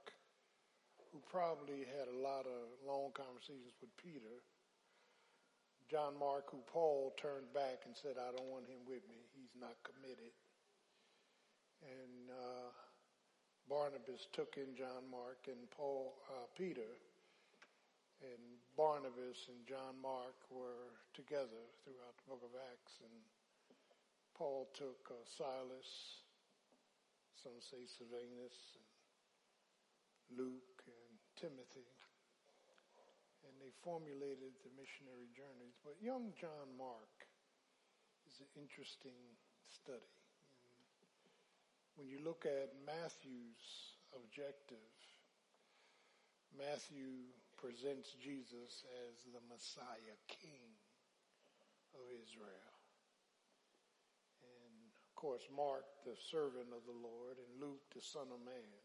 who 1.12 1.20
probably 1.30 1.84
had 1.84 2.09
a 2.09 2.16
lot 2.16 2.48
of 2.48 2.80
long 2.88 3.12
conversations 3.12 3.76
with 3.84 3.92
Peter. 4.00 4.40
John 5.90 6.16
Mark, 6.18 6.48
who 6.50 6.64
Paul 6.64 7.12
turned 7.20 7.52
back 7.52 7.84
and 7.84 7.92
said, 7.92 8.16
I 8.16 8.32
don't 8.32 8.48
want 8.48 8.64
him 8.68 8.88
with 8.88 9.05
me. 9.09 9.20
He's 9.36 9.52
not 9.60 9.76
committed. 9.84 10.32
And 11.84 12.32
uh, 12.32 12.72
Barnabas 13.69 14.24
took 14.32 14.57
in 14.57 14.73
John 14.73 15.05
Mark 15.12 15.45
and 15.45 15.69
Paul, 15.77 16.16
uh, 16.32 16.49
Peter, 16.57 16.89
and 18.24 18.40
Barnabas 18.74 19.47
and 19.53 19.61
John 19.69 19.95
Mark 20.01 20.40
were 20.49 20.97
together 21.12 21.69
throughout 21.85 22.16
the 22.16 22.27
book 22.32 22.43
of 22.49 22.57
Acts, 22.73 22.97
and 23.05 23.12
Paul 24.32 24.73
took 24.73 25.12
uh, 25.12 25.20
Silas, 25.28 26.24
some 27.36 27.61
say 27.61 27.85
Silvanus, 27.85 28.57
and 28.81 28.89
Luke, 30.40 30.81
and 30.89 31.12
Timothy, 31.36 31.93
and 33.45 33.55
they 33.61 33.70
formulated 33.85 34.57
the 34.65 34.73
missionary 34.81 35.28
journeys. 35.36 35.77
But 35.85 36.01
young 36.01 36.32
John 36.40 36.73
Mark 36.74 37.28
is 38.27 38.40
an 38.40 38.49
interesting 38.57 39.20
study. 39.70 40.18
When 41.98 42.06
you 42.06 42.22
look 42.22 42.46
at 42.46 42.70
Matthew's 42.86 43.98
objective, 44.14 44.94
Matthew 46.54 47.26
presents 47.58 48.14
Jesus 48.22 48.86
as 49.10 49.26
the 49.34 49.42
Messiah 49.50 50.14
King 50.30 50.78
of 51.98 52.06
Israel. 52.14 52.74
And 54.46 54.78
of 54.94 55.10
course, 55.18 55.42
Mark, 55.50 55.82
the 56.06 56.14
servant 56.14 56.70
of 56.70 56.86
the 56.86 56.94
Lord, 56.94 57.42
and 57.42 57.50
Luke, 57.58 57.82
the 57.90 57.98
Son 57.98 58.30
of 58.30 58.46
Man, 58.46 58.78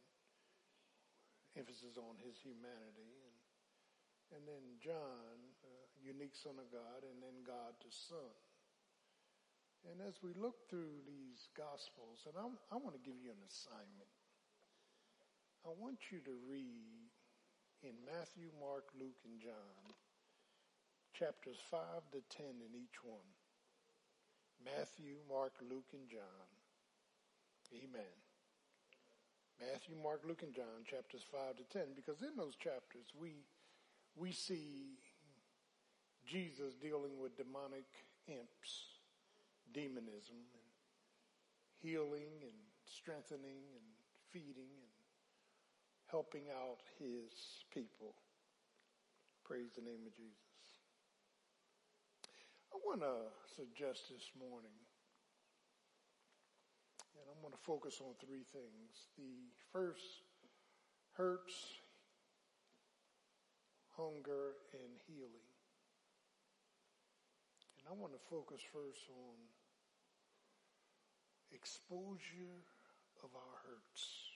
emphasis 1.53 2.01
on 2.01 2.17
his 2.17 2.41
humanity. 2.41 3.13
And 3.29 3.37
and 4.33 4.41
then 4.49 4.65
John, 4.81 5.37
uh, 5.61 5.85
unique 6.01 6.33
Son 6.33 6.57
of 6.57 6.65
God, 6.73 7.05
and 7.05 7.21
then 7.21 7.45
God 7.45 7.77
the 7.85 7.93
Son. 7.93 8.33
And 9.83 9.99
as 10.07 10.23
we 10.23 10.31
look 10.39 10.69
through 10.69 11.03
these 11.03 11.51
Gospels, 11.57 12.23
and 12.23 12.35
I'm, 12.39 12.55
I 12.71 12.79
want 12.79 12.95
to 12.95 13.03
give 13.03 13.19
you 13.19 13.31
an 13.31 13.43
assignment. 13.43 14.11
I 15.67 15.71
want 15.75 16.11
you 16.11 16.19
to 16.23 16.35
read 16.47 17.11
in 17.83 17.95
Matthew, 18.07 18.47
Mark, 18.59 18.87
Luke, 18.95 19.19
and 19.27 19.39
John, 19.43 19.83
chapters 21.11 21.59
5 21.69 22.15
to 22.15 22.23
10 22.31 22.63
in 22.63 22.71
each 22.79 23.03
one. 23.03 23.27
Matthew, 24.63 25.19
Mark, 25.27 25.59
Luke, 25.59 25.91
and 25.91 26.07
John. 26.07 26.47
Amen. 27.75 28.15
Matthew, 29.59 29.95
Mark, 30.01 30.23
Luke, 30.27 30.43
and 30.43 30.53
John, 30.55 30.87
chapters 30.89 31.23
5 31.31 31.57
to 31.57 31.65
10, 31.71 31.95
because 31.95 32.21
in 32.21 32.35
those 32.35 32.55
chapters 32.55 33.11
we, 33.19 33.43
we 34.15 34.31
see 34.31 34.99
Jesus 36.25 36.73
dealing 36.81 37.19
with 37.19 37.37
demonic 37.37 37.87
imps, 38.27 38.92
demonism, 39.73 40.37
and 40.37 40.69
healing 41.81 42.39
and 42.41 42.59
strengthening 42.85 43.65
and 43.73 43.87
feeding 44.31 44.71
and 44.79 44.93
helping 46.07 46.43
out 46.53 46.79
his 46.99 47.65
people. 47.73 48.15
Praise 49.43 49.73
the 49.75 49.81
name 49.81 50.05
of 50.07 50.13
Jesus. 50.15 50.63
I 52.71 52.77
want 52.85 53.01
to 53.01 53.29
suggest 53.55 54.09
this 54.09 54.31
morning, 54.39 54.77
and 57.17 57.25
I'm 57.27 57.41
going 57.41 57.53
to 57.53 57.65
focus 57.65 57.99
on 58.01 58.15
three 58.23 58.45
things. 58.53 59.11
The 59.17 59.51
first, 59.71 60.23
hurts, 61.13 61.81
hunger, 63.97 64.57
and 64.73 64.93
healing. 65.05 65.49
And 67.77 67.85
I 67.91 67.93
want 67.99 68.13
to 68.13 68.21
focus 68.29 68.61
first 68.71 69.09
on 69.11 69.35
exposure 71.53 72.59
of 73.23 73.29
our 73.35 73.55
hurts. 73.65 74.33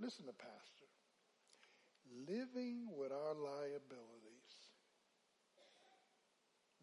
Listen 0.00 0.26
to 0.26 0.32
Pastor. 0.32 0.90
Living 2.28 2.88
with 2.96 3.12
our 3.12 3.34
liabilities. 3.34 4.52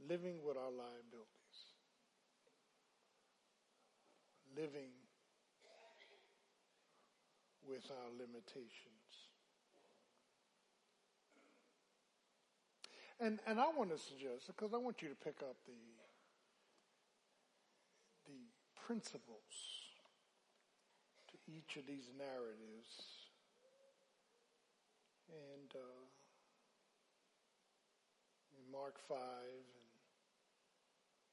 Living 0.07 0.40
with 0.45 0.57
our 0.57 0.72
liabilities. 0.72 1.28
Living 4.56 4.91
with 7.68 7.90
our 7.91 8.11
limitations. 8.18 8.91
And, 13.19 13.40
and 13.45 13.60
I 13.60 13.68
want 13.78 13.91
to 13.91 13.99
suggest, 13.99 14.48
because 14.48 14.73
I 14.73 14.78
want 14.78 15.02
you 15.02 15.10
to 15.10 15.15
pick 15.15 15.38
up 15.41 15.56
the, 15.68 15.78
the 18.26 18.40
principles 18.91 19.55
to 21.31 21.35
each 21.47 21.77
of 21.77 21.88
these 21.88 22.11
narratives. 22.19 22.91
And 25.31 25.72
uh, 25.73 26.03
in 28.51 28.69
Mark 28.69 28.99
5, 29.07 29.15
and 29.15 29.88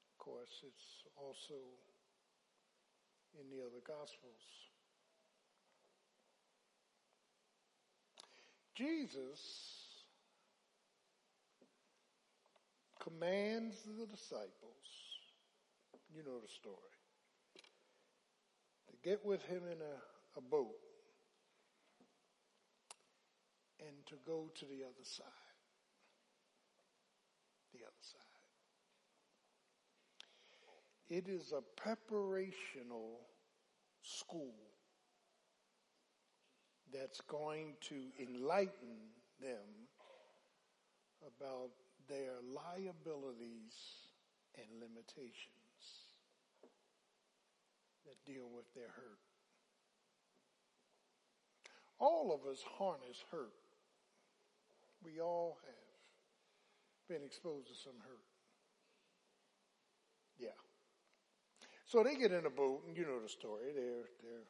of 0.07 0.19
course, 0.23 0.63
it's 0.63 1.03
also 1.17 1.59
in 3.41 3.51
the 3.51 3.67
other 3.67 3.83
Gospels. 3.83 4.47
Jesus 8.77 9.43
commands 13.03 13.75
the 13.99 14.07
disciples, 14.07 14.87
you 16.15 16.23
know 16.23 16.39
the 16.39 16.53
story, 16.55 16.77
to 16.77 16.98
get 19.03 19.25
with 19.25 19.43
him 19.43 19.63
in 19.71 19.79
a, 19.79 20.39
a 20.39 20.41
boat 20.41 20.77
and 23.81 24.07
to 24.07 24.15
go 24.27 24.51
to 24.55 24.65
the 24.65 24.85
other 24.85 25.05
side. 25.05 25.27
The 27.73 27.81
other 27.81 28.03
side. 28.03 28.21
It 31.09 31.29
is 31.29 31.53
a 31.53 31.63
preparational 31.81 33.17
school 34.03 34.55
that's 36.93 37.21
going 37.23 37.75
to 37.89 37.97
enlighten 38.19 38.97
them 39.41 39.89
about 41.27 41.71
their 42.09 42.35
liabilities 42.55 43.75
and 44.57 44.67
limitations 44.81 45.68
that 48.09 48.25
deal 48.25 48.49
with 48.55 48.65
their 48.75 48.89
hurt. 48.89 49.21
All 51.99 52.33
of 52.33 52.51
us 52.51 52.65
harness 52.79 53.23
hurt. 53.31 53.53
We 55.05 55.21
all 55.21 55.59
have 55.65 55.75
been 57.09 57.25
exposed 57.25 57.69
to 57.69 57.75
some 57.75 58.01
hurt. 58.01 58.25
Yeah. 60.39 60.57
So 61.85 62.03
they 62.03 62.17
get 62.17 62.33
in 62.33 62.47
a 62.47 62.51
boat, 62.51 62.85
and 62.87 62.97
you 62.97 63.05
know 63.05 63.21
the 63.21 63.29
story. 63.29 63.73
They're 63.75 64.09
they're 64.23 64.49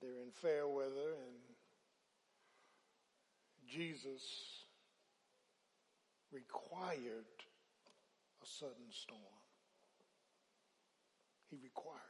they're 0.00 0.22
in 0.22 0.30
fair 0.42 0.66
weather, 0.66 1.16
and 1.26 1.36
Jesus 3.68 4.64
required 6.32 7.26
a 8.42 8.46
sudden 8.46 8.90
storm. 8.90 9.20
He 11.50 11.56
required. 11.62 12.09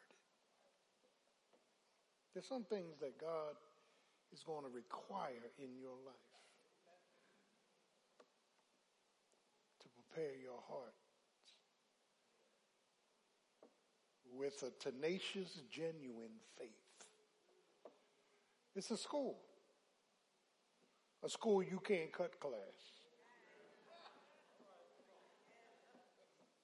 There's 2.40 2.48
some 2.48 2.64
things 2.64 2.96
that 3.02 3.20
God 3.20 3.54
is 4.32 4.42
going 4.42 4.62
to 4.62 4.70
require 4.74 5.44
in 5.58 5.68
your 5.78 5.92
life 6.06 6.16
to 9.82 9.86
prepare 9.90 10.32
your 10.42 10.58
heart 10.66 10.94
with 14.34 14.54
a 14.62 14.70
tenacious, 14.82 15.60
genuine 15.70 16.32
faith. 16.56 16.70
It's 18.74 18.90
a 18.90 18.96
school. 18.96 19.36
A 21.22 21.28
school 21.28 21.62
you 21.62 21.78
can't 21.86 22.10
cut 22.10 22.40
class. 22.40 22.54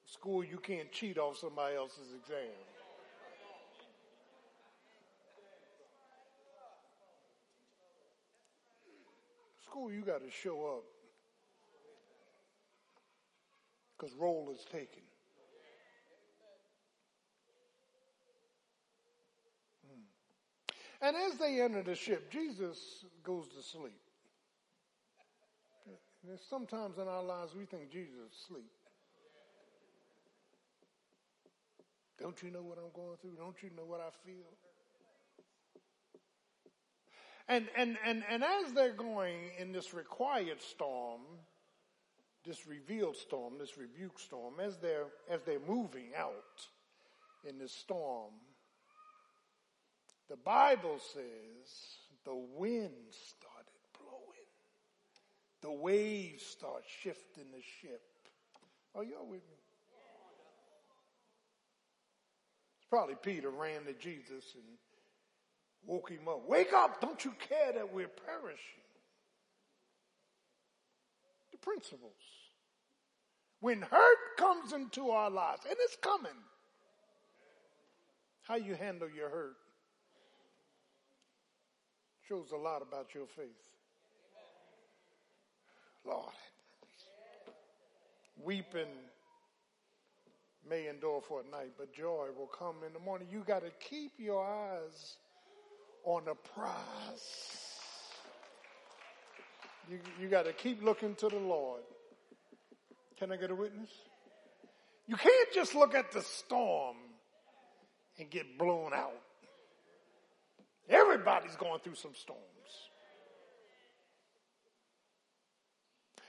school 0.07 0.43
you 0.43 0.57
can't 0.57 0.91
cheat 0.91 1.19
off 1.19 1.37
somebody 1.37 1.77
else's 1.77 2.15
exam. 2.19 2.49
School 9.77 9.93
you 9.93 10.01
got 10.01 10.23
to 10.23 10.31
show 10.31 10.79
up 10.79 10.85
because 13.99 14.15
roll 14.17 14.51
is 14.55 14.65
taken. 14.65 15.03
Hmm. 19.87 21.07
And 21.07 21.17
as 21.17 21.39
they 21.39 21.61
enter 21.61 21.83
the 21.83 21.95
ship, 21.95 22.31
Jesus 22.31 23.05
goes 23.23 23.49
to 23.49 23.63
sleep. 23.63 24.01
And 26.27 26.39
sometimes 26.49 26.97
in 26.97 27.07
our 27.07 27.23
lives 27.23 27.55
we 27.55 27.67
think 27.67 27.91
Jesus 27.93 28.15
is 28.15 28.33
asleep. 28.45 28.71
Don't 32.19 32.43
you 32.43 32.51
know 32.51 32.63
what 32.63 32.79
I'm 32.79 32.93
going 32.95 33.19
through? 33.21 33.37
Don't 33.37 33.63
you 33.63 33.69
know 33.77 33.85
what 33.85 34.01
I 34.01 34.09
feel? 34.27 34.57
And, 37.49 37.67
and, 37.77 37.97
and, 38.05 38.25
and 38.29 38.43
as 38.43 38.73
they're 38.73 38.93
going 38.93 39.37
in 39.59 39.73
this 39.73 39.95
required 39.95 40.61
storm, 40.61 41.21
this 42.45 42.67
revealed 42.67 43.17
storm, 43.17 43.55
this 43.59 43.79
rebuke 43.79 44.19
storm, 44.19 44.55
as 44.61 44.79
they're, 44.79 45.07
as 45.31 45.43
they're 45.43 45.61
moving 45.67 46.11
out 46.17 46.67
in 47.49 47.59
this 47.59 47.73
storm, 47.73 48.33
the 50.29 50.37
Bible 50.37 50.99
says 50.99 51.97
the 52.25 52.35
wind 52.35 52.93
started 53.11 53.79
blowing. 53.99 54.51
The 55.63 55.73
waves 55.73 56.45
start 56.45 56.83
shifting 57.03 57.47
the 57.53 57.63
ship. 57.81 58.03
Are 58.95 59.05
y'all 59.05 59.27
with 59.27 59.43
me? 59.43 59.57
It's 62.79 62.91
probably 62.91 63.15
Peter 63.23 63.51
ran 63.51 63.85
to 63.85 63.93
Jesus 63.93 64.55
and 64.55 64.65
woke 65.87 66.11
him 66.11 66.29
up. 66.29 66.49
Wake 66.49 66.73
up! 66.73 67.01
Don't 67.01 67.25
you 67.25 67.33
care 67.49 67.73
that 67.73 67.93
we're 67.93 68.09
perishing? 68.09 68.83
The 71.53 71.59
principles. 71.59 72.13
When 73.61 73.83
hurt 73.83 74.19
comes 74.37 74.73
into 74.73 75.11
our 75.11 75.31
lives, 75.31 75.63
and 75.65 75.77
it's 75.81 75.97
coming, 76.03 76.31
how 78.43 78.57
you 78.57 78.75
handle 78.75 79.09
your 79.09 79.31
hurt 79.31 79.57
shows 82.29 82.51
a 82.53 82.57
lot 82.57 82.83
about 82.83 83.15
your 83.15 83.27
faith. 83.27 83.47
Lord. 86.05 86.33
Weeping 88.45 88.93
may 90.69 90.89
endure 90.89 91.23
for 91.27 91.41
a 91.41 91.51
night, 91.51 91.73
but 91.79 91.95
joy 91.95 92.29
will 92.37 92.47
come 92.47 92.77
in 92.87 92.93
the 92.93 92.99
morning. 92.99 93.29
You 93.31 93.43
got 93.47 93.63
to 93.63 93.71
keep 93.81 94.13
your 94.19 94.45
eyes 94.45 95.17
on 96.07 96.25
the 96.25 96.35
prize. 96.55 97.67
You, 99.91 99.99
you 100.21 100.29
got 100.29 100.47
to 100.47 100.53
keep 100.53 100.83
looking 100.83 101.15
to 101.17 101.29
the 101.29 101.39
Lord. 101.39 101.83
Can 103.19 103.33
I 103.33 103.37
get 103.37 103.51
a 103.51 103.55
witness? 103.55 103.91
You 105.07 105.17
can't 105.17 105.53
just 105.53 105.75
look 105.75 105.95
at 105.95 106.13
the 106.13 106.23
storm 106.23 106.97
and 108.19 108.31
get 108.31 108.59
blown 108.59 108.93
out. 108.95 109.21
Everybody's 110.89 111.57
going 111.57 111.81
through 111.81 111.97
some 111.97 112.15
storms. 112.15 112.43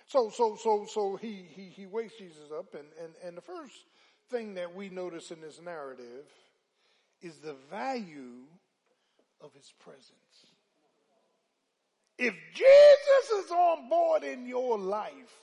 So, 0.07 0.31
so, 0.33 0.57
so, 0.61 0.85
so 0.89 1.15
he, 1.17 1.45
he, 1.49 1.63
he 1.63 1.85
wakes 1.85 2.13
Jesus 2.17 2.51
up 2.57 2.73
and, 2.73 2.87
and, 3.03 3.13
and 3.23 3.37
the 3.37 3.41
first 3.41 3.75
thing 4.29 4.55
that 4.55 4.73
we 4.73 4.89
notice 4.89 5.31
in 5.31 5.41
this 5.41 5.59
narrative 5.63 6.25
is 7.21 7.37
the 7.37 7.55
value 7.69 8.45
of 9.41 9.53
his 9.53 9.71
presence. 9.79 10.11
If 12.17 12.33
Jesus 12.53 13.45
is 13.45 13.51
on 13.51 13.89
board 13.89 14.23
in 14.23 14.47
your 14.47 14.77
life, 14.77 15.41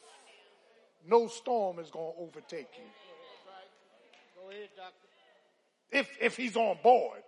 no 1.07 1.29
storm 1.29 1.79
is 1.79 1.91
going 1.91 2.13
to 2.15 2.21
overtake 2.21 2.69
you. 2.77 2.85
Go 4.41 4.51
ahead, 4.51 4.69
doctor. 4.77 5.09
If, 5.93 6.11
if 6.21 6.37
he's 6.37 6.57
on 6.57 6.79
board, 6.83 7.23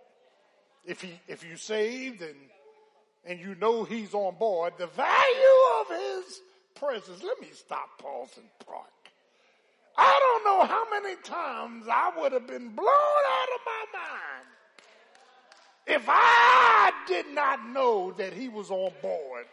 if 0.85 1.01
he, 1.01 1.19
if 1.27 1.45
you 1.45 1.55
saved 1.55 2.21
and, 2.21 2.35
and 3.25 3.39
you 3.39 3.55
know 3.55 3.83
he's 3.83 4.13
on 4.13 4.35
board, 4.35 4.73
the 4.77 4.87
value 4.87 5.05
of 5.81 5.87
his 5.89 6.41
presence. 6.75 7.23
Let 7.23 7.39
me 7.41 7.47
stop, 7.53 7.89
Paulson 7.99 8.43
Park. 8.65 8.85
I 9.97 10.19
don't 10.19 10.45
know 10.45 10.65
how 10.65 10.85
many 10.91 11.15
times 11.23 11.85
I 11.91 12.11
would 12.19 12.31
have 12.33 12.47
been 12.47 12.69
blown 12.69 12.87
out 12.87 13.49
of 13.55 13.61
my 13.65 13.99
mind 13.99 14.26
if 15.87 16.03
I 16.07 16.91
did 17.07 17.27
not 17.33 17.69
know 17.69 18.11
that 18.17 18.33
he 18.33 18.49
was 18.49 18.69
on 18.69 18.91
board. 19.01 19.45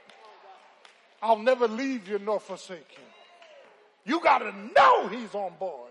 I'll 1.23 1.39
never 1.39 1.67
leave 1.67 2.09
you 2.09 2.19
nor 2.19 2.41
forsake 2.41 2.87
you. 2.99 4.13
You 4.13 4.21
got 4.21 4.39
to 4.39 4.53
know 4.77 5.09
he's 5.09 5.35
on 5.35 5.53
board. 5.59 5.91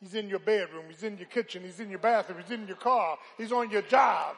He's 0.00 0.14
in 0.14 0.28
your 0.28 0.38
bedroom, 0.38 0.84
he's 0.88 1.02
in 1.02 1.18
your 1.18 1.26
kitchen, 1.26 1.62
he's 1.62 1.78
in 1.78 1.90
your 1.90 1.98
bathroom, 1.98 2.38
he's 2.40 2.50
in 2.50 2.66
your 2.66 2.76
car, 2.76 3.18
he's 3.36 3.52
on 3.52 3.70
your 3.70 3.82
job. 3.82 4.36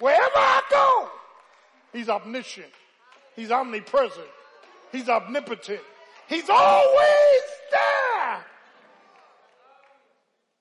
Wherever 0.00 0.36
I 0.36 0.62
go, 0.70 1.10
he's 1.98 2.08
omniscient. 2.10 2.72
He's 3.34 3.50
omnipresent. 3.50 4.26
He's 4.90 5.08
omnipotent. 5.08 5.80
He's 6.28 6.50
always 6.50 7.42
there. 7.70 8.44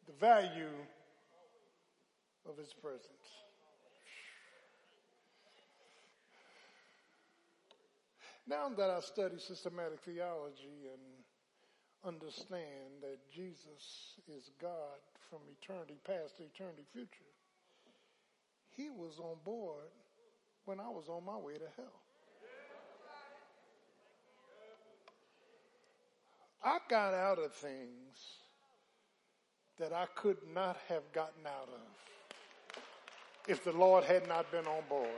The 0.07 0.13
value 0.19 0.69
of 2.51 2.57
his 2.57 2.73
presence. 2.73 3.27
Now 8.47 8.69
that 8.75 8.89
I 8.89 8.99
study 8.99 9.37
systematic 9.37 10.01
theology 10.01 10.91
and 10.91 11.01
understand 12.03 12.99
that 13.01 13.17
Jesus 13.33 14.19
is 14.27 14.51
God 14.61 14.99
from 15.29 15.39
eternity 15.61 15.97
past 16.05 16.37
to 16.37 16.43
eternity 16.43 16.83
future, 16.91 17.31
he 18.75 18.89
was 18.89 19.19
on 19.19 19.37
board 19.45 19.87
when 20.65 20.79
I 20.79 20.89
was 20.89 21.07
on 21.07 21.23
my 21.25 21.37
way 21.37 21.53
to 21.53 21.69
hell. 21.77 22.01
I 26.63 26.77
got 26.89 27.13
out 27.13 27.39
of 27.39 27.53
things 27.53 28.37
that 29.79 29.93
I 29.93 30.05
could 30.15 30.37
not 30.53 30.77
have 30.89 31.03
gotten 31.11 31.47
out 31.47 31.69
of 31.73 31.81
if 33.47 33.63
the 33.63 33.71
Lord 33.71 34.03
had 34.03 34.27
not 34.27 34.51
been 34.51 34.65
on 34.65 34.83
board. 34.89 35.09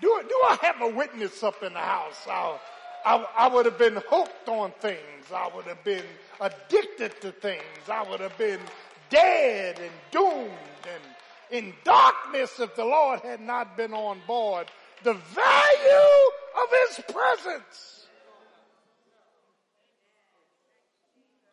Do, 0.00 0.22
do 0.28 0.42
I 0.48 0.58
have 0.62 0.82
a 0.82 0.88
witness 0.94 1.42
up 1.42 1.62
in 1.62 1.72
the 1.72 1.78
house? 1.78 2.26
I, 2.28 2.58
I, 3.04 3.26
I 3.38 3.48
would 3.48 3.64
have 3.64 3.78
been 3.78 4.00
hooked 4.08 4.48
on 4.48 4.72
things. 4.80 5.32
I 5.34 5.48
would 5.54 5.64
have 5.64 5.82
been 5.84 6.04
addicted 6.40 7.20
to 7.22 7.32
things. 7.32 7.62
I 7.90 8.08
would 8.08 8.20
have 8.20 8.36
been 8.36 8.60
dead 9.08 9.78
and 9.78 9.92
doomed 10.10 10.50
and 10.82 11.02
in 11.50 11.72
darkness 11.84 12.58
if 12.58 12.74
the 12.74 12.84
Lord 12.84 13.20
had 13.20 13.40
not 13.40 13.76
been 13.76 13.94
on 13.94 14.20
board. 14.26 14.66
The 15.02 15.14
value 15.14 16.30
of 16.62 16.68
His 16.88 17.04
presence. 17.14 18.06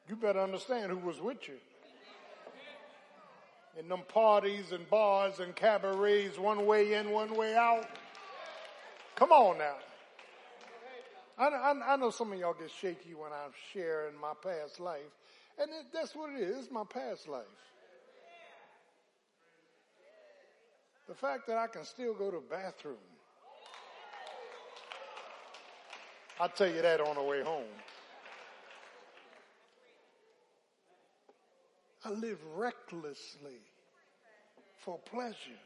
You 0.09 0.15
better 0.15 0.41
understand 0.41 0.91
who 0.91 0.97
was 0.97 1.21
with 1.21 1.47
you. 1.47 1.55
In 3.79 3.89
them 3.89 4.01
parties 4.07 4.71
and 4.71 4.87
bars 4.89 5.39
and 5.39 5.55
cabarets, 5.55 6.37
one 6.37 6.65
way 6.65 6.93
in, 6.93 7.09
one 7.09 7.35
way 7.35 7.55
out. 7.55 7.87
Come 9.15 9.31
on 9.31 9.57
now. 9.57 9.75
I, 11.37 11.47
I, 11.47 11.93
I 11.93 11.95
know 11.95 12.11
some 12.11 12.31
of 12.31 12.39
y'all 12.39 12.53
get 12.53 12.69
shaky 12.69 13.15
when 13.15 13.31
I'm 13.31 13.51
sharing 13.73 14.19
my 14.19 14.33
past 14.43 14.79
life. 14.79 15.01
And 15.59 15.69
it, 15.69 15.87
that's 15.91 16.15
what 16.15 16.31
it 16.31 16.39
is. 16.39 16.65
It's 16.65 16.71
my 16.71 16.83
past 16.83 17.27
life. 17.27 17.43
The 21.07 21.15
fact 21.15 21.47
that 21.47 21.57
I 21.57 21.67
can 21.67 21.83
still 21.83 22.13
go 22.13 22.31
to 22.31 22.37
the 22.37 22.43
bathroom. 22.55 22.95
I'll 26.39 26.49
tell 26.49 26.67
you 26.67 26.81
that 26.81 27.01
on 27.01 27.15
the 27.15 27.23
way 27.23 27.43
home. 27.43 27.63
I 32.05 32.09
lived 32.09 32.43
recklessly 32.55 33.61
for 34.83 34.99
pleasure. 34.99 35.61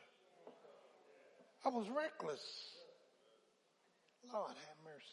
I 1.66 1.70
was 1.70 1.88
reckless. 1.90 2.42
Lord 4.32 4.50
have 4.50 4.78
mercy. 4.84 5.06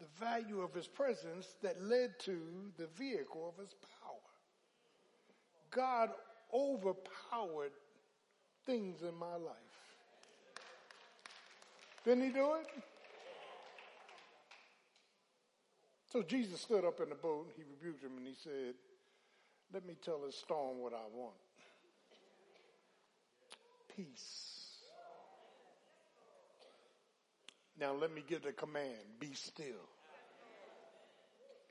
The 0.00 0.24
value 0.24 0.60
of 0.60 0.74
his 0.74 0.86
presence 0.86 1.54
that 1.62 1.80
led 1.82 2.18
to 2.20 2.38
the 2.76 2.88
vehicle 2.98 3.48
of 3.48 3.60
his 3.62 3.74
power. 4.02 4.14
God 5.70 6.10
overpowered 6.52 7.72
things 8.66 9.02
in 9.02 9.14
my 9.14 9.36
life. 9.36 9.54
Didn't 12.04 12.24
he 12.24 12.30
do 12.30 12.54
it? 12.54 12.66
So 16.14 16.22
Jesus 16.22 16.60
stood 16.60 16.84
up 16.84 17.00
in 17.00 17.08
the 17.08 17.16
boat, 17.16 17.46
and 17.46 17.52
he 17.56 17.64
rebuked 17.64 18.04
him, 18.04 18.16
and 18.16 18.24
he 18.24 18.34
said, 18.34 18.74
Let 19.72 19.84
me 19.84 19.96
tell 20.00 20.20
this 20.24 20.36
storm 20.36 20.78
what 20.78 20.92
I 20.92 21.02
want. 21.12 21.34
Peace. 23.96 24.76
Now 27.80 27.94
let 27.94 28.14
me 28.14 28.22
give 28.24 28.44
the 28.44 28.52
command 28.52 28.94
be 29.18 29.32
still. 29.32 29.88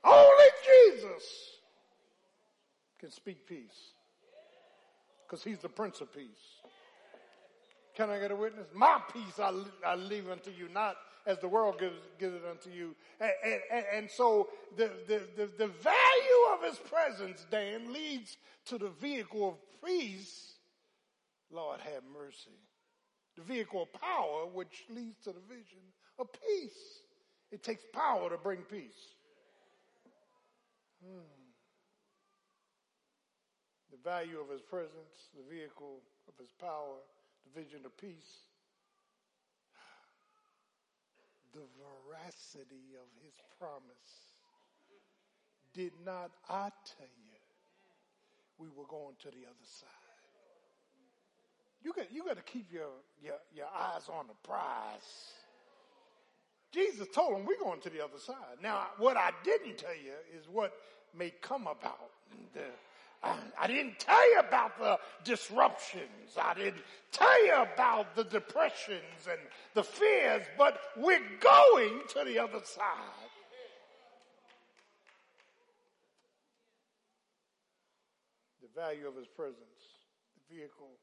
Only 0.04 0.44
Jesus 0.62 1.24
can 3.00 3.10
speak 3.10 3.46
peace. 3.48 3.94
Because 5.26 5.42
he's 5.42 5.60
the 5.60 5.70
Prince 5.70 6.02
of 6.02 6.12
Peace. 6.12 6.60
Can 7.96 8.10
I 8.10 8.18
get 8.18 8.30
a 8.30 8.36
witness? 8.36 8.66
My 8.74 9.00
peace 9.10 9.38
I, 9.38 9.54
I 9.86 9.94
leave 9.94 10.28
unto 10.28 10.50
you, 10.50 10.68
not 10.68 10.96
as 11.26 11.38
the 11.38 11.48
world 11.48 11.78
gives, 11.78 11.98
gives 12.18 12.34
it 12.34 12.42
unto 12.48 12.70
you. 12.70 12.94
And, 13.20 13.30
and, 13.72 13.84
and 13.94 14.10
so 14.10 14.48
the, 14.76 14.90
the, 15.06 15.22
the, 15.36 15.46
the, 15.58 15.66
value 15.68 16.42
of 16.52 16.62
his 16.62 16.78
presence, 16.78 17.46
Dan, 17.50 17.92
leads 17.92 18.36
to 18.66 18.78
the 18.78 18.90
vehicle 18.90 19.48
of 19.48 19.54
peace. 19.84 20.52
Lord 21.50 21.80
have 21.80 22.02
mercy. 22.12 22.58
The 23.36 23.42
vehicle 23.42 23.82
of 23.82 24.00
power, 24.00 24.46
which 24.52 24.84
leads 24.90 25.18
to 25.24 25.30
the 25.30 25.40
vision 25.48 25.80
of 26.18 26.28
peace. 26.32 27.00
It 27.50 27.62
takes 27.62 27.84
power 27.92 28.28
to 28.30 28.36
bring 28.36 28.58
peace. 28.58 29.14
Hmm. 31.02 31.20
The 33.90 33.98
value 34.10 34.40
of 34.40 34.50
his 34.50 34.62
presence, 34.62 35.30
the 35.34 35.54
vehicle 35.54 36.00
of 36.28 36.34
his 36.38 36.50
power, 36.60 37.00
the 37.44 37.60
vision 37.60 37.80
of 37.84 37.96
peace 37.96 38.46
the 41.54 41.64
veracity 41.78 42.98
of 42.98 43.06
his 43.22 43.34
promise. 43.58 44.34
Did 45.72 45.92
not 46.04 46.30
I 46.48 46.70
tell 46.84 47.06
you 47.06 47.40
we 48.58 48.68
were 48.68 48.86
going 48.86 49.16
to 49.20 49.28
the 49.28 49.46
other 49.46 49.66
side? 49.66 49.88
You 51.82 51.92
got, 51.92 52.12
you 52.12 52.24
got 52.24 52.36
to 52.36 52.42
keep 52.42 52.72
your, 52.72 52.88
your, 53.22 53.34
your 53.54 53.66
eyes 53.66 54.08
on 54.08 54.26
the 54.26 54.48
prize. 54.48 55.32
Jesus 56.72 57.06
told 57.14 57.36
him 57.36 57.46
we're 57.46 57.58
going 57.58 57.80
to 57.82 57.90
the 57.90 58.02
other 58.02 58.18
side. 58.18 58.58
Now, 58.62 58.86
what 58.98 59.16
I 59.16 59.30
didn't 59.44 59.78
tell 59.78 59.94
you 59.94 60.12
is 60.36 60.48
what 60.48 60.72
may 61.16 61.30
come 61.40 61.62
about. 61.62 62.10
The, 62.54 62.62
I, 63.60 63.66
didn't 63.66 63.98
tell 63.98 64.32
you 64.32 64.40
about 64.40 64.78
the 64.78 64.98
disruptions. 65.24 66.36
I 66.40 66.54
didn't 66.54 66.82
tell 67.12 67.46
you 67.46 67.54
about 67.54 68.14
the 68.14 68.24
depressions 68.24 69.28
and 69.28 69.40
the 69.74 69.82
fears, 69.82 70.44
but 70.58 70.78
we're 70.96 71.22
going 71.40 72.02
to 72.10 72.24
the 72.24 72.38
other 72.38 72.60
side. 72.64 73.30
The 78.62 78.80
value 78.80 79.06
of 79.06 79.16
his 79.16 79.28
presence, 79.28 79.58
the 80.48 80.56
vehicle 80.56 80.98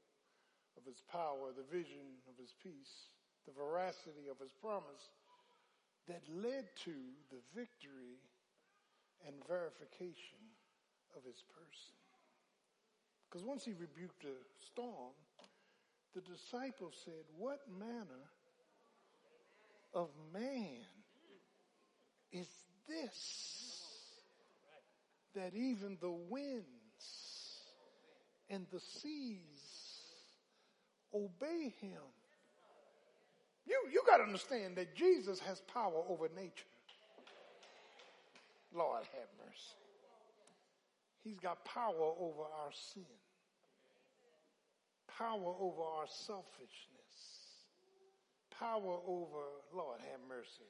of 0.78 0.86
his 0.86 1.02
power, 1.12 1.52
the 1.56 1.66
vision 1.76 2.20
of 2.28 2.38
his 2.40 2.54
peace, 2.62 3.10
the 3.46 3.54
veracity 3.54 4.30
of 4.30 4.38
his 4.40 4.52
promise 4.62 5.10
that 6.08 6.22
led 6.30 6.66
to 6.84 6.94
the 7.30 7.40
victory 7.56 8.20
and 9.26 9.36
verification 9.48 10.42
of 11.16 11.24
his 11.24 11.44
person. 11.54 12.01
Because 13.32 13.46
once 13.46 13.64
he 13.64 13.72
rebuked 13.72 14.24
the 14.24 14.36
storm, 14.60 15.14
the 16.14 16.20
disciples 16.22 16.96
said, 17.06 17.24
What 17.38 17.62
manner 17.80 18.28
of 19.94 20.10
man 20.34 20.84
is 22.34 22.48
this 22.90 23.86
that 25.34 25.54
even 25.56 25.98
the 26.02 26.12
winds 26.12 26.66
and 28.50 28.66
the 28.70 28.82
seas 28.82 29.64
obey 31.16 31.74
him? 31.80 32.02
You, 33.66 33.80
you 33.94 34.04
got 34.06 34.18
to 34.18 34.24
understand 34.24 34.76
that 34.76 34.94
Jesus 34.94 35.40
has 35.40 35.62
power 35.74 36.04
over 36.10 36.28
nature. 36.36 36.66
Lord 38.74 39.04
have 39.14 39.30
mercy. 39.38 39.76
He's 41.24 41.40
got 41.40 41.64
power 41.64 42.12
over 42.20 42.42
our 42.42 42.72
sin, 42.94 43.06
power 45.18 45.54
over 45.60 45.82
our 45.82 46.08
selfishness, 46.08 47.14
power 48.58 49.00
over, 49.08 49.44
Lord 49.74 50.00
have 50.12 50.20
mercy, 50.28 50.70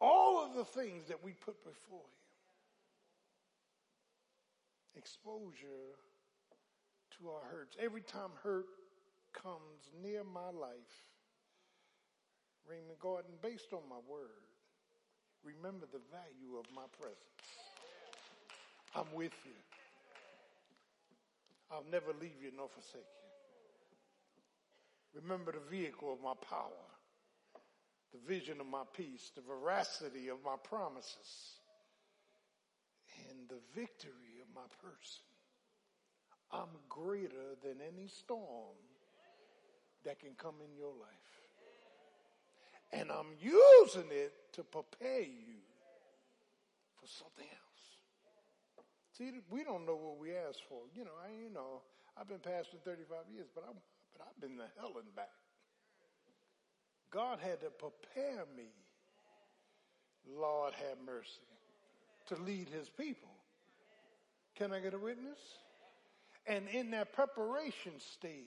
all 0.00 0.44
of 0.44 0.54
the 0.54 0.64
things 0.64 1.08
that 1.08 1.22
we 1.22 1.32
put 1.32 1.62
before 1.64 1.98
Him. 1.98 2.24
Exposure 4.96 5.96
to 7.18 7.28
our 7.28 7.42
hurts. 7.50 7.76
Every 7.80 8.02
time 8.02 8.30
hurt 8.42 8.66
comes 9.32 9.90
near 10.02 10.24
my 10.24 10.50
life, 10.50 11.04
Raymond 12.68 12.98
Gordon, 13.00 13.32
based 13.42 13.72
on 13.72 13.80
my 13.88 14.00
word, 14.08 14.42
remember 15.44 15.86
the 15.92 16.00
value 16.10 16.58
of 16.58 16.66
my 16.74 16.82
presence. 16.98 17.20
I'm 18.94 19.06
with 19.14 19.32
you. 19.44 19.52
I'll 21.70 21.84
never 21.90 22.12
leave 22.20 22.40
you 22.42 22.50
nor 22.56 22.68
forsake 22.68 23.02
you. 23.02 23.25
Remember 25.22 25.52
the 25.52 25.70
vehicle 25.70 26.12
of 26.12 26.20
my 26.22 26.34
power, 26.48 26.84
the 28.12 28.18
vision 28.28 28.60
of 28.60 28.66
my 28.66 28.82
peace, 28.94 29.32
the 29.34 29.40
veracity 29.40 30.28
of 30.28 30.38
my 30.44 30.56
promises, 30.62 31.60
and 33.28 33.48
the 33.48 33.60
victory 33.74 34.42
of 34.42 34.54
my 34.54 34.66
person. 34.82 35.24
I'm 36.52 36.68
greater 36.88 37.56
than 37.62 37.78
any 37.80 38.08
storm 38.08 38.76
that 40.04 40.20
can 40.20 40.34
come 40.36 40.54
in 40.62 40.76
your 40.76 40.92
life. 40.92 41.32
And 42.92 43.10
I'm 43.10 43.34
using 43.40 44.10
it 44.10 44.32
to 44.52 44.62
prepare 44.62 45.22
you 45.22 45.58
for 47.00 47.06
something 47.06 47.48
else. 47.48 48.84
See, 49.18 49.32
we 49.50 49.64
don't 49.64 49.86
know 49.86 49.96
what 49.96 50.18
we 50.18 50.36
ask 50.36 50.60
for. 50.68 50.82
You 50.94 51.04
know, 51.04 51.16
I, 51.24 51.32
you 51.42 51.52
know, 51.52 51.82
I've 52.16 52.28
been 52.28 52.38
pastoring 52.38 52.84
35 52.84 53.32
years, 53.32 53.48
but, 53.54 53.64
i 53.64 53.72
but 54.16 54.26
I've 54.28 54.40
been 54.40 54.56
to 54.58 54.64
hell 54.78 54.92
and 54.98 55.14
back. 55.14 55.30
God 57.10 57.38
had 57.40 57.60
to 57.60 57.70
prepare 57.70 58.44
me, 58.56 58.68
Lord 60.38 60.74
have 60.74 60.98
mercy, 61.04 61.30
to 62.28 62.42
lead 62.42 62.68
his 62.68 62.88
people. 62.88 63.30
Can 64.56 64.72
I 64.72 64.80
get 64.80 64.94
a 64.94 64.98
witness? 64.98 65.38
And 66.46 66.68
in 66.68 66.90
that 66.92 67.12
preparation 67.12 67.92
stage, 68.14 68.42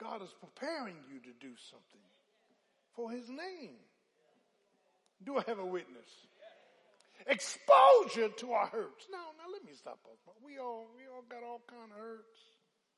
God 0.00 0.22
is 0.22 0.34
preparing 0.40 0.96
you 1.12 1.20
to 1.20 1.38
do 1.40 1.52
something 1.70 2.06
for 2.94 3.10
his 3.10 3.28
name. 3.28 3.76
Do 5.24 5.38
I 5.38 5.42
have 5.46 5.58
a 5.58 5.66
witness? 5.66 6.08
Exposure 7.26 8.28
to 8.28 8.52
our 8.52 8.66
hurts. 8.66 9.06
Now, 9.10 9.34
now 9.36 9.52
let 9.52 9.64
me 9.64 9.72
stop. 9.74 9.98
We 10.44 10.58
all, 10.58 10.86
we 10.96 11.02
all 11.12 11.24
got 11.28 11.42
all 11.42 11.60
kind 11.68 11.90
of 11.90 11.98
hurts, 11.98 12.38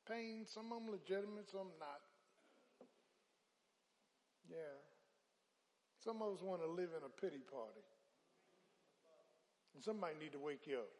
pain. 0.07 0.45
Some 0.45 0.71
of 0.71 0.81
them 0.81 0.91
legitimate, 0.91 1.49
some 1.51 1.73
not. 1.79 2.01
Yeah. 4.49 4.77
Some 6.03 6.21
of 6.21 6.33
us 6.33 6.41
want 6.41 6.61
to 6.61 6.67
live 6.67 6.89
in 6.97 7.03
a 7.05 7.09
pity 7.09 7.41
party. 7.45 7.85
And 9.73 9.83
somebody 9.83 10.15
need 10.19 10.33
to 10.33 10.39
wake 10.39 10.67
you 10.67 10.79
up. 10.79 10.91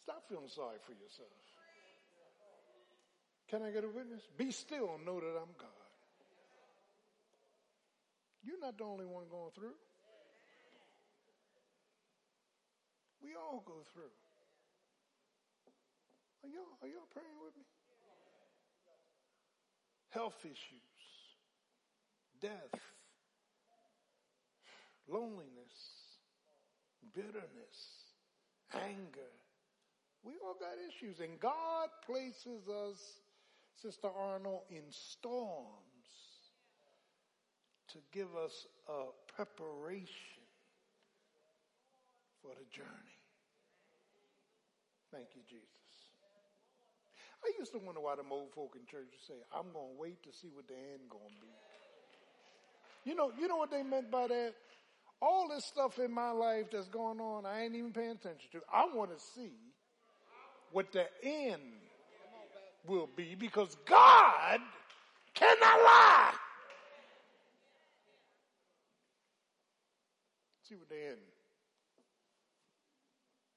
Stop 0.00 0.22
feeling 0.28 0.48
sorry 0.48 0.78
for 0.84 0.92
yourself. 0.92 1.32
Can 3.48 3.62
I 3.62 3.70
get 3.70 3.84
a 3.84 3.88
witness? 3.88 4.22
Be 4.36 4.50
still 4.50 4.94
and 4.94 5.04
know 5.06 5.18
that 5.20 5.34
I'm 5.38 5.54
God. 5.58 5.86
You're 8.44 8.60
not 8.60 8.78
the 8.78 8.84
only 8.84 9.06
one 9.06 9.24
going 9.30 9.50
through. 9.54 9.74
We 13.22 13.34
all 13.34 13.62
go 13.66 13.82
through. 13.92 14.14
Are 16.46 16.48
y'all, 16.48 16.78
are 16.80 16.86
y'all 16.86 17.10
praying 17.12 17.38
with 17.42 17.56
me? 17.56 17.64
Health 20.10 20.38
issues, 20.44 21.02
death, 22.40 22.80
loneliness, 25.08 25.74
bitterness, 27.12 28.14
anger. 28.72 29.34
We 30.22 30.34
all 30.44 30.54
got 30.54 30.74
issues, 30.86 31.18
and 31.18 31.40
God 31.40 31.88
places 32.06 32.68
us, 32.68 32.98
Sister 33.82 34.08
Arnold, 34.16 34.62
in 34.70 34.84
storms 34.90 35.74
to 37.88 37.98
give 38.12 38.28
us 38.36 38.66
a 38.88 39.06
preparation 39.34 40.46
for 42.40 42.52
the 42.54 42.64
journey. 42.70 43.18
Thank 45.10 45.26
you, 45.34 45.42
Jesus. 45.48 45.85
I 47.46 47.52
used 47.60 47.70
to 47.72 47.78
wonder 47.78 48.00
why 48.00 48.16
the 48.16 48.24
old 48.28 48.50
folk 48.54 48.74
in 48.74 48.84
church 48.86 49.06
would 49.12 49.22
say, 49.26 49.40
I'm 49.54 49.72
going 49.72 49.94
to 49.94 50.00
wait 50.00 50.20
to 50.24 50.32
see 50.32 50.48
what 50.52 50.66
the 50.66 50.74
end 50.74 51.08
going 51.08 51.22
to 51.28 51.40
be. 51.40 51.52
You 53.04 53.14
know, 53.14 53.30
you 53.38 53.46
know 53.46 53.56
what 53.56 53.70
they 53.70 53.84
meant 53.84 54.10
by 54.10 54.26
that? 54.26 54.54
All 55.22 55.48
this 55.48 55.64
stuff 55.64 56.00
in 56.00 56.12
my 56.12 56.32
life 56.32 56.66
that's 56.72 56.88
going 56.88 57.20
on, 57.20 57.46
I 57.46 57.62
ain't 57.62 57.76
even 57.76 57.92
paying 57.92 58.10
attention 58.10 58.50
to. 58.52 58.60
I 58.72 58.86
want 58.92 59.16
to 59.16 59.22
see 59.34 59.52
what 60.72 60.90
the 60.90 61.06
end 61.22 61.62
will 62.84 63.08
be 63.16 63.36
because 63.36 63.76
God 63.86 64.60
cannot 65.34 65.78
lie. 65.84 66.32
See 70.68 70.74
what 70.74 70.88
the 70.88 70.96
end 70.96 71.18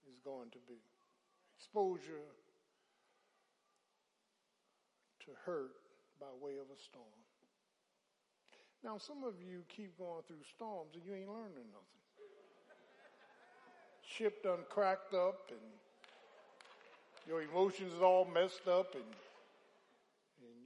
is 0.08 0.20
going 0.24 0.52
to 0.52 0.60
be. 0.68 0.78
Exposure 1.58 2.22
to 5.30 5.36
hurt 5.46 5.72
by 6.20 6.28
way 6.42 6.54
of 6.58 6.68
a 6.74 6.80
storm. 6.82 7.06
Now, 8.84 8.98
some 8.98 9.24
of 9.24 9.36
you 9.42 9.64
keep 9.68 9.98
going 9.98 10.24
through 10.28 10.44
storms 10.56 10.96
and 10.96 11.04
you 11.06 11.14
ain't 11.14 11.30
learning 11.30 11.70
nothing. 11.72 12.04
Ship 14.02 14.42
done 14.44 14.60
cracked 14.70 15.14
up 15.14 15.52
and 15.52 15.60
your 17.28 17.42
emotions 17.44 17.94
is 17.94 18.02
all 18.02 18.26
messed 18.26 18.68
up 18.68 18.96
and, 18.96 19.04
and 20.42 20.58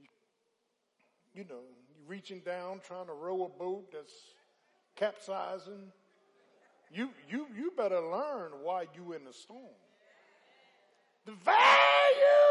you, 1.34 1.42
you 1.42 1.44
know, 1.48 1.60
you're 1.60 2.08
reaching 2.08 2.40
down 2.40 2.80
trying 2.86 3.06
to 3.06 3.12
row 3.12 3.44
a 3.44 3.58
boat 3.58 3.92
that's 3.92 4.14
capsizing 4.96 5.92
you, 6.94 7.10
you, 7.28 7.46
you 7.56 7.72
better 7.76 8.00
learn 8.00 8.52
why 8.62 8.86
you 8.94 9.14
in 9.14 9.24
the 9.24 9.32
storm. 9.32 9.74
The 11.26 11.32
value 11.32 12.43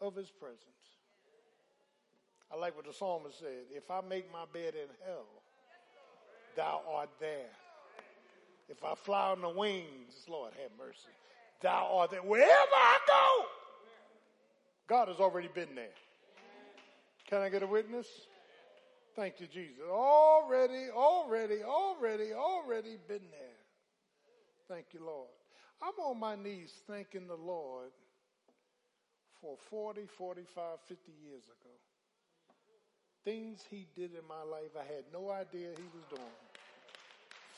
of 0.00 0.14
his 0.16 0.30
presence. 0.30 0.64
I 2.52 2.56
like 2.56 2.74
what 2.76 2.86
the 2.86 2.92
psalmist 2.92 3.38
said. 3.38 3.66
If 3.70 3.90
I 3.90 4.00
make 4.00 4.30
my 4.32 4.44
bed 4.52 4.74
in 4.74 4.88
hell, 5.06 5.26
thou 6.56 6.80
art 6.92 7.10
there. 7.20 7.50
If 8.68 8.84
I 8.84 8.94
fly 8.94 9.30
on 9.30 9.40
the 9.40 9.48
wings, 9.48 10.24
Lord 10.28 10.52
have 10.60 10.70
mercy, 10.78 11.10
thou 11.60 11.90
art 11.92 12.10
there. 12.10 12.22
Wherever 12.22 12.50
I 12.50 12.98
go, 13.06 13.46
God 14.88 15.08
has 15.08 15.18
already 15.18 15.48
been 15.48 15.74
there. 15.74 15.94
Can 17.28 17.42
I 17.42 17.48
get 17.48 17.62
a 17.62 17.66
witness? 17.66 18.06
Thank 19.14 19.40
you, 19.40 19.46
Jesus. 19.46 19.84
Already, 19.88 20.88
already, 20.92 21.62
already, 21.62 22.32
already 22.32 22.96
been 23.06 23.22
there. 23.30 23.60
Thank 24.68 24.86
you, 24.92 25.00
Lord. 25.04 25.28
I'm 25.82 25.94
on 26.04 26.18
my 26.18 26.36
knees 26.36 26.72
thanking 26.88 27.26
the 27.26 27.36
Lord 27.36 27.90
for 29.40 29.56
40, 29.70 30.02
45, 30.18 30.78
50 30.88 31.12
years 31.22 31.44
ago. 31.44 31.74
Things 33.24 33.64
he 33.70 33.86
did 33.94 34.12
in 34.12 34.26
my 34.28 34.42
life 34.42 34.70
I 34.76 34.84
had 34.84 35.04
no 35.12 35.30
idea 35.30 35.68
he 35.76 35.88
was 35.94 36.04
doing. 36.08 36.36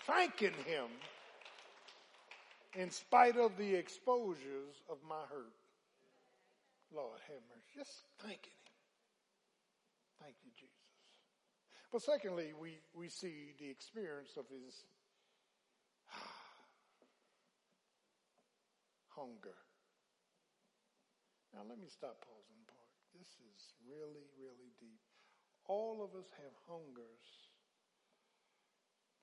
Thanking 0.07 0.55
him 0.67 0.89
in 2.75 2.91
spite 2.91 3.37
of 3.37 3.57
the 3.57 3.75
exposures 3.75 4.83
of 4.91 4.97
my 5.09 5.23
hurt. 5.31 5.53
Lord 6.95 7.21
have 7.29 7.43
mercy. 7.49 7.79
Just 7.79 8.05
thanking 8.19 8.53
him. 8.53 8.73
Thank 10.23 10.37
you, 10.45 10.51
Jesus. 10.55 10.73
But 11.93 12.03
secondly, 12.03 12.53
we, 12.59 12.79
we 12.95 13.09
see 13.09 13.55
the 13.59 13.69
experience 13.69 14.37
of 14.37 14.45
his 14.49 14.85
hunger. 19.09 19.57
Now 21.53 21.69
let 21.69 21.77
me 21.77 21.89
stop 21.93 22.17
pausing 22.25 22.65
part. 22.65 22.93
This 23.13 23.29
is 23.45 23.77
really, 23.85 24.25
really 24.41 24.73
deep. 24.81 25.05
All 25.69 26.01
of 26.01 26.17
us 26.17 26.33
have 26.41 26.57
hungers 26.65 27.53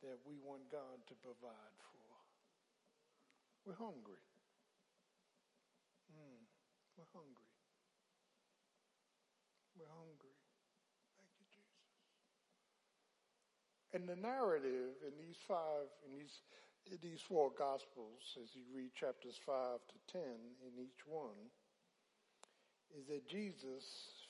that 0.05 0.21
we 0.23 0.37
want 0.39 0.69
God 0.71 1.01
to 1.09 1.15
provide 1.19 1.77
for. 1.91 2.13
We're 3.65 3.81
hungry. 3.81 4.23
Mm, 6.13 6.45
we're 6.95 7.11
hungry. 7.11 7.51
We're 9.75 9.91
hungry. 9.91 10.37
Thank 11.17 11.33
you, 11.35 11.47
Jesus. 11.51 11.91
And 13.91 14.07
the 14.07 14.15
narrative 14.15 14.95
in 15.01 15.17
these 15.19 15.41
five, 15.43 15.89
in 16.07 16.13
these, 16.15 16.45
in 16.87 16.97
these 17.01 17.19
four 17.19 17.51
gospels, 17.57 18.37
as 18.39 18.55
you 18.55 18.63
read 18.71 18.93
chapters 18.93 19.35
five 19.43 19.81
to 19.91 19.97
ten 20.07 20.55
in 20.63 20.79
each 20.79 21.03
one, 21.05 21.51
is 22.97 23.05
that 23.07 23.27
Jesus 23.27 23.85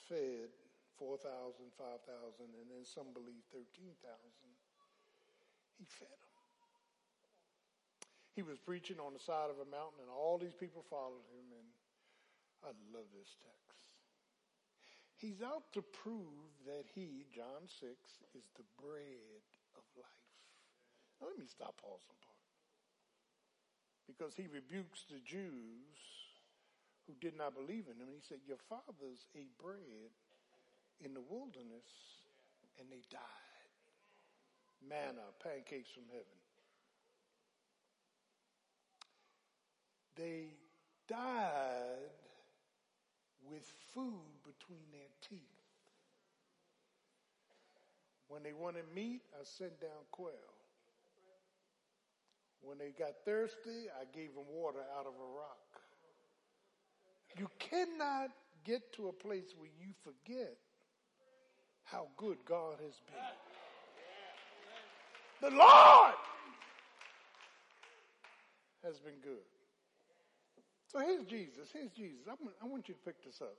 fed 0.08 0.52
4,000, 0.98 1.72
5,000, 1.80 2.04
and 2.60 2.68
then 2.68 2.84
some 2.84 3.14
believe 3.16 3.48
13,000. 3.56 3.96
He 5.80 5.88
fed 5.88 6.12
them. 6.12 6.40
He 8.36 8.44
was 8.44 8.60
preaching 8.60 9.00
on 9.00 9.16
the 9.16 9.20
side 9.20 9.52
of 9.52 9.60
a 9.60 9.68
mountain, 9.68 10.04
and 10.04 10.12
all 10.12 10.40
these 10.40 10.56
people 10.56 10.84
followed 10.88 11.28
him, 11.32 11.48
and 11.56 11.68
I 12.64 12.72
love 12.92 13.08
this 13.16 13.36
text. 13.40 13.96
He's 15.16 15.44
out 15.44 15.72
to 15.76 15.84
prove 15.84 16.48
that 16.64 16.88
he, 16.96 17.28
John 17.32 17.68
6, 17.68 17.92
is 18.36 18.48
the 18.56 18.64
bread 18.80 19.44
of 19.76 19.84
life. 20.00 20.32
Now, 21.20 21.28
let 21.28 21.40
me 21.40 21.48
stop 21.48 21.76
pausing 21.80 22.16
part. 22.24 22.48
Because 24.08 24.36
he 24.36 24.48
rebukes 24.48 25.04
the 25.12 25.20
Jews 25.20 26.00
who 27.10 27.16
did 27.20 27.36
not 27.36 27.56
believe 27.56 27.86
in 27.90 27.98
him. 27.98 28.08
He 28.14 28.22
said, 28.22 28.38
Your 28.48 28.62
fathers 28.70 29.26
ate 29.36 29.58
bread 29.58 30.14
in 31.04 31.16
the 31.16 31.22
wilderness 31.22 31.90
and 32.78 32.88
they 32.92 33.02
died. 33.10 33.20
Manna, 34.88 35.26
pancakes 35.44 35.90
from 35.90 36.04
heaven. 36.12 36.40
They 40.16 40.54
died 41.08 42.14
with 43.50 43.66
food 43.94 44.38
between 44.46 44.86
their 44.92 45.10
teeth. 45.28 45.40
When 48.28 48.44
they 48.44 48.54
wanted 48.54 48.84
meat, 48.94 49.22
I 49.34 49.44
sent 49.44 49.82
down 49.82 50.06
quail. 50.12 50.54
When 52.62 52.78
they 52.78 52.92
got 52.98 53.26
thirsty, 53.26 53.90
I 54.00 54.06
gave 54.14 54.36
them 54.36 54.46
water 54.54 54.84
out 54.98 55.08
of 55.08 55.14
a 55.14 55.36
rock. 55.36 55.69
You 57.38 57.50
cannot 57.60 58.32
get 58.64 58.94
to 58.94 59.08
a 59.08 59.14
place 59.14 59.54
where 59.58 59.70
you 59.80 59.94
forget 60.04 60.58
how 61.84 62.08
good 62.18 62.38
God 62.46 62.78
has 62.84 63.02
been. 63.08 63.26
The 65.42 65.56
Lord 65.56 66.14
has 68.84 69.00
been 69.00 69.20
good. 69.24 69.48
So 70.92 71.00
here's 71.00 71.24
Jesus. 71.26 71.70
Here's 71.72 71.92
Jesus. 71.92 72.28
I 72.28 72.66
want 72.66 72.88
you 72.88 72.96
to 72.96 73.00
pick 73.00 73.24
this 73.24 73.42
up. 73.42 73.56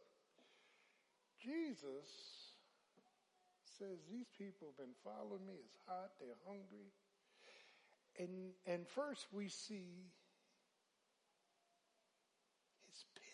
Jesus 1.42 2.50
says 3.78 3.98
these 4.10 4.26
people 4.36 4.68
have 4.68 4.76
been 4.76 4.94
following 5.02 5.46
me. 5.46 5.54
It's 5.64 5.78
hot. 5.86 6.10
They're 6.20 6.36
hungry. 6.46 6.92
And, 8.18 8.52
and 8.66 8.86
first 8.86 9.26
we 9.32 9.48
see 9.48 10.10
his 12.88 13.04
pity. 13.14 13.30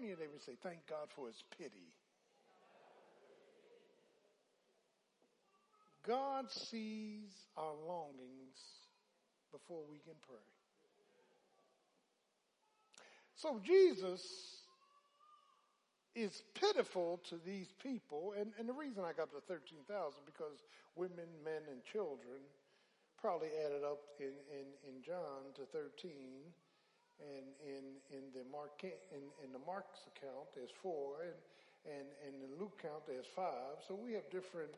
Turn 0.00 0.06
to 0.06 0.08
your 0.08 0.18
neighbor 0.18 0.32
and 0.32 0.42
say, 0.42 0.56
thank 0.62 0.86
God 0.88 1.08
for 1.14 1.26
his 1.26 1.42
pity. 1.58 1.92
God 6.06 6.50
sees 6.50 7.28
our 7.56 7.74
longings 7.86 8.56
before 9.52 9.82
we 9.90 9.98
can 9.98 10.16
pray. 10.26 10.40
So 13.36 13.60
Jesus 13.62 14.22
is 16.14 16.42
pitiful 16.54 17.20
to 17.28 17.36
these 17.44 17.68
people, 17.82 18.34
and, 18.38 18.52
and 18.58 18.68
the 18.68 18.72
reason 18.72 19.04
I 19.04 19.12
got 19.12 19.30
to 19.32 19.40
13,000 19.48 19.84
because 20.24 20.64
women, 20.96 21.28
men, 21.44 21.62
and 21.70 21.84
children 21.92 22.40
probably 23.20 23.48
added 23.66 23.84
up 23.84 24.00
in, 24.18 24.32
in, 24.48 24.66
in 24.88 25.02
John 25.04 25.52
to 25.56 25.62
13, 25.72 26.16
and 27.22 27.46
in, 27.64 27.84
in 28.16 28.24
the 28.32 28.44
Mark 28.50 28.82
in, 28.82 29.22
in 29.44 29.52
the 29.52 29.62
Mark's 29.66 30.00
account 30.16 30.48
there's 30.54 30.74
four, 30.82 31.22
and 31.22 31.36
and 31.96 32.06
in 32.26 32.40
the 32.40 32.60
Luke 32.60 32.80
count 32.82 33.06
there's 33.06 33.28
five. 33.34 33.80
So 33.86 33.94
we 33.94 34.12
have 34.14 34.28
different 34.30 34.72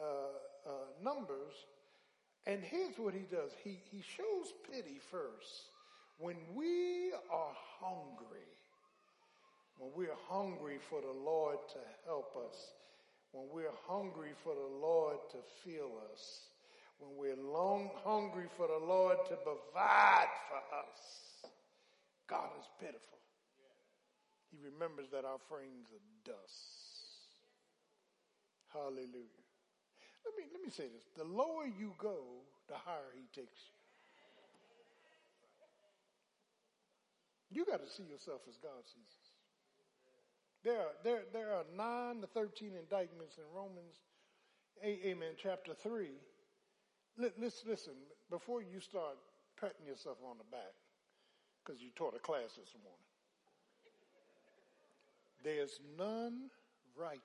uh, 0.00 0.68
uh, 0.68 0.70
numbers. 1.02 1.54
And 2.46 2.62
here's 2.62 2.96
what 2.98 3.14
he 3.14 3.26
does: 3.30 3.50
he 3.62 3.78
he 3.90 4.02
shows 4.02 4.52
pity 4.70 5.00
first 5.10 5.70
when 6.18 6.36
we 6.54 7.12
are 7.30 7.54
hungry 7.80 8.46
when 9.78 9.90
we're 9.94 10.16
hungry 10.28 10.78
for 10.88 11.00
the 11.00 11.12
Lord 11.12 11.58
to 11.72 11.78
help 12.06 12.34
us, 12.48 12.72
when 13.32 13.44
we're 13.52 13.76
hungry 13.86 14.32
for 14.42 14.54
the 14.54 14.76
Lord 14.80 15.18
to 15.32 15.38
fill 15.64 15.92
us, 16.12 16.48
when 16.98 17.10
we're 17.18 17.42
long 17.42 17.90
hungry 18.02 18.46
for 18.56 18.68
the 18.68 18.86
Lord 18.86 19.18
to 19.28 19.36
provide 19.36 20.32
for 20.48 20.76
us, 20.78 21.25
God 22.28 22.50
is 22.58 22.66
pitiful. 22.80 23.18
He 24.50 24.58
remembers 24.58 25.10
that 25.12 25.24
our 25.24 25.38
frames 25.48 25.90
are 25.90 26.04
dust. 26.24 27.30
Hallelujah. 28.72 29.42
Let 30.26 30.34
me, 30.36 30.44
let 30.52 30.62
me 30.62 30.70
say 30.70 30.90
this. 30.90 31.06
The 31.16 31.24
lower 31.24 31.66
you 31.66 31.94
go, 31.98 32.18
the 32.68 32.74
higher 32.74 33.14
he 33.14 33.26
takes 33.32 33.60
you. 33.70 33.76
You 37.50 37.64
got 37.64 37.80
to 37.84 37.90
see 37.90 38.02
yourself 38.02 38.42
as 38.48 38.58
God 38.58 38.82
sees 38.84 39.06
us. 39.06 39.30
There 40.64 40.80
are, 40.80 40.94
there, 41.04 41.22
there 41.32 41.52
are 41.54 41.64
9 41.76 42.22
to 42.22 42.26
13 42.26 42.72
indictments 42.74 43.38
in 43.38 43.44
Romans, 43.54 44.02
amen, 44.82 45.38
chapter 45.40 45.74
3. 45.74 46.10
Listen, 47.16 47.70
listen, 47.70 47.92
before 48.30 48.62
you 48.62 48.80
start 48.80 49.16
patting 49.60 49.86
yourself 49.86 50.18
on 50.28 50.38
the 50.38 50.44
back, 50.50 50.74
because 51.66 51.82
you 51.82 51.88
taught 51.96 52.14
a 52.14 52.20
class 52.20 52.54
this 52.56 52.74
morning, 52.82 53.00
there's 55.42 55.80
none 55.98 56.50
righteous. 56.96 57.20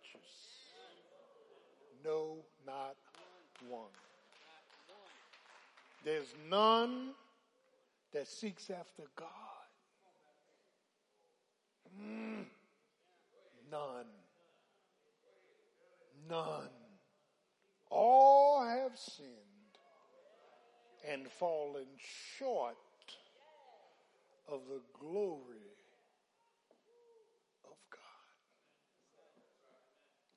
No, 2.04 2.38
not 2.66 2.96
one. 3.70 3.92
There's 6.04 6.34
none 6.50 7.10
that 8.12 8.28
seeks 8.28 8.72
after 8.72 9.04
God. 9.16 9.28
Mm. 12.02 12.46
None. 13.72 14.06
None. 16.28 16.70
All 17.92 18.66
have 18.66 18.98
sinned 18.98 19.28
and 21.08 21.28
fallen 21.28 21.86
short 22.38 22.78
of 24.48 24.62
the 24.68 24.82
glory 25.00 25.68
of 27.66 27.76
God. 27.90 28.00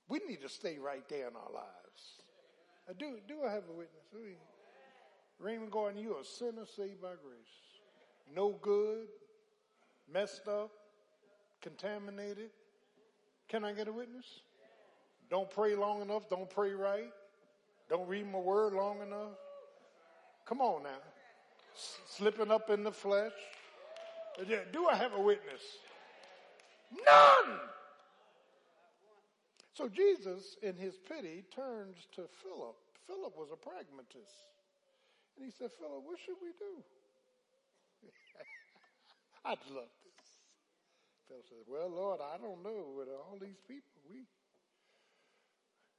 We 0.09 0.21
need 0.29 0.43
to 0.43 0.49
stay 0.49 0.79
right 0.79 1.09
there 1.09 1.29
in 1.29 1.37
our 1.37 1.53
lives. 1.53 2.23
Uh, 2.89 2.93
do, 2.99 3.19
do 3.27 3.45
I 3.47 3.53
have 3.53 3.65
a 3.69 3.73
witness? 3.73 4.03
Raymond 5.39 5.71
Gordon, 5.71 6.01
you're 6.01 6.21
a 6.21 6.25
sinner 6.25 6.65
saved 6.77 7.03
by 7.03 7.09
grace. 7.09 7.75
No 8.35 8.59
good, 8.63 9.09
messed 10.13 10.49
up, 10.49 10.71
contaminated, 11.61 12.51
can 13.49 13.65
I 13.65 13.73
get 13.73 13.89
a 13.89 13.93
witness? 13.93 14.43
Don't 15.31 15.51
pray 15.51 15.75
long 15.75 16.03
enough. 16.03 16.29
Don't 16.29 16.49
pray 16.49 16.73
right. 16.73 17.13
Don't 17.89 18.09
read 18.09 18.31
my 18.31 18.39
word 18.39 18.73
long 18.73 19.01
enough. 19.01 19.37
Come 20.47 20.61
on 20.61 20.83
now. 20.83 20.91
S- 21.75 21.99
slipping 22.07 22.51
up 22.51 22.71
in 22.71 22.83
the 22.83 22.93
flesh? 22.93 23.33
Do 24.73 24.89
I 24.89 24.97
have 24.97 25.13
a 25.13 25.21
witness? 25.21 25.63
None! 26.91 27.59
So 29.75 29.89
Jesus, 29.89 30.57
in 30.63 30.77
his 30.77 30.95
pity, 31.09 31.45
turns 31.55 31.97
to 32.15 32.27
Philip. 32.43 32.77
Philip 33.07 33.35
was 33.37 33.51
a 33.53 33.59
pragmatist. 33.59 34.55
And 35.37 35.45
he 35.45 35.51
said, 35.51 35.71
Philip, 35.79 36.03
what 36.07 36.19
should 36.23 36.39
we 36.39 36.55
do? 36.59 36.75
I'd 39.45 39.59
love 39.75 39.91
this. 40.07 40.27
Philip 41.27 41.47
says, 41.51 41.67
Well, 41.67 41.91
Lord, 41.91 42.21
I 42.23 42.39
don't 42.39 42.63
know. 42.63 42.95
With 42.95 43.09
all 43.11 43.39
these 43.41 43.59
people, 43.67 43.99
we 44.07 44.27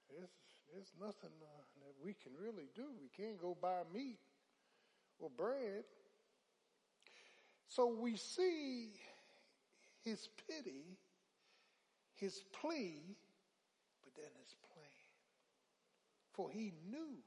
there's, 0.08 0.32
there's 0.72 0.94
nothing 0.96 1.36
uh, 1.44 1.64
that 1.84 1.96
we 2.00 2.16
can 2.16 2.32
really 2.40 2.72
do. 2.76 2.88
We 2.96 3.12
can't 3.12 3.40
go 3.42 3.58
buy 3.60 3.84
meat 3.92 4.20
or 5.20 5.30
bread. 5.30 5.84
So 7.68 7.88
we 8.00 8.16
see 8.16 8.90
his 10.04 10.30
pity, 10.48 10.98
his 12.16 12.44
plea, 12.62 13.02
but 14.04 14.16
then 14.16 14.32
his 14.42 14.56
plan. 14.72 14.86
For 16.34 16.50
he 16.50 16.74
knew 16.90 17.18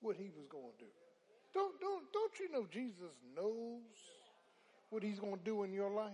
what 0.00 0.16
he 0.16 0.30
was 0.36 0.46
going 0.48 0.72
to 0.78 0.84
do. 0.84 0.90
Don't, 1.54 1.80
don't, 1.80 2.04
don't 2.12 2.38
you 2.38 2.50
know 2.52 2.66
Jesus 2.70 3.16
knows 3.34 3.82
what 4.90 5.02
he's 5.02 5.18
going 5.18 5.38
to 5.38 5.44
do 5.44 5.62
in 5.64 5.72
your 5.72 5.90
life? 5.90 6.12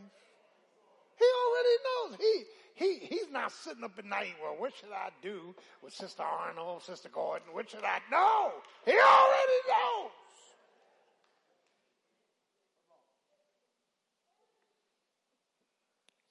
He 1.18 1.24
already 1.24 1.76
knows. 1.84 2.18
He, 2.20 2.44
he, 2.74 3.06
he's 3.06 3.30
not 3.30 3.52
sitting 3.52 3.84
up 3.84 3.92
at 3.98 4.04
night, 4.04 4.34
well, 4.42 4.56
what 4.58 4.72
should 4.74 4.92
I 4.92 5.10
do 5.22 5.54
with 5.82 5.92
Sister 5.92 6.22
Arnold, 6.22 6.82
Sister 6.82 7.08
Gordon? 7.08 7.48
What 7.52 7.70
should 7.70 7.84
I? 7.84 8.00
No! 8.10 8.52
He 8.84 8.92
already 8.92 9.60
knows! 9.68 10.10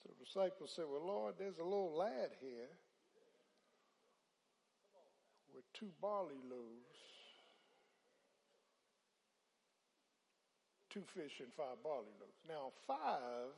So 0.04 0.10
the 0.20 0.23
disciples 0.34 0.74
said, 0.76 0.86
well, 0.90 1.06
Lord, 1.06 1.36
there's 1.38 1.60
a 1.60 1.64
little 1.64 1.94
lad 1.96 2.32
here 2.42 2.70
with 5.54 5.64
two 5.74 5.90
barley 6.02 6.42
loaves, 6.50 6.98
two 10.90 11.04
fish 11.16 11.40
and 11.40 11.50
five 11.56 11.78
barley 11.84 12.14
loaves. 12.20 12.40
Now, 12.48 12.72
five 12.88 13.54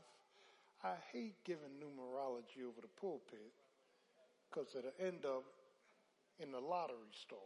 I 0.83 0.95
hate 1.13 1.35
giving 1.45 1.79
numerology 1.79 2.67
over 2.67 2.81
the 2.81 2.91
pulpit 2.99 3.53
because 4.49 4.75
it'll 4.77 4.91
end 4.99 5.25
up 5.25 5.43
in 6.39 6.51
the 6.51 6.59
lottery 6.59 6.97
store. 7.13 7.39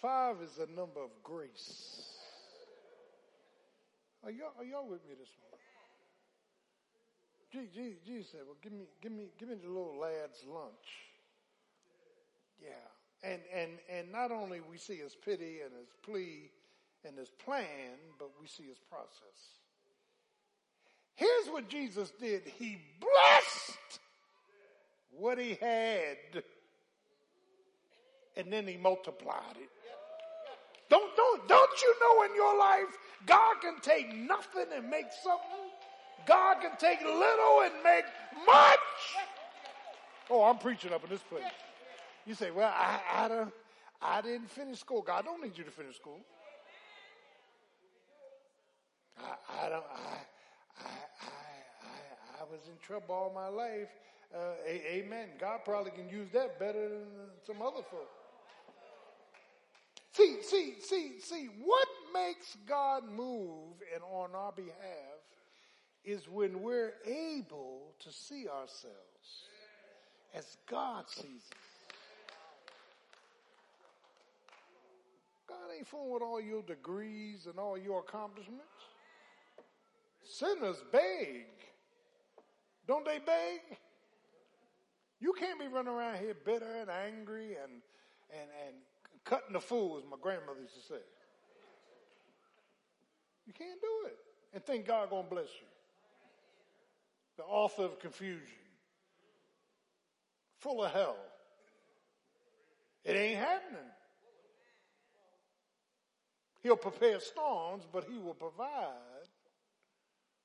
Five 0.00 0.36
is 0.42 0.58
a 0.58 0.74
number 0.74 1.00
of 1.00 1.10
grace. 1.22 2.09
Are 4.24 4.30
y'all, 4.30 4.52
are 4.58 4.64
y'all 4.64 4.86
with 4.86 5.06
me 5.08 5.14
this 5.18 5.30
morning? 5.40 5.60
Jesus 8.06 8.30
said, 8.30 8.42
"Well, 8.46 8.56
give 8.62 8.72
me, 8.72 8.84
give 9.02 9.12
me, 9.12 9.24
give 9.38 9.48
me 9.48 9.56
the 9.56 9.68
little 9.68 9.98
lad's 9.98 10.44
lunch." 10.46 11.08
Yeah, 12.62 12.68
and 13.24 13.40
and 13.52 13.72
and 13.88 14.12
not 14.12 14.30
only 14.30 14.60
we 14.60 14.78
see 14.78 14.96
his 14.96 15.16
pity 15.16 15.60
and 15.64 15.72
his 15.74 15.88
plea 16.02 16.50
and 17.04 17.18
his 17.18 17.30
plan, 17.30 17.98
but 18.18 18.30
we 18.40 18.46
see 18.46 18.68
his 18.68 18.78
process. 18.78 19.58
Here's 21.14 21.48
what 21.48 21.68
Jesus 21.68 22.12
did. 22.20 22.42
He 22.58 22.78
blessed 23.00 24.00
what 25.10 25.38
he 25.38 25.54
had 25.60 26.44
and 28.36 28.52
then 28.52 28.66
he 28.66 28.76
multiplied 28.76 29.56
it. 29.56 29.68
Don't, 30.90 31.16
don't, 31.16 31.48
don't 31.48 31.82
you 31.82 31.94
know 32.00 32.24
in 32.24 32.34
your 32.34 32.58
life, 32.58 32.98
God 33.24 33.56
can 33.62 33.80
take 33.80 34.12
nothing 34.12 34.66
and 34.74 34.90
make 34.90 35.06
something? 35.22 35.70
God 36.26 36.56
can 36.60 36.72
take 36.78 37.00
little 37.00 37.62
and 37.62 37.72
make 37.84 38.04
much. 38.44 38.78
Oh, 40.28 40.42
I'm 40.42 40.58
preaching 40.58 40.92
up 40.92 41.04
in 41.04 41.10
this 41.10 41.22
place. 41.22 41.44
You 42.26 42.34
say, 42.34 42.50
well, 42.50 42.72
I, 42.74 43.00
I, 43.12 43.28
don't, 43.28 43.52
I 44.02 44.20
didn't 44.20 44.50
finish 44.50 44.80
school. 44.80 45.02
God 45.02 45.24
don't 45.24 45.42
need 45.42 45.56
you 45.56 45.64
to 45.64 45.70
finish 45.70 45.96
school. 45.96 46.18
I, 49.18 49.64
I 49.64 49.68
don't, 49.68 49.84
I, 49.84 50.82
I, 50.82 50.88
I, 51.82 52.42
I, 52.42 52.44
was 52.50 52.60
in 52.66 52.74
trouble 52.84 53.14
all 53.14 53.32
my 53.34 53.48
life. 53.48 53.88
Uh, 54.34 54.54
a, 54.66 54.98
amen. 54.98 55.28
God 55.38 55.60
probably 55.64 55.90
can 55.90 56.08
use 56.08 56.28
that 56.32 56.58
better 56.58 56.88
than 56.88 57.06
some 57.46 57.62
other 57.62 57.82
folk. 57.90 58.08
See, 60.20 60.36
see, 60.42 60.74
see, 60.80 61.12
see, 61.20 61.48
what 61.64 61.88
makes 62.12 62.54
God 62.68 63.04
move 63.10 63.76
and 63.94 64.02
on 64.02 64.34
our 64.34 64.52
behalf 64.52 65.20
is 66.04 66.28
when 66.28 66.60
we're 66.60 66.92
able 67.06 67.94
to 68.00 68.12
see 68.12 68.46
ourselves 68.46 69.46
as 70.34 70.58
God 70.68 71.08
sees 71.08 71.24
us. 71.24 71.58
God 75.48 75.56
ain't 75.74 75.88
fooling 75.88 76.12
with 76.12 76.22
all 76.22 76.40
your 76.40 76.62
degrees 76.64 77.46
and 77.46 77.58
all 77.58 77.78
your 77.78 78.00
accomplishments. 78.00 78.64
Sinners 80.22 80.84
beg. 80.92 81.46
Don't 82.86 83.06
they 83.06 83.20
beg? 83.20 83.78
You 85.18 85.32
can't 85.32 85.58
be 85.58 85.66
running 85.66 85.94
around 85.94 86.18
here 86.18 86.34
bitter 86.44 86.76
and 86.76 86.90
angry 86.90 87.56
and, 87.62 87.80
and, 88.30 88.50
and 88.66 88.76
cutting 89.24 89.52
the 89.52 89.60
fool, 89.60 89.98
as 89.98 90.04
my 90.04 90.16
grandmother 90.20 90.60
used 90.60 90.74
to 90.74 90.94
say. 90.94 91.00
You 93.46 93.52
can't 93.52 93.80
do 93.80 94.06
it 94.06 94.16
and 94.54 94.64
think 94.64 94.86
God 94.86 95.10
gonna 95.10 95.28
bless 95.28 95.48
you. 95.60 95.66
The 97.36 97.42
author 97.44 97.84
of 97.84 97.98
confusion, 97.98 98.58
full 100.58 100.84
of 100.84 100.92
hell. 100.92 101.16
It 103.04 103.12
ain't 103.12 103.38
happening. 103.38 103.80
He'll 106.62 106.76
prepare 106.76 107.18
storms, 107.20 107.84
but 107.90 108.04
he 108.04 108.18
will 108.18 108.34
provide 108.34 109.26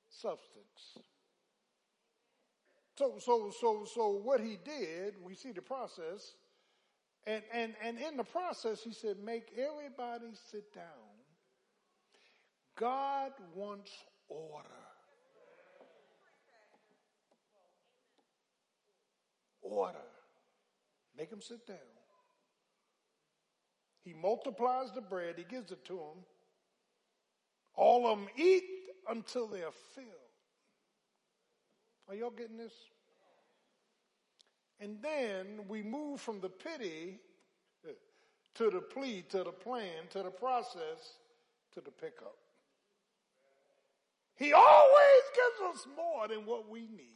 substance. 0.08 0.98
So, 2.96 3.18
so, 3.18 3.50
so, 3.60 3.84
so 3.84 4.08
what 4.08 4.40
he 4.40 4.58
did, 4.64 5.14
we 5.22 5.34
see 5.34 5.52
the 5.52 5.60
process, 5.60 6.34
and, 7.26 7.42
and, 7.52 7.74
and 7.82 7.98
in 7.98 8.16
the 8.16 8.24
process, 8.24 8.82
he 8.82 8.92
said, 8.92 9.16
make 9.24 9.48
everybody 9.52 10.26
sit 10.50 10.72
down. 10.72 10.84
God 12.78 13.32
wants 13.54 13.90
order. 14.28 14.68
Order. 19.62 19.98
Make 21.18 21.30
them 21.30 21.40
sit 21.40 21.66
down. 21.66 21.76
He 24.04 24.12
multiplies 24.12 24.92
the 24.94 25.00
bread, 25.00 25.34
he 25.36 25.44
gives 25.44 25.72
it 25.72 25.84
to 25.86 25.94
them. 25.94 26.24
All 27.74 28.06
of 28.06 28.18
them 28.18 28.28
eat 28.36 28.62
until 29.08 29.48
they 29.48 29.62
are 29.62 29.72
filled. 29.94 30.06
Are 32.08 32.14
y'all 32.14 32.30
getting 32.30 32.56
this? 32.56 32.72
And 34.80 34.98
then 35.02 35.66
we 35.68 35.82
move 35.82 36.20
from 36.20 36.40
the 36.40 36.48
pity 36.48 37.18
to 38.54 38.70
the 38.70 38.80
plea, 38.80 39.24
to 39.30 39.44
the 39.44 39.52
plan, 39.52 40.08
to 40.10 40.22
the 40.22 40.30
process, 40.30 41.18
to 41.74 41.80
the 41.80 41.90
pickup. 41.90 42.36
He 44.36 44.52
always 44.52 45.22
gives 45.34 45.76
us 45.76 45.86
more 45.96 46.28
than 46.28 46.44
what 46.44 46.68
we 46.68 46.80
need. 46.80 47.12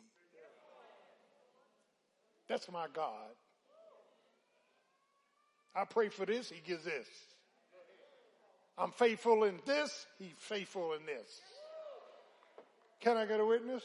That's 2.48 2.70
my 2.70 2.86
God. 2.92 3.34
I 5.74 5.84
pray 5.84 6.08
for 6.08 6.26
this, 6.26 6.50
he 6.50 6.60
gives 6.66 6.84
this. 6.84 7.06
I'm 8.76 8.90
faithful 8.90 9.44
in 9.44 9.60
this, 9.66 10.06
he's 10.18 10.32
faithful 10.38 10.94
in 10.94 11.06
this. 11.06 11.40
Can 13.00 13.16
I 13.16 13.26
get 13.26 13.38
a 13.38 13.46
witness? 13.46 13.82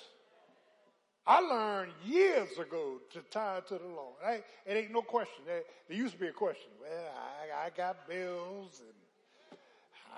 I 1.27 1.39
learned 1.39 1.91
years 2.05 2.57
ago 2.59 2.99
to 3.13 3.19
tie 3.31 3.61
to 3.67 3.73
the 3.79 3.87
Lord. 3.87 4.15
I, 4.23 4.43
it 4.65 4.77
ain't 4.77 4.91
no 4.91 5.01
question. 5.01 5.43
There, 5.47 5.63
used 5.89 6.13
to 6.13 6.19
be 6.19 6.27
a 6.27 6.31
question. 6.31 6.69
Well, 6.79 7.11
I, 7.17 7.65
I 7.65 7.69
got 7.75 8.07
bills 8.07 8.81
and 8.81 9.59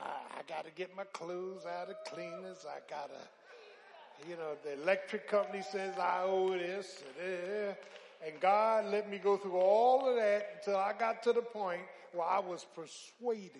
I, 0.04 0.40
I 0.40 0.42
got 0.50 0.66
to 0.66 0.72
get 0.72 0.96
my 0.98 1.06
clothes 1.14 1.66
out 1.66 1.90
of 1.90 1.96
cleaners. 2.12 2.66
I 2.68 2.80
got 2.90 3.10
to, 3.10 4.30
you 4.30 4.36
know, 4.36 4.58
the 4.64 4.82
electric 4.82 5.30
company 5.30 5.64
says 5.72 5.98
I 5.98 6.24
owe 6.24 6.50
this. 6.50 7.04
And, 7.24 7.76
and 8.26 8.42
God 8.42 8.86
let 8.92 9.10
me 9.10 9.18
go 9.18 9.38
through 9.38 9.58
all 9.58 10.10
of 10.10 10.18
that 10.18 10.58
until 10.58 10.78
I 10.78 10.92
got 10.92 11.24
to 11.24 11.32
the 11.32 11.42
point 11.42 11.82
where 12.12 12.28
I 12.28 12.40
was 12.40 12.66
persuaded 12.76 13.52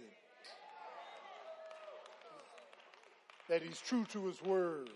that 3.48 3.62
He's 3.62 3.80
true 3.80 4.04
to 4.12 4.26
His 4.26 4.42
word. 4.44 4.90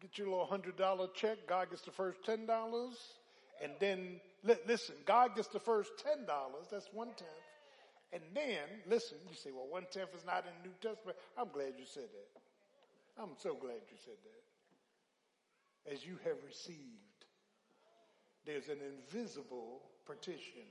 Get 0.00 0.18
your 0.18 0.28
little 0.28 0.46
hundred 0.46 0.76
dollar 0.76 1.08
check. 1.14 1.38
God 1.48 1.70
gets 1.70 1.82
the 1.82 1.90
first 1.90 2.24
ten 2.24 2.46
dollars, 2.46 2.96
And 3.62 3.72
then, 3.80 4.20
li- 4.44 4.62
listen, 4.66 4.94
God 5.04 5.34
gets 5.34 5.48
the 5.48 5.58
first 5.58 5.90
$10. 5.96 6.26
That's 6.70 6.88
one 6.92 7.08
tenth. 7.16 7.30
And 8.12 8.22
then, 8.34 8.62
listen, 8.88 9.18
you 9.28 9.34
say, 9.34 9.50
well, 9.52 9.66
one 9.68 9.86
tenth 9.90 10.14
is 10.16 10.24
not 10.24 10.44
in 10.46 10.52
the 10.62 10.68
New 10.68 10.74
Testament. 10.80 11.16
I'm 11.36 11.48
glad 11.52 11.74
you 11.78 11.84
said 11.84 12.04
that. 12.04 13.22
I'm 13.22 13.30
so 13.36 13.54
glad 13.54 13.80
you 13.90 13.98
said 14.04 14.14
that. 14.24 15.92
As 15.92 16.06
you 16.06 16.18
have 16.24 16.36
received, 16.46 16.78
there's 18.46 18.68
an 18.68 18.78
invisible 18.80 19.80
partition. 20.06 20.62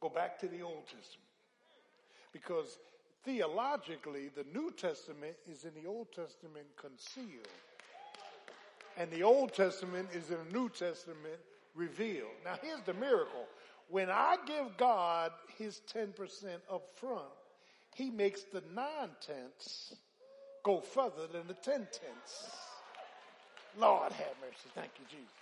Go 0.00 0.08
back 0.08 0.38
to 0.40 0.48
the 0.48 0.62
Old 0.62 0.84
Testament. 0.84 1.28
Because 2.32 2.78
theologically, 3.24 4.30
the 4.34 4.44
New 4.52 4.72
Testament 4.72 5.36
is 5.50 5.64
in 5.64 5.72
the 5.80 5.88
Old 5.88 6.12
Testament 6.12 6.66
concealed. 6.76 7.46
And 8.98 9.10
the 9.12 9.22
Old 9.22 9.54
Testament 9.54 10.08
is 10.12 10.30
in 10.30 10.38
the 10.48 10.58
New 10.58 10.68
Testament 10.68 11.38
revealed. 11.76 12.32
Now 12.44 12.58
here's 12.60 12.82
the 12.82 12.94
miracle. 12.94 13.46
When 13.88 14.10
I 14.10 14.36
give 14.44 14.76
God 14.76 15.30
his 15.56 15.80
10% 15.94 16.10
up 16.70 16.88
front, 16.96 17.22
he 17.94 18.10
makes 18.10 18.42
the 18.42 18.62
nine 18.74 19.10
tenths 19.24 19.94
go 20.64 20.80
further 20.80 21.28
than 21.32 21.46
the 21.46 21.54
ten 21.54 21.86
tenths. 21.92 22.50
Lord 23.78 24.12
have 24.12 24.34
mercy. 24.40 24.68
Thank 24.74 24.90
you, 24.98 25.06
Jesus. 25.08 25.32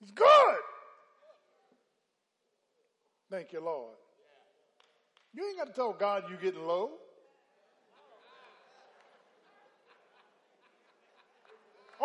He's 0.00 0.10
good. 0.10 0.58
Thank 3.30 3.52
you, 3.52 3.64
Lord. 3.64 3.94
You 5.34 5.48
ain't 5.48 5.58
got 5.58 5.66
to 5.68 5.72
tell 5.72 5.92
God 5.92 6.24
you're 6.28 6.38
getting 6.38 6.66
low. 6.66 6.90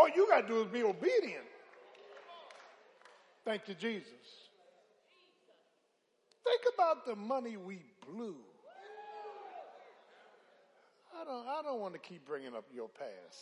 All 0.02 0.10
you 0.10 0.28
got 0.28 0.42
to 0.42 0.48
do 0.48 0.62
is 0.62 0.68
be 0.68 0.82
obedient. 0.82 1.46
Thank 3.46 3.68
you, 3.68 3.76
Jesus. 3.76 4.08
Think 6.44 6.62
about 6.74 7.06
the 7.06 7.16
money 7.16 7.56
we 7.56 7.84
blew. 8.10 8.36
I 11.16 11.24
don't, 11.24 11.48
I 11.48 11.62
don't 11.64 11.80
want 11.80 11.94
to 11.94 12.00
keep 12.00 12.26
bringing 12.26 12.56
up 12.56 12.66
your 12.74 12.90
past 12.90 13.38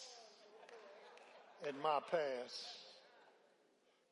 and 1.65 1.77
my 1.81 1.99
past. 2.11 2.65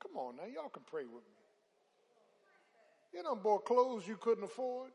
Come 0.02 0.15
on 0.15 0.38
now, 0.38 0.44
y'all 0.44 0.69
can 0.69 0.84
pray 0.90 1.03
with 1.03 1.15
me. 1.15 1.19
You 3.14 3.24
know, 3.24 3.36
bought 3.36 3.65
clothes 3.65 4.07
you 4.07 4.15
couldn't 4.15 4.45
afford. 4.45 4.91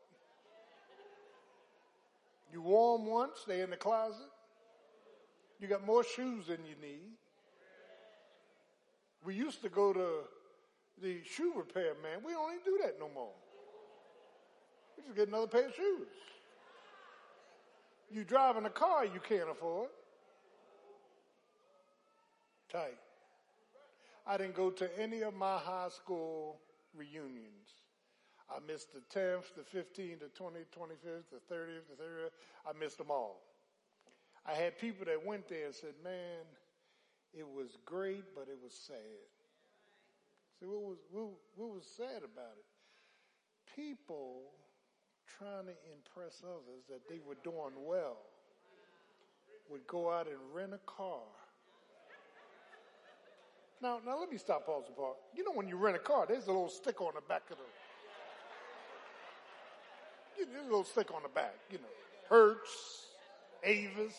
You 2.51 2.63
wore 2.63 2.97
them 2.97 3.09
once, 3.09 3.45
they 3.47 3.61
in 3.61 3.69
the 3.69 3.77
closet. 3.77 4.31
You 5.61 5.69
got 5.69 5.85
more 5.85 6.03
shoes 6.03 6.47
than 6.47 6.65
you 6.65 6.77
need. 6.81 7.19
We 9.25 9.35
used 9.35 9.63
to 9.63 9.69
go 9.69 9.93
to 9.93 10.09
the 11.01 11.19
shoe 11.25 11.53
repair 11.57 11.95
man. 12.03 12.21
We 12.25 12.33
don't 12.33 12.53
even 12.53 12.65
do 12.65 12.79
that 12.83 12.97
no 12.99 13.09
more. 13.15 13.33
We 14.97 15.05
just 15.05 15.17
get 15.17 15.29
another 15.29 15.47
pair 15.47 15.67
of 15.67 15.75
shoes. 15.75 16.09
You 18.11 18.25
driving 18.25 18.67
a 18.67 18.71
car 18.71 19.05
you 19.05 19.21
can't 19.21 19.49
afford. 19.51 19.89
Tight. 22.71 22.99
I 24.27 24.37
didn't 24.37 24.55
go 24.55 24.71
to 24.71 25.01
any 25.01 25.23
of 25.23 25.35
my 25.35 25.59
high 25.59 25.89
school 25.89 26.59
reunions. 26.97 27.83
I 28.51 28.59
missed 28.71 28.89
the 28.93 29.01
10th, 29.19 29.55
the 29.57 29.63
15th, 29.63 30.21
the 30.21 30.27
20th, 30.27 30.69
25th, 30.79 31.25
the 31.31 31.55
30th, 31.55 31.89
the 31.97 32.03
30th. 32.03 32.31
I 32.69 32.79
missed 32.79 32.99
them 32.99 33.11
all. 33.11 33.41
I 34.45 34.53
had 34.53 34.79
people 34.79 35.07
that 35.07 35.25
went 35.25 35.49
there 35.49 35.67
and 35.67 35.75
said, 35.75 35.95
man, 36.05 36.45
it 37.33 37.47
was 37.47 37.79
great, 37.85 38.25
but 38.35 38.49
it 38.49 38.59
was 38.63 38.73
sad. 38.73 38.97
See, 40.59 40.67
what 40.67 40.83
was, 40.83 40.99
what, 41.11 41.29
what 41.57 41.71
was 41.75 41.85
sad 41.85 42.23
about 42.25 42.57
it? 42.59 42.67
People 43.75 44.53
trying 45.39 45.65
to 45.65 45.75
impress 45.91 46.43
others 46.45 46.85
that 46.89 47.09
they 47.09 47.21
were 47.27 47.37
doing 47.43 47.73
well 47.87 48.19
would 49.71 49.87
go 49.87 50.13
out 50.13 50.27
and 50.27 50.37
rent 50.53 50.75
a 50.75 50.81
car. 50.87 51.23
Now, 53.81 53.99
now 54.07 54.21
let 54.21 54.31
me 54.31 54.39
stop, 54.39 54.67
pause 54.67 54.85
the 54.87 54.93
part. 54.93 55.17
You 55.35 55.45
know 55.45 55.53
when 55.53 55.67
you 55.67 55.77
rent 55.77 55.97
a 55.97 55.99
car, 55.99 56.27
there's 56.29 56.45
a 56.47 56.53
little 56.53 56.69
sticker 56.69 57.05
on 57.05 57.13
the 57.15 57.23
back 57.23 57.43
of 57.51 57.57
the, 57.57 57.65
there's 60.53 60.63
a 60.63 60.69
little 60.69 60.85
sticker 60.85 61.15
on 61.15 61.23
the 61.23 61.29
back, 61.29 61.55
you 61.71 61.79
know, 61.79 61.85
Hertz, 62.29 63.07
Avis. 63.65 64.15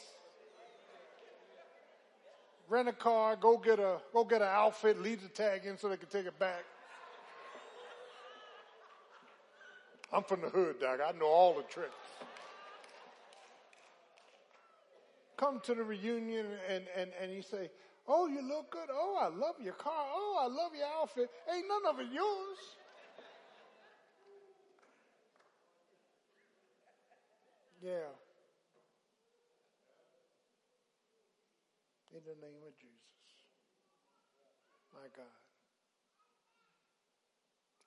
Rent 2.73 2.89
a 2.89 2.91
car, 2.91 3.35
go 3.35 3.55
get 3.55 3.77
a, 3.79 3.97
go 4.11 4.23
get 4.23 4.41
an 4.41 4.47
outfit, 4.49 4.99
leave 4.99 5.21
the 5.21 5.27
tag 5.27 5.63
in 5.63 5.77
so 5.77 5.89
they 5.89 5.95
can 5.95 6.09
take 6.09 6.25
it 6.25 6.39
back. 6.39 6.63
I'm 10.11 10.23
from 10.23 10.41
the 10.41 10.49
hood, 10.49 10.79
Doc. 10.81 10.99
I 11.07 11.11
know 11.11 11.27
all 11.27 11.53
the 11.53 11.61
tricks. 11.61 11.93
Come 15.37 15.59
to 15.65 15.75
the 15.75 15.83
reunion 15.83 16.47
and, 16.67 16.85
and, 16.97 17.11
and 17.21 17.31
you 17.31 17.43
say, 17.43 17.69
Oh, 18.07 18.25
you 18.25 18.41
look 18.41 18.71
good. 18.71 18.89
Oh, 18.91 19.19
I 19.21 19.27
love 19.27 19.57
your 19.61 19.75
car. 19.75 20.07
Oh, 20.11 20.39
I 20.41 20.47
love 20.47 20.71
your 20.75 20.87
outfit. 20.99 21.29
Ain't 21.55 21.67
none 21.67 21.93
of 21.93 21.99
it 21.99 22.07
yours. 22.11 22.57
Yeah. 27.83 28.22
In 32.13 32.21
the 32.29 32.37
name 32.45 32.61
of 32.61 32.77
Jesus. 32.77 33.25
My 34.93 35.09
God. 35.17 35.33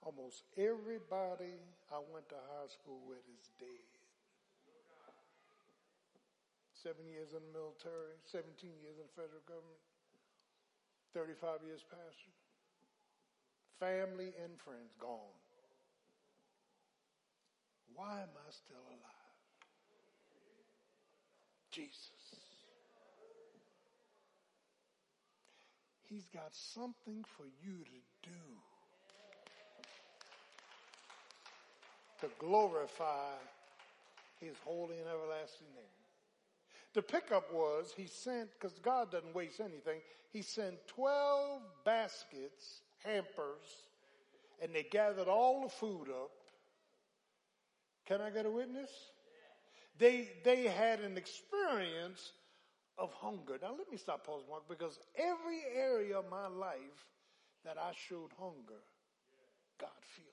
Almost 0.02 0.42
everybody 0.58 1.54
I 1.94 2.02
went 2.10 2.26
to 2.34 2.38
high 2.50 2.66
school 2.66 3.06
with 3.06 3.22
is 3.30 3.46
dead. 3.62 3.86
Seven 6.74 7.06
years 7.06 7.38
in 7.38 7.42
the 7.42 7.54
military, 7.54 8.18
17 8.26 8.50
years 8.82 8.98
in 8.98 9.06
the 9.06 9.14
federal 9.14 9.42
government, 9.46 9.82
35 11.14 11.62
years 11.62 11.86
pastor. 11.86 12.34
Family 13.78 14.34
and 14.42 14.58
friends 14.58 14.90
gone. 14.98 15.38
Why 17.94 18.26
am 18.26 18.34
I 18.34 18.50
still 18.50 18.82
alive? 18.90 19.38
Jesus. 21.70 22.45
He's 26.08 26.26
got 26.26 26.54
something 26.54 27.24
for 27.36 27.44
you 27.62 27.84
to 27.84 28.30
do. 28.30 28.56
to 32.20 32.28
glorify 32.38 33.32
his 34.40 34.56
holy 34.64 34.98
and 34.98 35.08
everlasting 35.08 35.66
name. 35.74 35.84
The 36.94 37.02
pickup 37.02 37.52
was 37.52 37.92
he 37.96 38.06
sent, 38.06 38.48
because 38.52 38.78
God 38.78 39.10
doesn't 39.10 39.34
waste 39.34 39.60
anything, 39.60 40.00
he 40.32 40.42
sent 40.42 40.74
12 40.88 41.60
baskets, 41.84 42.80
hampers, 43.04 43.84
and 44.62 44.74
they 44.74 44.84
gathered 44.84 45.28
all 45.28 45.62
the 45.62 45.68
food 45.68 46.08
up. 46.08 46.30
Can 48.06 48.20
I 48.20 48.30
get 48.30 48.46
a 48.46 48.50
witness? 48.50 48.90
They, 49.98 50.28
they 50.44 50.64
had 50.64 51.00
an 51.00 51.16
experience 51.16 52.32
of 52.98 53.12
hunger. 53.12 53.58
Now 53.60 53.74
let 53.76 53.90
me 53.90 53.96
stop 53.96 54.26
pausing, 54.26 54.48
Mark, 54.48 54.62
because 54.68 54.98
every 55.16 55.60
area 55.74 56.18
of 56.18 56.24
my 56.30 56.46
life 56.46 56.78
that 57.64 57.76
I 57.78 57.92
showed 58.08 58.30
hunger, 58.38 58.80
God 59.78 59.90
filled. 60.00 60.28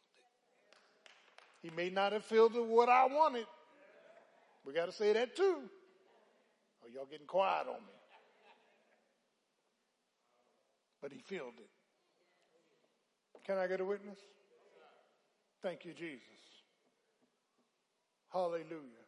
It. 1.64 1.69
He 1.69 1.76
may 1.76 1.90
not 1.90 2.14
have 2.14 2.23
filled 2.26 2.56
it 2.56 2.65
what 2.65 2.90
I 2.90 3.06
wanted. 3.06 3.45
We 4.65 4.73
got 4.73 4.85
to 4.85 4.91
say 4.91 5.14
that 5.14 5.35
too. 5.35 5.57
Or 6.81 6.90
y'all 6.94 7.07
getting 7.10 7.27
quiet 7.27 7.68
on 7.68 7.81
me. 7.81 7.94
But 11.02 11.11
he 11.11 11.19
filled 11.19 11.60
it. 11.60 11.69
Can 13.45 13.57
I 13.57 13.68
get 13.68 13.81
a 13.81 13.85
witness? 13.85 14.19
Thank 15.61 15.84
you, 15.85 15.94
Jesus. 15.94 16.22
Hallelujah. 18.31 19.03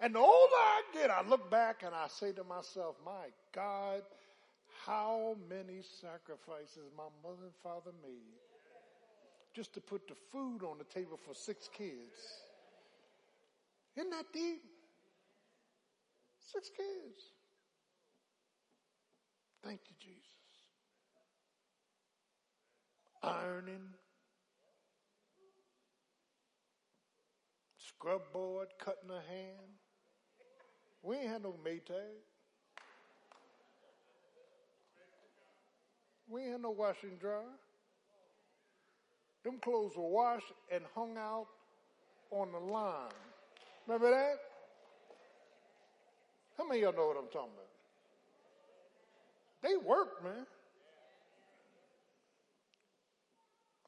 And 0.00 0.14
the 0.14 0.18
older 0.18 0.54
I 0.54 0.82
get, 0.92 1.10
I 1.10 1.22
look 1.22 1.50
back 1.50 1.82
and 1.84 1.94
I 1.94 2.08
say 2.08 2.32
to 2.32 2.44
myself, 2.44 2.96
my 3.04 3.28
God, 3.54 4.02
how 4.84 5.36
many 5.48 5.80
sacrifices 6.00 6.90
my 6.96 7.04
mother 7.22 7.44
and 7.44 7.54
father 7.62 7.92
made 8.02 8.40
just 9.54 9.72
to 9.74 9.80
put 9.80 10.08
the 10.08 10.14
food 10.32 10.62
on 10.64 10.78
the 10.78 10.84
table 10.84 11.16
for 11.16 11.32
six 11.32 11.68
kids. 11.72 12.42
Isn't 13.96 14.10
that 14.10 14.26
deep? 14.32 14.62
Six 16.52 16.68
kids. 16.76 17.22
Thank 19.62 19.80
you, 19.88 19.94
Jesus. 20.00 20.20
Ironing, 23.22 23.88
scrub 27.78 28.20
board, 28.32 28.68
cutting 28.78 29.08
a 29.08 29.22
hand. 29.32 29.83
We 31.04 31.16
ain't 31.16 31.28
had 31.28 31.42
no 31.42 31.54
Maytag. 31.64 32.16
We 36.26 36.42
ain't 36.42 36.52
had 36.52 36.62
no 36.62 36.70
washing 36.70 37.16
dryer. 37.20 37.42
Them 39.44 39.58
clothes 39.62 39.92
were 39.94 40.08
washed 40.08 40.50
and 40.72 40.82
hung 40.94 41.18
out 41.18 41.46
on 42.30 42.52
the 42.52 42.58
line. 42.58 43.12
Remember 43.86 44.10
that? 44.10 44.36
How 46.56 46.66
many 46.66 46.82
of 46.82 46.94
y'all 46.94 47.02
know 47.02 47.08
what 47.08 47.18
I'm 47.18 47.30
talking 47.30 47.52
about? 47.52 47.68
They 49.62 49.76
work, 49.76 50.24
man. 50.24 50.46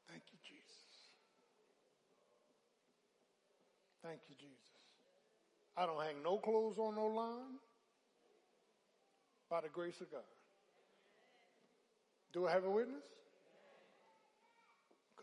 Thank 0.07 0.21
you, 0.31 0.37
Jesus. 0.43 0.77
Thank 4.03 4.19
you, 4.29 4.35
Jesus. 4.35 4.56
I 5.77 5.85
don't 5.85 6.01
hang 6.03 6.23
no 6.23 6.37
clothes 6.37 6.79
on 6.79 6.95
no 6.95 7.05
line 7.05 7.59
by 9.49 9.61
the 9.61 9.69
grace 9.69 10.01
of 10.01 10.11
God. 10.11 10.21
Do 12.33 12.47
I 12.47 12.51
have 12.51 12.65
a 12.65 12.69
witness? 12.69 13.03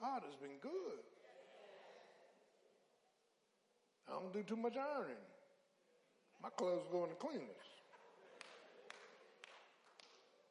God 0.00 0.22
has 0.24 0.34
been 0.36 0.58
good. 0.62 1.02
I 4.08 4.12
don't 4.12 4.32
do 4.32 4.42
too 4.42 4.56
much 4.56 4.76
ironing. 4.76 5.16
My 6.42 6.50
clothes 6.50 6.86
go 6.92 7.04
in 7.04 7.10
the 7.10 7.16
cleaners. 7.16 7.48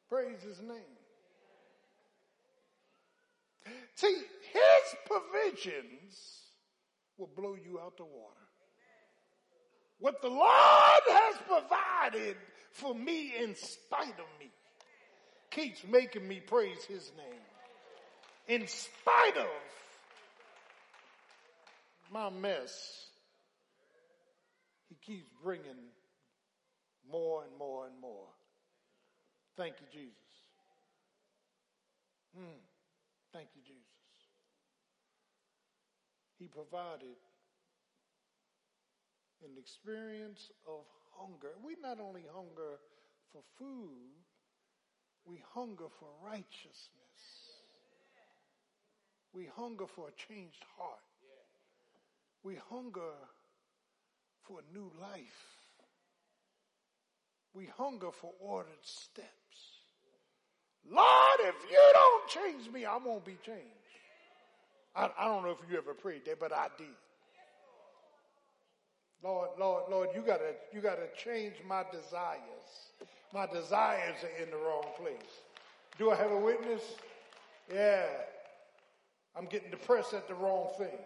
Praise 0.08 0.42
his 0.42 0.60
name. 0.60 0.94
See, 3.94 4.16
his 4.52 4.96
provisions 5.06 6.42
will 7.16 7.30
blow 7.36 7.54
you 7.54 7.80
out 7.80 7.96
the 7.96 8.04
water. 8.04 8.43
What 9.98 10.20
the 10.20 10.28
Lord 10.28 11.02
has 11.08 11.36
provided 11.46 12.36
for 12.72 12.94
me 12.94 13.32
in 13.40 13.54
spite 13.54 14.18
of 14.18 14.26
me 14.40 14.50
keeps 15.50 15.84
making 15.84 16.26
me 16.26 16.40
praise 16.40 16.84
his 16.84 17.12
name. 17.16 18.60
In 18.60 18.66
spite 18.66 19.36
of 19.38 19.46
my 22.12 22.28
mess, 22.30 23.06
he 24.88 24.96
keeps 24.96 25.26
bringing 25.42 25.90
more 27.10 27.44
and 27.44 27.56
more 27.58 27.86
and 27.86 28.00
more. 28.00 28.26
Thank 29.56 29.76
you, 29.80 29.86
Jesus. 29.92 30.14
Mm, 32.36 32.60
thank 33.32 33.48
you, 33.54 33.62
Jesus. 33.62 33.84
He 36.38 36.48
provided 36.48 37.14
an 39.44 39.58
experience 39.58 40.50
of 40.66 40.84
hunger. 41.18 41.52
We 41.64 41.76
not 41.82 42.00
only 42.00 42.24
hunger 42.34 42.80
for 43.32 43.42
food, 43.58 44.10
we 45.24 45.42
hunger 45.54 45.86
for 45.98 46.08
righteousness. 46.24 46.90
We 49.32 49.48
hunger 49.56 49.86
for 49.86 50.08
a 50.08 50.12
changed 50.12 50.64
heart. 50.78 51.00
We 52.42 52.56
hunger 52.70 53.12
for 54.42 54.60
a 54.60 54.74
new 54.76 54.90
life. 55.00 55.54
We 57.54 57.66
hunger 57.76 58.10
for 58.12 58.32
ordered 58.40 58.72
steps. 58.82 59.28
Lord, 60.90 61.40
if 61.40 61.54
you 61.70 61.92
don't 61.94 62.28
change 62.28 62.72
me, 62.72 62.84
I 62.84 62.98
won't 62.98 63.24
be 63.24 63.38
changed. 63.44 63.64
I, 64.94 65.08
I 65.18 65.24
don't 65.26 65.42
know 65.42 65.50
if 65.50 65.70
you 65.70 65.78
ever 65.78 65.94
prayed 65.94 66.26
that, 66.26 66.38
but 66.38 66.52
I 66.52 66.68
did. 66.76 66.86
Lord, 69.24 69.48
Lord, 69.58 69.84
Lord, 69.90 70.10
you 70.14 70.20
gotta, 70.20 70.52
you 70.70 70.82
gotta 70.82 71.08
change 71.16 71.54
my 71.66 71.82
desires. 71.90 72.92
My 73.32 73.46
desires 73.46 74.16
are 74.22 74.42
in 74.42 74.50
the 74.50 74.56
wrong 74.58 74.84
place. 74.98 75.40
Do 75.98 76.10
I 76.10 76.14
have 76.16 76.30
a 76.30 76.38
witness? 76.38 76.82
Yeah. 77.72 78.04
I'm 79.34 79.46
getting 79.46 79.70
depressed 79.70 80.12
at 80.12 80.28
the 80.28 80.34
wrong 80.34 80.68
thing. 80.76 80.98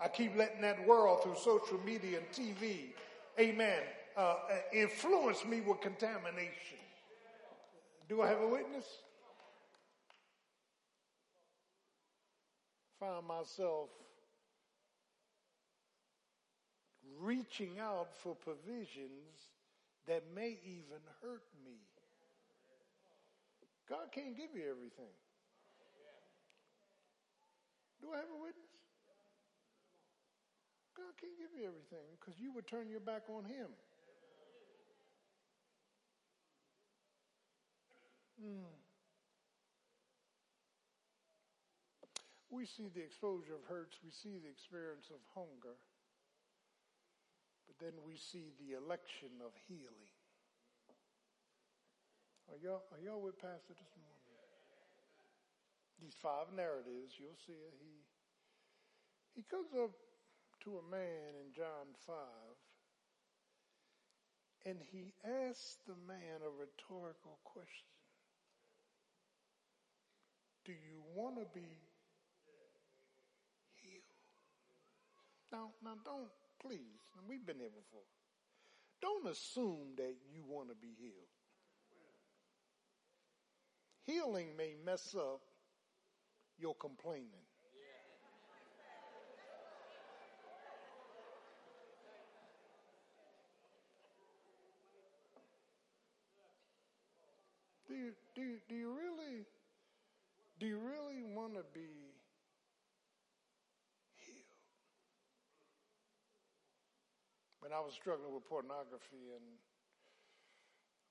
I 0.00 0.08
keep 0.08 0.36
letting 0.36 0.62
that 0.62 0.86
world 0.86 1.22
through 1.22 1.36
social 1.36 1.78
media 1.84 2.18
and 2.18 2.28
TV, 2.30 2.92
amen, 3.38 3.80
uh, 4.16 4.20
uh, 4.20 4.36
influence 4.72 5.44
me 5.44 5.60
with 5.60 5.80
contamination. 5.80 6.78
Do 8.08 8.22
I 8.22 8.28
have 8.28 8.40
a 8.40 8.48
witness? 8.48 8.86
Find 12.98 13.26
myself 13.26 13.90
reaching 17.20 17.78
out 17.78 18.08
for 18.22 18.34
provisions 18.34 19.50
that 20.06 20.24
may 20.34 20.58
even 20.64 21.02
hurt 21.22 21.44
me. 21.64 21.76
God 23.88 24.12
can't 24.12 24.36
give 24.36 24.50
you 24.54 24.62
everything. 24.70 25.12
Do 28.00 28.12
I 28.12 28.16
have 28.16 28.30
a 28.30 28.40
witness? 28.40 28.68
God 30.96 31.14
can't 31.20 31.38
give 31.38 31.54
you 31.54 31.66
everything 31.66 32.06
because 32.18 32.34
you 32.38 32.52
would 32.52 32.66
turn 32.66 32.88
your 32.90 33.00
back 33.00 33.22
on 33.30 33.44
Him. 33.44 33.70
Mm. 38.38 38.70
We 42.50 42.66
see 42.66 42.88
the 42.88 43.02
exposure 43.02 43.54
of 43.54 43.64
hurts, 43.68 43.98
we 44.02 44.10
see 44.10 44.38
the 44.38 44.48
experience 44.48 45.10
of 45.10 45.20
hunger, 45.34 45.76
then 47.80 47.94
we 48.06 48.16
see 48.16 48.50
the 48.58 48.74
election 48.74 49.38
of 49.44 49.54
healing. 49.66 50.12
Are 52.50 52.58
y'all, 52.58 52.82
are 52.90 53.00
y'all 53.02 53.22
with 53.22 53.38
Pastor 53.38 53.76
this 53.76 53.94
morning? 53.94 54.18
These 56.00 56.14
five 56.22 56.50
narratives, 56.54 57.18
you'll 57.18 57.38
see. 57.46 57.58
He, 57.82 58.02
he 59.34 59.42
comes 59.50 59.70
up 59.74 59.90
to 60.64 60.78
a 60.78 60.84
man 60.90 61.34
in 61.38 61.52
John 61.54 61.90
5 62.06 62.14
and 64.66 64.78
he 64.90 65.14
asks 65.24 65.78
the 65.86 65.94
man 66.06 66.42
a 66.42 66.50
rhetorical 66.50 67.38
question. 67.44 67.88
Do 70.64 70.72
you 70.72 71.00
want 71.14 71.36
to 71.36 71.46
be 71.54 71.64
healed? 73.80 74.12
Now, 75.52 75.70
now 75.82 75.96
don't, 76.04 76.28
please, 76.60 77.00
and 77.16 77.28
we've 77.28 77.44
been 77.44 77.58
here 77.58 77.74
before. 77.74 78.06
Don't 79.00 79.26
assume 79.28 79.94
that 79.96 80.14
you 80.32 80.42
want 80.46 80.68
to 80.68 80.74
be 80.74 80.94
healed. 80.98 81.28
Healing 84.06 84.56
may 84.56 84.74
mess 84.84 85.14
up 85.16 85.40
your 86.58 86.74
complaining. 86.74 87.46
Do 97.86 97.94
you, 97.94 98.12
do, 98.34 98.42
you, 98.42 98.56
do 98.68 98.74
you 98.74 98.88
really 98.90 99.46
do 100.58 100.66
you 100.66 100.78
really 100.78 101.22
want 101.22 101.54
to 101.54 101.62
be 101.72 101.86
healed? 104.16 104.48
When 107.68 107.76
I 107.76 107.84
was 107.84 107.92
struggling 107.92 108.32
with 108.32 108.48
pornography 108.48 109.28
and 109.28 109.44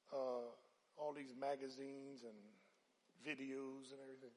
uh, 0.09 0.49
all 0.97 1.13
these 1.13 1.37
magazines 1.37 2.25
and 2.25 2.33
videos 3.21 3.93
and 3.93 4.01
everything, 4.01 4.33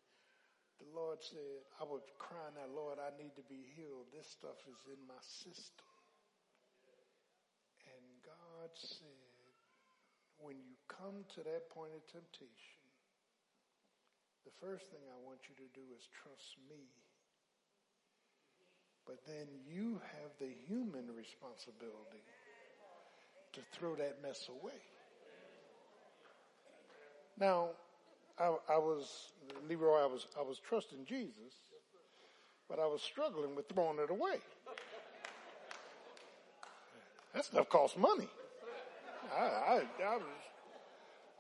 the 0.85 0.85
Lord 0.93 1.17
said, 1.25 1.65
I 1.81 1.89
was 1.89 2.05
crying 2.21 2.61
out, 2.61 2.77
Lord, 2.77 3.01
I 3.01 3.09
need 3.17 3.33
to 3.41 3.47
be 3.49 3.65
healed. 3.73 4.13
This 4.13 4.29
stuff 4.29 4.61
is 4.69 4.77
in 4.93 5.01
my 5.09 5.17
system. 5.25 5.89
And 7.89 8.05
God 8.21 8.69
said, 8.77 9.57
when 10.37 10.61
you 10.61 10.77
come 10.93 11.25
to 11.25 11.41
that 11.41 11.73
point 11.73 11.97
of 11.97 12.05
temptation, 12.05 12.85
the 14.45 14.53
first 14.61 14.85
thing 14.93 15.01
I 15.09 15.17
want 15.25 15.49
you 15.49 15.57
to 15.57 15.69
do 15.73 15.89
is 15.97 16.05
trust 16.21 16.61
me. 16.69 16.85
But 19.11 19.27
then 19.27 19.47
you 19.69 20.01
have 20.21 20.31
the 20.39 20.55
human 20.69 21.05
responsibility 21.17 22.23
to 23.53 23.61
throw 23.73 23.97
that 23.97 24.23
mess 24.23 24.49
away. 24.49 24.79
Now, 27.37 27.71
I, 28.39 28.55
I 28.69 28.79
was, 28.79 29.33
Leroy, 29.69 30.01
I 30.01 30.07
was, 30.07 30.29
I 30.39 30.43
was 30.43 30.61
trusting 30.61 31.07
Jesus, 31.07 31.55
but 32.69 32.79
I 32.79 32.87
was 32.87 33.03
struggling 33.03 33.57
with 33.57 33.69
throwing 33.69 33.99
it 33.99 34.11
away. 34.11 34.37
That 37.35 37.45
stuff 37.45 37.69
costs 37.69 37.99
money. 37.99 38.29
I, 39.37 39.43
I, 39.43 39.83
I 40.05 40.17
was, 40.19 40.25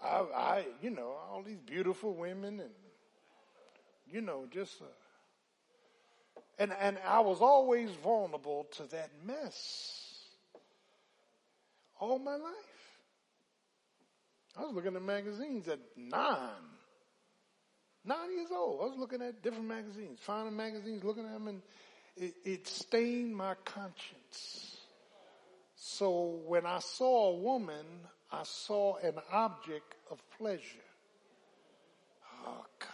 I, 0.02 0.36
I, 0.36 0.64
you 0.82 0.90
know, 0.90 1.14
all 1.30 1.44
these 1.46 1.60
beautiful 1.64 2.14
women 2.14 2.58
and 2.58 2.70
you 4.10 4.22
know, 4.22 4.46
just, 4.52 4.82
uh, 4.82 4.86
and, 6.60 6.72
and 6.78 6.98
I 7.06 7.20
was 7.20 7.40
always 7.40 7.90
vulnerable 8.04 8.68
to 8.76 8.82
that 8.90 9.10
mess 9.26 10.10
all 11.98 12.18
my 12.18 12.36
life. 12.36 12.52
I 14.56 14.62
was 14.62 14.74
looking 14.74 14.94
at 14.94 15.02
magazines 15.02 15.68
at 15.68 15.78
nine. 15.96 16.50
Nine 18.04 18.32
years 18.36 18.48
old. 18.52 18.80
I 18.82 18.86
was 18.86 18.98
looking 18.98 19.22
at 19.22 19.42
different 19.42 19.68
magazines, 19.68 20.18
finding 20.20 20.56
magazines, 20.56 21.02
looking 21.02 21.24
at 21.24 21.32
them, 21.32 21.48
and 21.48 21.62
it, 22.16 22.34
it 22.44 22.68
stained 22.68 23.34
my 23.34 23.54
conscience. 23.64 24.76
So 25.76 26.40
when 26.46 26.66
I 26.66 26.80
saw 26.80 27.30
a 27.30 27.36
woman, 27.36 27.86
I 28.30 28.42
saw 28.42 28.96
an 28.98 29.14
object 29.32 29.94
of 30.10 30.18
pleasure. 30.38 30.60
Oh, 32.46 32.64
God. 32.78 32.89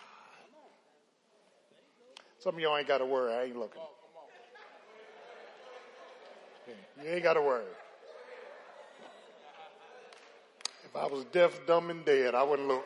Some 2.47 2.55
of 2.55 2.61
y'all 2.61 2.77
ain't 2.77 2.87
got 2.87 2.99
to 2.99 3.07
worry. 3.07 3.35
I 3.35 3.43
ain't 3.47 3.57
looking. 3.57 3.83
You 7.03 7.11
ain't 7.11 7.25
got 7.25 7.33
to 7.33 7.43
worry. 7.43 7.65
If 10.85 10.95
I 10.95 11.07
was 11.09 11.25
deaf, 11.33 11.59
dumb, 11.67 11.91
and 11.91 12.05
dead, 12.05 12.37
I 12.37 12.45
wouldn't 12.45 12.69
look. 12.69 12.85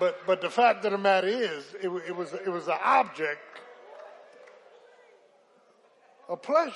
But 0.00 0.26
but 0.26 0.40
the 0.40 0.50
fact 0.50 0.84
of 0.84 0.90
the 0.90 0.98
matter 0.98 1.28
is, 1.28 1.72
it, 1.80 1.88
it 2.08 2.16
was 2.16 2.32
it 2.32 2.48
was 2.48 2.66
an 2.66 2.78
object 2.82 3.38
of 6.28 6.42
pleasure. 6.42 6.74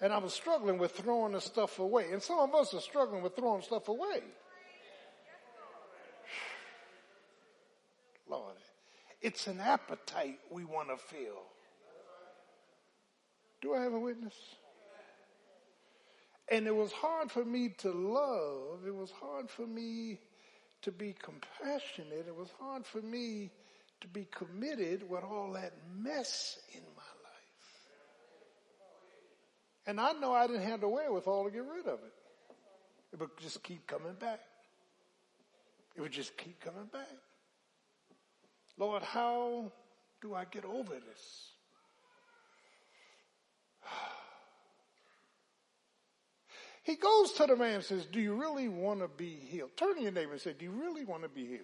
And 0.00 0.14
I 0.14 0.16
was 0.16 0.32
struggling 0.32 0.78
with 0.78 0.92
throwing 0.92 1.32
the 1.32 1.42
stuff 1.42 1.78
away. 1.78 2.06
And 2.10 2.22
some 2.22 2.38
of 2.38 2.54
us 2.54 2.72
are 2.72 2.80
struggling 2.80 3.22
with 3.22 3.36
throwing 3.36 3.60
stuff 3.60 3.88
away. 3.88 4.22
Lord, 8.28 8.56
it's 9.26 9.48
an 9.48 9.58
appetite 9.58 10.38
we 10.52 10.64
want 10.64 10.88
to 10.88 10.96
feel. 10.96 11.42
Do 13.60 13.74
I 13.74 13.82
have 13.82 13.92
a 13.92 13.98
witness? 13.98 14.36
And 16.48 16.68
it 16.68 16.74
was 16.76 16.92
hard 16.92 17.32
for 17.32 17.44
me 17.44 17.70
to 17.78 17.90
love. 17.90 18.86
It 18.86 18.94
was 18.94 19.10
hard 19.10 19.50
for 19.50 19.66
me 19.66 20.20
to 20.82 20.92
be 20.92 21.12
compassionate. 21.20 22.26
It 22.28 22.36
was 22.36 22.50
hard 22.60 22.86
for 22.86 23.02
me 23.02 23.50
to 24.00 24.06
be 24.06 24.28
committed 24.30 25.02
with 25.10 25.24
all 25.24 25.54
that 25.54 25.72
mess 25.92 26.60
in 26.72 26.82
my 26.82 27.02
life. 27.24 27.66
And 29.88 30.00
I 30.00 30.12
know 30.12 30.34
I 30.34 30.46
didn't 30.46 30.62
have 30.62 30.82
the 30.82 30.88
wherewithal 30.88 31.46
to 31.46 31.50
get 31.50 31.64
rid 31.64 31.86
of 31.86 31.98
it. 31.98 32.12
It 33.12 33.18
would 33.18 33.36
just 33.40 33.64
keep 33.64 33.88
coming 33.88 34.14
back. 34.20 34.38
It 35.96 36.00
would 36.00 36.12
just 36.12 36.36
keep 36.36 36.60
coming 36.60 36.86
back. 36.92 37.08
Lord, 38.78 39.02
how 39.02 39.72
do 40.20 40.34
I 40.34 40.44
get 40.44 40.64
over 40.64 40.94
this? 40.94 41.50
He 46.82 46.94
goes 46.94 47.32
to 47.32 47.46
the 47.46 47.56
man 47.56 47.74
and 47.74 47.84
says, 47.84 48.06
Do 48.06 48.20
you 48.20 48.34
really 48.34 48.68
want 48.68 49.00
to 49.00 49.08
be 49.08 49.40
healed? 49.50 49.70
Turn 49.76 49.96
to 49.96 50.02
your 50.02 50.12
neighbor 50.12 50.30
and 50.30 50.40
say, 50.40 50.54
Do 50.56 50.64
you 50.66 50.70
really 50.70 51.04
want 51.04 51.24
to 51.24 51.28
be 51.28 51.44
healed? 51.44 51.62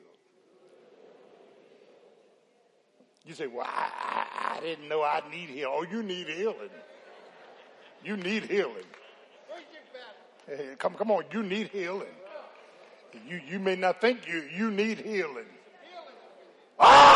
You 3.24 3.34
say, 3.34 3.47
Well, 3.47 3.64
I, 3.64 3.89
I, 3.89 4.56
I 4.56 4.60
didn't 4.60 4.89
know 4.89 5.01
I 5.05 5.22
need 5.30 5.48
healing. 5.51 5.74
Oh, 5.78 5.86
you 5.89 6.02
need 6.02 6.26
healing. 6.26 6.70
You 8.05 8.16
need 8.16 8.44
healing. 8.44 8.84
Hey, 10.47 10.74
come, 10.76 10.94
come 10.94 11.12
on, 11.12 11.22
you 11.32 11.44
need 11.44 11.68
healing. 11.68 12.09
You, 13.28 13.40
you 13.48 13.60
may 13.60 13.76
not 13.76 14.01
think 14.01 14.26
you, 14.26 14.43
you 14.56 14.70
need 14.72 14.98
healing. 14.98 15.47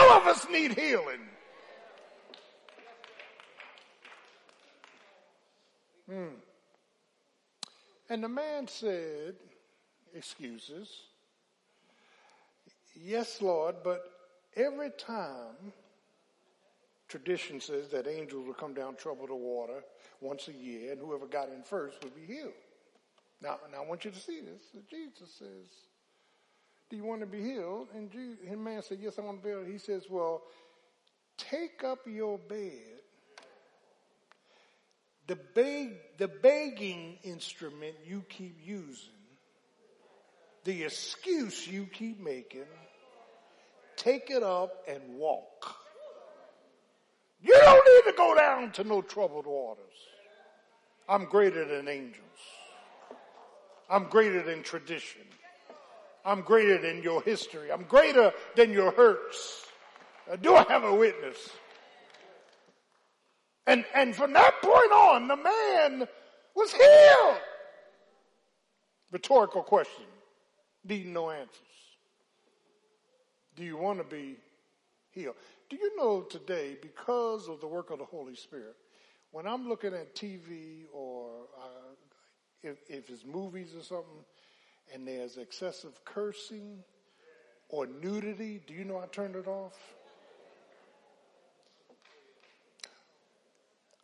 All 0.09 0.21
of 0.21 0.27
us 0.27 0.47
need 0.51 0.73
healing. 0.73 1.21
Hmm. 6.09 6.27
And 8.09 8.23
the 8.23 8.29
man 8.29 8.69
said, 8.69 9.35
excuses. 10.15 10.89
Yes, 12.95 13.43
Lord, 13.43 13.77
but 13.83 14.05
every 14.57 14.91
time 14.91 15.73
tradition 17.09 17.61
says 17.61 17.89
that 17.89 18.07
angels 18.07 18.47
will 18.47 18.55
come 18.55 18.75
down, 18.75 18.97
trouble 18.97 19.27
the 19.27 19.35
water 19.35 19.83
once 20.21 20.49
a 20.49 20.53
year, 20.53 20.93
and 20.93 21.01
whoever 21.01 21.27
got 21.27 21.49
in 21.49 21.63
first 21.63 22.03
would 22.03 22.15
be 22.15 22.33
healed. 22.33 22.53
Now, 23.43 23.59
now 23.71 23.83
I 23.83 23.87
want 23.87 24.05
you 24.05 24.11
to 24.11 24.19
see 24.19 24.41
this. 24.41 24.63
Jesus 24.91 25.31
says, 25.39 25.69
do 26.89 26.97
you 26.97 27.05
want 27.05 27.21
to 27.21 27.27
be 27.27 27.43
healed? 27.43 27.89
And, 27.95 28.11
the 28.11 28.57
man 28.57 28.83
said, 28.83 28.99
yes, 29.01 29.19
I 29.19 29.23
want 29.23 29.43
to 29.43 29.43
be 29.43 29.51
healed. 29.51 29.67
He 29.67 29.79
says, 29.79 30.05
well, 30.09 30.43
take 31.37 31.83
up 31.85 32.01
your 32.07 32.39
bed 32.39 32.97
the, 35.27 35.37
beg, 35.37 35.97
the 36.19 36.29
begging 36.29 37.19
instrument 37.25 37.97
you 38.07 38.25
keep 38.29 38.59
using, 38.65 39.11
the 40.65 40.85
excuse 40.85 41.67
you 41.67 41.87
keep 41.87 42.23
making, 42.23 42.67
take 43.97 44.31
it 44.31 44.43
up 44.43 44.85
and 44.89 45.01
walk. 45.17 45.77
You 47.43 47.59
don't 47.61 48.05
need 48.05 48.11
to 48.11 48.17
go 48.17 48.35
down 48.37 48.73
to 48.73 48.85
no 48.85 49.03
troubled 49.03 49.47
waters. 49.47 49.85
I'm 51.09 51.27
greater 51.27 51.65
than 51.65 51.89
angels. 51.89 52.23
I'm 53.89 54.05
greater 54.05 54.43
than 54.43 54.63
tradition. 54.63 55.23
I'm 56.27 56.41
greater 56.43 56.77
than 56.77 57.05
your 57.05 57.23
history. 57.23 57.71
I'm 57.71 57.85
greater 57.85 58.33
than 58.57 58.73
your 58.73 58.91
hurts. 58.91 59.65
Uh, 60.31 60.35
do 60.35 60.57
I 60.57 60.65
have 60.65 60.83
a 60.83 60.93
witness? 60.93 61.37
And, 63.69 63.85
and 63.95 64.15
from 64.15 64.33
that 64.33 64.61
point 64.61 64.93
on, 64.93 65.29
the 65.29 65.37
man 65.37 66.09
was 66.57 66.73
healed. 66.73 67.39
Rhetorical 69.13 69.63
question, 69.63 70.05
needing 70.85 71.13
no 71.13 71.31
answers. 71.31 71.61
Do 73.55 73.63
you 73.63 73.77
want 73.77 73.99
to 73.99 74.05
be 74.05 74.37
healed? 75.13 75.37
Do 75.71 75.77
you 75.77 75.97
know 75.97 76.23
today, 76.23 76.77
because 76.83 77.49
of 77.49 77.61
the 77.61 77.69
work 77.69 77.91
of 77.91 77.99
the 77.99 78.05
Holy 78.05 78.35
Spirit, 78.35 78.75
when 79.31 79.47
I'm 79.47 79.69
looking 79.69 79.95
at 79.95 80.17
TV 80.17 80.87
or 80.93 81.31
uh, 81.57 81.95
if, 82.65 82.79
if 82.89 83.11
it's 83.11 83.25
movies 83.25 83.75
or 83.77 83.83
something, 83.83 84.25
and 84.93 85.07
there's 85.07 85.37
excessive 85.37 86.05
cursing 86.05 86.83
or 87.69 87.87
nudity, 87.87 88.61
do 88.67 88.75
you 88.75 88.85
know 88.85 88.99
I 88.99 89.07
turned 89.07 89.37
it 89.37 89.47
off? 89.47 89.75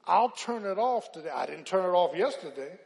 I'll 0.07 0.31
turn 0.31 0.65
it 0.65 0.79
off 0.79 1.13
today. 1.13 1.31
I 1.33 1.47
didn't 1.47 1.67
turn 1.67 1.85
it 1.85 1.95
off 1.95 2.17
yesterday. 2.17 2.79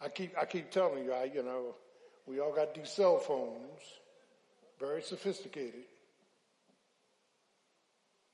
I 0.00 0.08
keep, 0.08 0.38
I 0.40 0.44
keep 0.44 0.70
telling 0.70 1.04
you, 1.04 1.12
I, 1.12 1.24
you 1.24 1.42
know, 1.42 1.74
we 2.26 2.38
all 2.38 2.52
got 2.54 2.74
these 2.74 2.90
cell 2.90 3.18
phones, 3.18 3.80
very 4.78 5.02
sophisticated. 5.02 5.84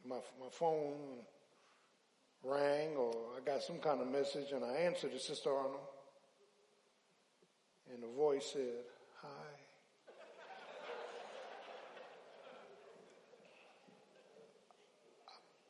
My, 0.07 0.17
my 0.39 0.51
phone 0.51 0.97
rang 2.43 2.97
or 2.97 3.15
I 3.35 3.41
got 3.41 3.63
some 3.63 3.79
kind 3.79 4.03
of 4.03 4.09
message 4.09 4.53
and 4.53 4.63
I 4.63 4.75
answered 4.75 5.13
it, 5.15 5.23
Sister 5.23 5.51
Arnold. 5.51 5.81
And 7.95 8.03
the 8.03 8.09
voice 8.09 8.51
said, 8.55 8.83
hi. 9.23 9.29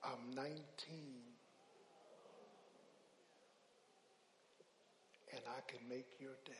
I'm 0.02 0.34
19 0.34 0.54
and 5.32 5.40
I 5.46 5.70
can 5.70 5.86
make 5.86 6.06
your 6.18 6.30
day. 6.46 6.52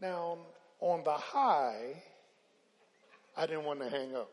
Now, 0.00 0.38
on 0.80 1.04
the 1.04 1.12
high, 1.12 2.02
I 3.36 3.46
didn't 3.46 3.64
want 3.64 3.80
to 3.82 3.88
hang 3.88 4.16
up. 4.16 4.30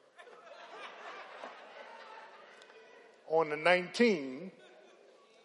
on 3.29 3.49
the 3.51 3.57
19, 3.57 4.51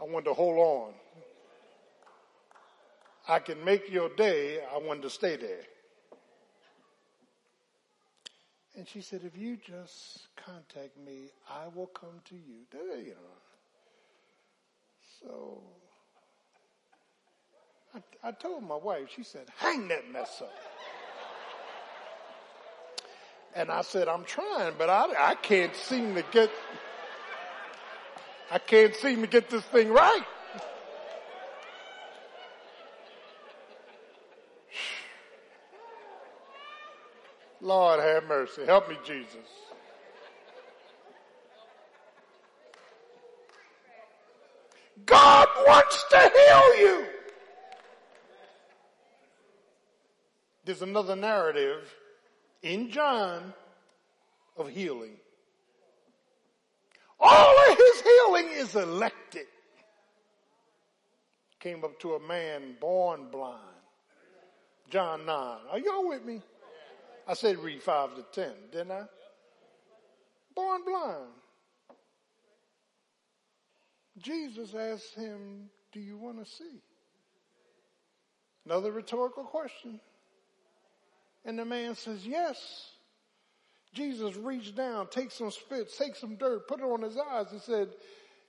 I 0.00 0.04
wanted 0.04 0.24
to 0.24 0.32
hold 0.32 0.58
on. 0.58 0.94
I 3.28 3.38
can 3.38 3.62
make 3.62 3.90
your 3.90 4.08
day, 4.08 4.60
I 4.74 4.78
wanted 4.78 5.02
to 5.02 5.10
stay 5.10 5.36
there. 5.36 5.60
And 8.76 8.88
she 8.88 9.02
said, 9.02 9.22
if 9.24 9.36
you 9.36 9.56
just 9.56 10.28
contact 10.36 10.96
me, 11.04 11.30
I 11.50 11.66
will 11.74 11.88
come 11.88 12.20
to 12.30 12.34
you. 12.34 12.64
You 12.72 13.08
know. 13.08 13.38
So 15.20 15.62
I, 17.94 18.28
I 18.28 18.32
told 18.32 18.62
my 18.62 18.76
wife, 18.76 19.08
she 19.14 19.24
said, 19.24 19.46
hang 19.56 19.88
that 19.88 20.10
mess 20.10 20.40
up. 20.40 20.54
And 23.54 23.70
I 23.70 23.82
said, 23.82 24.08
I'm 24.08 24.24
trying, 24.24 24.74
but 24.78 24.88
I, 24.88 25.30
I 25.30 25.34
can't 25.34 25.74
seem 25.74 26.14
to 26.14 26.24
get, 26.30 26.50
I 28.50 28.58
can't 28.58 28.94
seem 28.94 29.20
to 29.22 29.26
get 29.26 29.50
this 29.50 29.64
thing 29.64 29.88
right. 29.88 30.24
Lord 37.68 38.00
have 38.00 38.24
mercy. 38.24 38.64
Help 38.64 38.88
me, 38.88 38.96
Jesus. 39.04 39.36
God 45.04 45.46
wants 45.66 46.04
to 46.10 46.18
heal 46.18 46.78
you. 46.78 47.06
There's 50.64 50.80
another 50.80 51.14
narrative 51.14 51.94
in 52.62 52.90
John 52.90 53.52
of 54.56 54.70
healing. 54.70 55.16
All 57.20 57.70
of 57.70 57.76
his 57.76 58.00
healing 58.00 58.48
is 58.54 58.74
elected. 58.76 59.46
Came 61.60 61.84
up 61.84 62.00
to 62.00 62.14
a 62.14 62.20
man 62.20 62.76
born 62.80 63.28
blind. 63.30 63.60
John 64.88 65.26
9. 65.26 65.58
Are 65.70 65.78
y'all 65.78 66.08
with 66.08 66.24
me? 66.24 66.40
I 67.28 67.34
said 67.34 67.58
read 67.58 67.82
5 67.82 68.16
to 68.16 68.24
10, 68.32 68.52
didn't 68.72 68.90
I? 68.90 69.02
Born 70.56 70.80
blind. 70.84 71.28
Jesus 74.18 74.74
asked 74.74 75.14
him, 75.14 75.68
Do 75.92 76.00
you 76.00 76.16
want 76.16 76.42
to 76.42 76.50
see? 76.50 76.80
Another 78.64 78.90
rhetorical 78.90 79.44
question. 79.44 80.00
And 81.44 81.58
the 81.58 81.66
man 81.66 81.94
says, 81.94 82.26
Yes. 82.26 82.92
Jesus 83.94 84.36
reached 84.36 84.76
down, 84.76 85.08
take 85.08 85.30
some 85.30 85.50
spit, 85.50 85.90
take 85.96 86.14
some 86.14 86.36
dirt, 86.36 86.68
put 86.68 86.80
it 86.80 86.84
on 86.84 87.02
his 87.02 87.16
eyes, 87.16 87.46
and 87.52 87.60
said, 87.60 87.88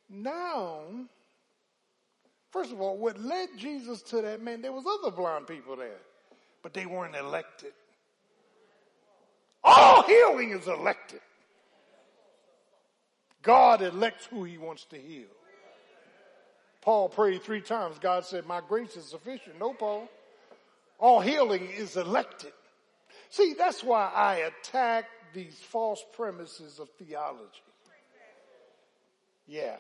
Now, 0.10 0.82
first 2.52 2.72
of 2.72 2.82
all, 2.82 2.98
what 2.98 3.20
led 3.20 3.50
Jesus 3.58 4.02
to 4.04 4.22
that 4.22 4.42
man, 4.42 4.62
there 4.62 4.74
was 4.74 4.86
other 4.86 5.16
blind 5.16 5.48
people 5.48 5.78
there, 5.78 6.02
but 6.62 6.74
they 6.74 6.86
weren't 6.86 7.16
elected. 7.16 7.72
All 9.70 10.04
healing 10.04 10.52
is 10.52 10.68
elected. 10.68 11.22
God 13.42 13.82
elects 13.82 14.26
who 14.26 14.44
he 14.44 14.58
wants 14.58 14.86
to 14.86 14.98
heal. 14.98 15.28
Paul 16.82 17.10
prayed 17.10 17.44
three 17.44 17.62
times. 17.62 18.00
God 18.00 18.26
said, 18.26 18.46
My 18.46 18.62
grace 18.68 18.96
is 18.96 19.06
sufficient. 19.06 19.60
No, 19.60 19.74
Paul. 19.74 20.10
All 20.98 21.20
healing 21.20 21.68
is 21.70 21.96
elected. 21.98 22.52
See, 23.30 23.54
that's 23.58 23.84
why 23.84 24.12
I 24.14 24.36
attack 24.38 25.06
these 25.34 25.60
false 25.60 26.04
premises 26.14 26.80
of 26.80 26.90
theology. 26.98 27.62
Yeah, 29.48 29.78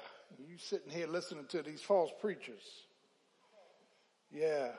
you 0.47 0.57
sitting 0.57 0.91
here 0.91 1.07
listening 1.07 1.45
to 1.49 1.61
these 1.61 1.81
false 1.81 2.11
preachers. 2.21 2.63
Yeah. 4.31 4.69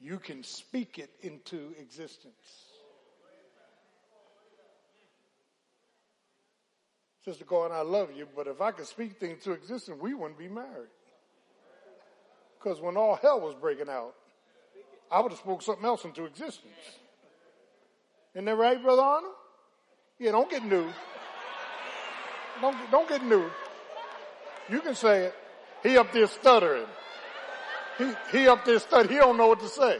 You 0.00 0.18
can 0.18 0.42
speak 0.42 0.98
it 0.98 1.10
into 1.22 1.74
existence. 1.78 2.34
Sister 7.24 7.44
Gordon, 7.46 7.74
I 7.74 7.80
love 7.80 8.10
you, 8.14 8.28
but 8.36 8.46
if 8.46 8.60
I 8.60 8.70
could 8.70 8.86
speak 8.86 9.18
things 9.18 9.42
to 9.44 9.52
existence, 9.52 9.98
we 10.00 10.12
wouldn't 10.12 10.38
be 10.38 10.48
married. 10.48 10.90
Because 12.58 12.82
when 12.82 12.98
all 12.98 13.16
hell 13.16 13.40
was 13.40 13.54
breaking 13.54 13.88
out, 13.88 14.14
I 15.10 15.20
would 15.20 15.32
have 15.32 15.38
spoke 15.38 15.62
something 15.62 15.86
else 15.86 16.04
into 16.04 16.26
existence. 16.26 16.74
Isn't 18.34 18.44
that 18.44 18.56
right, 18.56 18.82
Brother 18.82 19.00
Arnold? 19.00 19.32
Yeah, 20.18 20.32
don't 20.32 20.50
get 20.50 20.64
new. 20.64 20.86
Don't, 22.60 22.90
don't 22.90 23.08
get 23.08 23.24
new. 23.24 23.50
You 24.68 24.80
can 24.80 24.94
say 24.94 25.26
it. 25.26 25.34
He 25.82 25.96
up 25.96 26.12
there 26.12 26.26
stuttering. 26.26 26.86
He, 27.96 28.12
he 28.32 28.48
up 28.48 28.64
there 28.64 28.78
stuttering. 28.78 29.10
He 29.10 29.16
don't 29.16 29.36
know 29.36 29.46
what 29.46 29.60
to 29.60 29.68
say. 29.68 29.98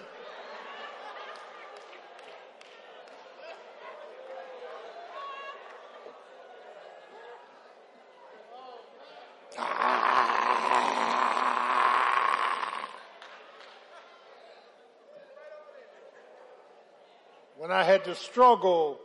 when 17.64 17.72
I 17.72 17.82
had 17.82 18.03
struggle 18.14 19.00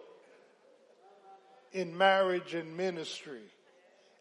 in 1.72 1.98
marriage 1.98 2.53
and 2.53 2.76
ministry 2.76 3.41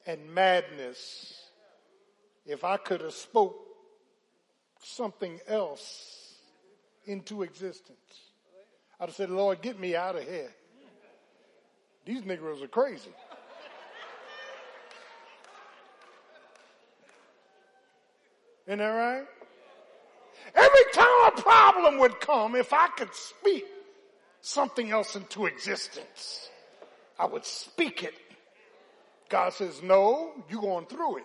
and 0.06 0.34
madness, 0.34 1.42
if 2.46 2.64
I 2.64 2.76
could 2.76 3.00
have 3.00 3.12
spoke 3.12 3.56
something 4.82 5.38
else 5.46 6.34
into 7.04 7.42
existence, 7.42 7.98
I'd 9.00 9.06
have 9.06 9.14
said, 9.14 9.30
Lord, 9.30 9.62
get 9.62 9.78
me 9.78 9.94
out 9.94 10.16
of 10.16 10.24
here. 10.24 10.52
These 12.04 12.24
Negroes 12.24 12.62
are 12.62 12.68
crazy. 12.68 13.10
Isn't 18.66 18.78
that 18.78 18.86
right? 18.86 19.24
Every 20.54 20.92
time 20.92 21.06
a 21.26 21.40
problem 21.40 21.98
would 21.98 22.20
come, 22.20 22.54
if 22.54 22.72
I 22.72 22.88
could 22.88 23.14
speak 23.14 23.64
something 24.48 24.90
else 24.90 25.14
into 25.14 25.46
existence. 25.46 26.48
I 27.18 27.26
would 27.26 27.44
speak 27.44 28.02
it. 28.02 28.14
God 29.28 29.52
says, 29.52 29.82
no, 29.82 30.32
you're 30.48 30.62
going 30.62 30.86
through 30.86 31.18
it. 31.18 31.24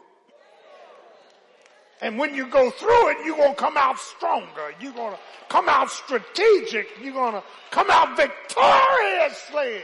And 2.02 2.18
when 2.20 2.36
you 2.36 2.48
go 2.48 2.70
through 2.70 3.12
it, 3.12 3.18
you're 3.26 3.38
going 3.38 3.56
to 3.56 3.60
come 3.60 3.78
out 3.78 3.98
stronger. 3.98 4.74
You're 4.82 4.92
going 4.92 5.14
to 5.14 5.20
come 5.48 5.70
out 5.70 5.90
strategic. 5.90 6.88
You're 7.02 7.14
going 7.14 7.34
to 7.34 7.44
come 7.72 7.90
out 7.90 8.18
victoriously. 8.18 9.82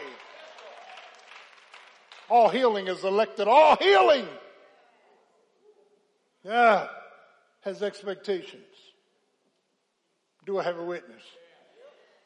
All 2.30 2.50
healing 2.50 2.88
is 2.88 3.06
elected. 3.06 3.48
All 3.48 3.78
healing. 3.78 4.28
Yeah. 6.44 6.88
Has 7.62 7.82
expectations. 7.82 8.64
Do 10.46 10.60
I 10.60 10.64
have 10.64 10.78
a 10.78 10.84
witness? 10.84 11.22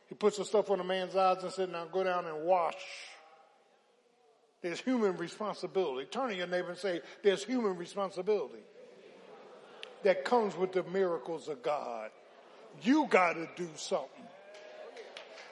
He 0.08 0.16
puts 0.16 0.38
the 0.38 0.46
stuff 0.46 0.70
on 0.70 0.80
a 0.80 0.84
man's 0.84 1.16
eyes 1.16 1.44
and 1.44 1.52
said, 1.52 1.72
now 1.72 1.86
go 1.86 2.04
down 2.04 2.26
and 2.26 2.44
wash. 2.44 2.76
There's 4.62 4.80
human 4.80 5.18
responsibility. 5.18 6.06
Turn 6.06 6.30
to 6.30 6.36
your 6.36 6.48
neighbor 6.48 6.70
and 6.70 6.78
say, 6.78 7.02
there's 7.24 7.44
human 7.44 7.76
responsibility 7.76 8.64
that 10.04 10.24
comes 10.24 10.56
with 10.56 10.72
the 10.72 10.84
miracles 10.84 11.48
of 11.48 11.64
God. 11.64 12.12
You 12.82 13.08
gotta 13.10 13.48
do 13.56 13.68
something. 13.76 14.10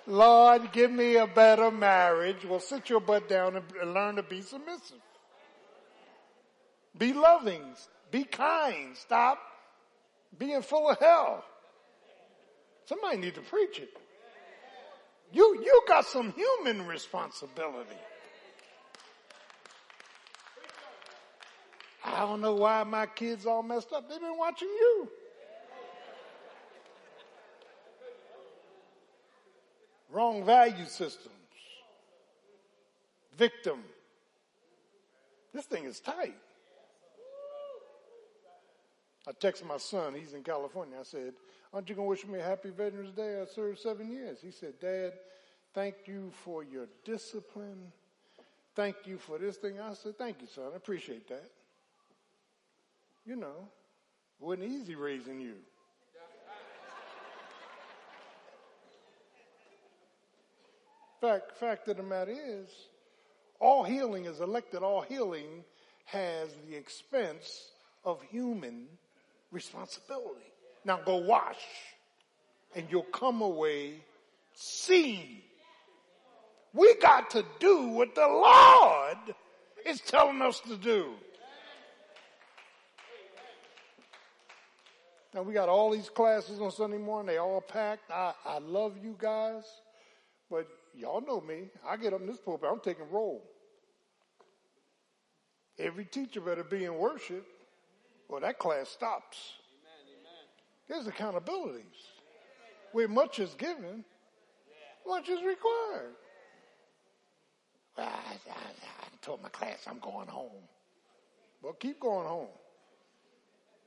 Lord, 0.07 0.71
give 0.71 0.91
me 0.91 1.17
a 1.17 1.27
better 1.27 1.69
marriage. 1.69 2.43
Well, 2.45 2.59
sit 2.59 2.89
your 2.89 2.99
butt 2.99 3.29
down 3.29 3.55
and 3.55 3.93
learn 3.93 4.15
to 4.15 4.23
be 4.23 4.41
submissive. 4.41 4.97
Be 6.97 7.13
loving. 7.13 7.63
Be 8.09 8.23
kind. 8.23 8.95
Stop 8.97 9.39
being 10.37 10.61
full 10.61 10.89
of 10.89 10.99
hell. 10.99 11.43
Somebody 12.85 13.17
need 13.17 13.35
to 13.35 13.41
preach 13.41 13.79
it. 13.79 14.00
You, 15.33 15.61
you 15.63 15.81
got 15.87 16.05
some 16.05 16.33
human 16.33 16.85
responsibility. 16.85 17.95
I 22.03 22.21
don't 22.21 22.41
know 22.41 22.55
why 22.55 22.83
my 22.83 23.05
kids 23.05 23.45
all 23.45 23.63
messed 23.63 23.93
up. 23.93 24.09
They've 24.09 24.19
been 24.19 24.37
watching 24.37 24.67
you. 24.67 25.09
Wrong 30.11 30.43
value 30.43 30.85
systems. 30.85 31.35
Victim. 33.37 33.79
This 35.53 35.65
thing 35.65 35.85
is 35.85 35.99
tight. 35.99 36.35
I 39.27 39.31
texted 39.33 39.67
my 39.67 39.77
son, 39.77 40.15
he's 40.15 40.33
in 40.33 40.43
California. 40.43 40.97
I 40.99 41.03
said, 41.03 41.33
Aren't 41.73 41.87
you 41.89 41.95
going 41.95 42.05
to 42.05 42.09
wish 42.09 42.27
me 42.27 42.39
a 42.39 42.43
happy 42.43 42.69
Veterans 42.69 43.11
Day? 43.11 43.41
I 43.41 43.45
served 43.45 43.79
seven 43.79 44.11
years. 44.11 44.39
He 44.41 44.51
said, 44.51 44.73
Dad, 44.81 45.13
thank 45.73 45.95
you 46.05 46.31
for 46.43 46.63
your 46.63 46.87
discipline. 47.05 47.91
Thank 48.75 48.95
you 49.05 49.17
for 49.17 49.37
this 49.37 49.57
thing. 49.57 49.79
I 49.79 49.93
said, 49.93 50.17
Thank 50.17 50.41
you, 50.41 50.47
son. 50.47 50.71
I 50.73 50.75
appreciate 50.75 51.27
that. 51.29 51.49
You 53.25 53.35
know, 53.35 53.69
it 54.39 54.45
wasn't 54.45 54.69
easy 54.71 54.95
raising 54.95 55.39
you. 55.39 55.53
Fact, 61.21 61.55
fact 61.57 61.87
of 61.87 61.97
the 61.97 62.03
matter 62.03 62.33
is, 62.35 62.67
all 63.59 63.83
healing 63.83 64.25
is 64.25 64.39
elected. 64.39 64.81
All 64.81 65.01
healing 65.01 65.63
has 66.05 66.49
the 66.67 66.75
expense 66.75 67.69
of 68.03 68.19
human 68.23 68.87
responsibility. 69.51 70.50
Now 70.83 70.99
go 71.05 71.17
wash 71.17 71.61
and 72.75 72.87
you'll 72.89 73.03
come 73.03 73.41
away 73.41 74.03
seeing. 74.53 75.41
We 76.73 76.95
got 76.95 77.29
to 77.31 77.43
do 77.59 77.87
what 77.89 78.15
the 78.15 78.27
Lord 78.27 79.35
is 79.85 79.99
telling 80.01 80.41
us 80.41 80.59
to 80.61 80.77
do. 80.77 81.13
Now 85.33 85.43
we 85.43 85.53
got 85.53 85.69
all 85.69 85.91
these 85.91 86.09
classes 86.09 86.59
on 86.59 86.71
Sunday 86.71 86.97
morning. 86.97 87.27
They 87.27 87.37
all 87.37 87.61
packed. 87.61 88.11
I, 88.11 88.33
I 88.45 88.59
love 88.59 88.95
you 89.01 89.15
guys, 89.17 89.63
but 90.49 90.67
y'all 90.93 91.21
know 91.21 91.39
me. 91.39 91.69
I 91.87 91.95
get 91.95 92.13
up 92.13 92.21
in 92.21 92.27
this 92.27 92.39
pulpit. 92.39 92.69
I'm 92.71 92.81
taking 92.81 93.09
roll. 93.09 93.41
Every 95.79 96.05
teacher 96.05 96.41
better 96.41 96.65
be 96.65 96.83
in 96.83 96.95
worship, 96.95 97.45
or 98.27 98.41
that 98.41 98.59
class 98.59 98.89
stops. 98.89 99.37
There's 100.91 101.07
accountabilities. 101.07 101.83
Where 102.91 103.07
much 103.07 103.39
is 103.39 103.53
given, 103.53 104.03
much 105.07 105.29
is 105.29 105.41
required. 105.41 106.15
I, 107.97 108.01
I, 108.01 108.07
I 108.49 109.15
told 109.21 109.41
my 109.41 109.47
class 109.47 109.85
I'm 109.87 109.99
going 109.99 110.27
home. 110.27 110.51
Well, 111.61 111.71
keep 111.79 112.01
going 112.01 112.27
home. 112.27 112.49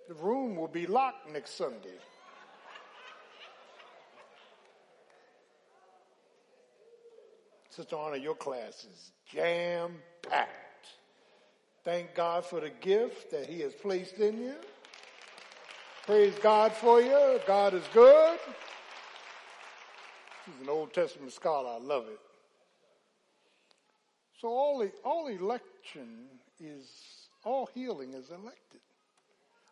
The 0.09 0.14
room 0.14 0.56
will 0.56 0.68
be 0.68 0.86
locked 0.86 1.31
next 1.31 1.59
Sunday. 1.59 1.98
Sister 7.68 7.97
Honor, 7.97 8.16
your 8.16 8.35
class 8.35 8.86
is 8.90 9.10
jam 9.31 9.97
packed. 10.22 10.89
Thank 11.85 12.14
God 12.14 12.47
for 12.47 12.60
the 12.60 12.70
gift 12.70 13.31
that 13.31 13.44
He 13.47 13.60
has 13.60 13.74
placed 13.74 14.14
in 14.20 14.40
you. 14.40 14.55
Praise 16.06 16.35
God 16.43 16.74
for 16.74 17.01
you. 17.01 17.40
God 17.47 17.72
is 17.72 17.85
good. 17.94 18.39
He's 20.44 20.60
an 20.60 20.68
Old 20.68 20.93
Testament 20.93 21.32
scholar. 21.32 21.70
I 21.70 21.78
love 21.78 22.09
it. 22.09 22.20
So 24.39 24.48
all 24.48 24.86
all 25.02 25.28
election 25.28 26.26
is, 26.60 26.90
all 27.43 27.70
healing 27.72 28.12
is 28.12 28.28
elected. 28.28 28.82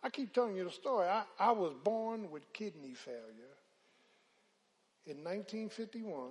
I 0.03 0.09
keep 0.09 0.33
telling 0.33 0.57
you 0.57 0.65
the 0.65 0.71
story. 0.71 1.07
I, 1.07 1.25
I 1.39 1.53
was 1.53 1.75
born 1.85 2.31
with 2.31 2.51
kidney 2.55 2.95
failure 2.95 3.59
in 5.05 5.19
1951, 5.19 6.31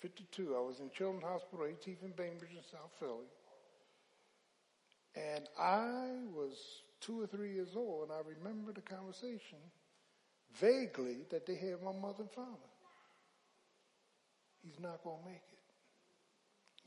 52. 0.00 0.56
I 0.56 0.58
was 0.58 0.80
in 0.80 0.90
Children's 0.90 1.24
Hospital, 1.24 1.66
18th 1.66 2.02
in 2.02 2.10
Bainbridge 2.16 2.50
in 2.50 2.64
South 2.68 2.90
Philly. 2.98 3.30
And 5.14 5.48
I 5.56 6.08
was 6.34 6.82
two 7.00 7.20
or 7.20 7.26
three 7.26 7.52
years 7.52 7.76
old, 7.76 8.08
and 8.08 8.12
I 8.12 8.20
remember 8.38 8.72
the 8.72 8.80
conversation 8.80 9.58
vaguely 10.60 11.18
that 11.30 11.46
they 11.46 11.56
had 11.56 11.82
my 11.82 11.92
mother 11.92 12.22
and 12.22 12.30
father. 12.30 12.70
He's 14.62 14.80
not 14.80 15.02
going 15.04 15.18
to 15.22 15.28
make 15.28 15.36
it. 15.36 15.56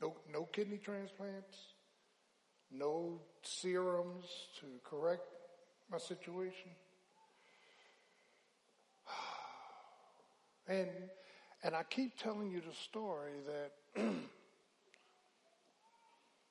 No, 0.02 0.14
no 0.32 0.44
kidney 0.44 0.78
transplants, 0.78 1.56
no 2.70 3.20
serums 3.42 4.26
to 4.60 4.66
correct 4.84 5.26
my 5.90 5.98
situation. 5.98 6.70
And, 10.68 10.88
and 11.64 11.74
I 11.74 11.82
keep 11.82 12.16
telling 12.16 12.52
you 12.52 12.60
the 12.60 12.72
story 12.72 13.32
that 13.44 14.04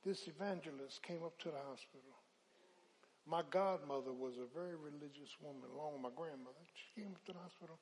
this 0.06 0.28
evangelist 0.28 1.02
came 1.04 1.24
up 1.24 1.40
to 1.40 1.46
the 1.46 1.58
hospital. 1.70 2.19
My 3.30 3.44
godmother 3.52 4.12
was 4.12 4.38
a 4.38 4.50
very 4.58 4.76
religious 4.76 5.38
woman, 5.40 5.70
along 5.76 5.94
with 5.94 6.02
my 6.02 6.16
grandmother. 6.16 6.58
She 6.74 7.02
came 7.02 7.14
to 7.28 7.34
the 7.34 7.40
hospital 7.40 7.78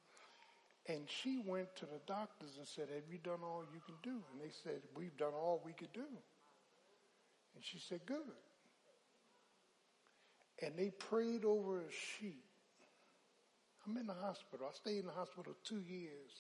and 0.90 1.03
she 1.07 1.41
went 1.45 1.74
to 1.78 1.86
the 1.86 1.99
doctors 2.06 2.57
and 2.57 2.68
said, 2.68 2.88
Have 2.94 3.03
you 3.11 3.18
done 3.24 3.40
all 3.44 3.64
you 3.74 3.80
can 3.86 3.95
do? 4.03 4.19
And 4.32 4.41
they 4.41 4.52
said, 4.64 4.82
We've 4.95 5.15
done 5.18 5.34
all 5.34 5.61
we 5.65 5.74
could 5.74 5.94
do. 5.94 6.07
And 7.56 7.64
she 7.64 7.80
said, 7.80 8.02
Good. 8.06 8.18
And 10.61 10.74
they 10.78 10.90
prayed 10.90 11.45
over 11.45 11.80
a 11.80 11.91
sheet. 11.91 12.44
I'm 13.86 13.95
in 13.95 14.07
the 14.07 14.14
hospital. 14.14 14.68
I 14.69 14.76
stayed 14.76 14.99
in 14.99 15.06
the 15.06 15.14
hospital 15.14 15.53
two 15.64 15.82
years. 15.88 16.32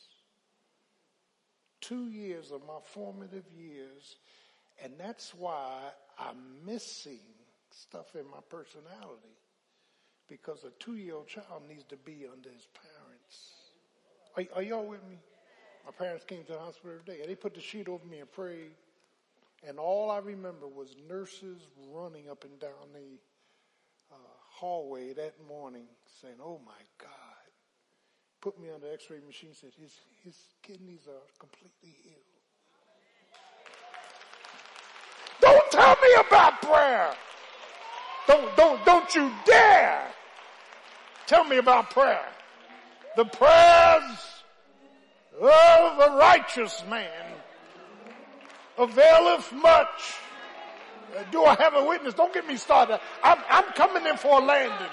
Two 1.79 2.09
years 2.09 2.51
of 2.51 2.61
my 2.67 2.79
formative 2.83 3.45
years. 3.55 4.17
And 4.83 4.93
that's 4.97 5.33
why 5.33 5.91
I'm 6.19 6.65
missing 6.65 7.19
stuff 7.77 8.15
in 8.15 8.25
my 8.29 8.39
personality. 8.49 9.37
Because 10.27 10.63
a 10.63 10.71
two 10.79 10.95
year 10.95 11.15
old 11.15 11.27
child 11.27 11.63
needs 11.67 11.83
to 11.85 11.97
be 11.97 12.25
under 12.31 12.49
his 12.49 12.67
parents. 12.73 13.53
Are, 14.35 14.57
are, 14.57 14.63
y'all 14.63 14.85
with 14.85 15.03
me? 15.09 15.17
My 15.85 15.91
parents 15.91 16.25
came 16.25 16.43
to 16.45 16.53
the 16.53 16.59
hospital 16.59 16.97
every 16.99 17.15
day 17.15 17.21
and 17.21 17.29
they 17.29 17.35
put 17.35 17.53
the 17.53 17.61
sheet 17.61 17.87
over 17.87 18.05
me 18.05 18.19
and 18.19 18.31
prayed. 18.31 18.71
And 19.67 19.79
all 19.79 20.11
I 20.11 20.19
remember 20.19 20.67
was 20.67 20.95
nurses 21.09 21.67
running 21.91 22.29
up 22.29 22.43
and 22.43 22.59
down 22.59 22.91
the 22.93 23.17
uh, 24.11 24.15
hallway 24.49 25.13
that 25.13 25.35
morning 25.47 25.85
saying, 26.21 26.35
Oh 26.41 26.59
my 26.65 26.81
God. 26.99 27.11
Put 28.41 28.59
me 28.61 28.69
on 28.69 28.81
the 28.81 28.93
x 28.93 29.09
ray 29.09 29.17
machine, 29.25 29.53
said 29.53 29.71
his, 29.81 29.93
his 30.23 30.35
kidneys 30.61 31.07
are 31.07 31.25
completely 31.39 31.95
healed. 32.03 32.21
Don't 35.41 35.71
tell 35.71 35.95
me 36.01 36.13
about 36.27 36.61
prayer. 36.61 37.13
Don't, 38.27 38.55
don't, 38.57 38.85
don't 38.85 39.15
you 39.15 39.31
dare 39.45 40.05
tell 41.25 41.43
me 41.45 41.57
about 41.57 41.91
prayer. 41.91 42.25
The 43.15 43.25
prayers 43.25 44.19
of 45.33 45.99
a 45.99 46.17
righteous 46.17 46.83
man 46.89 47.33
availeth 48.77 49.51
much. 49.53 50.15
Uh, 51.15 51.23
do 51.31 51.43
I 51.43 51.55
have 51.55 51.73
a 51.73 51.85
witness? 51.85 52.13
Don't 52.13 52.33
get 52.33 52.47
me 52.47 52.57
started. 52.57 52.99
I'm, 53.23 53.39
I'm 53.49 53.65
coming 53.73 54.05
in 54.05 54.17
for 54.17 54.39
a 54.39 54.43
landing. 54.43 54.87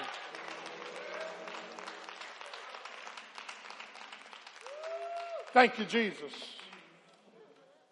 Thank 5.53 5.79
you, 5.79 5.85
Jesus. 5.85 6.33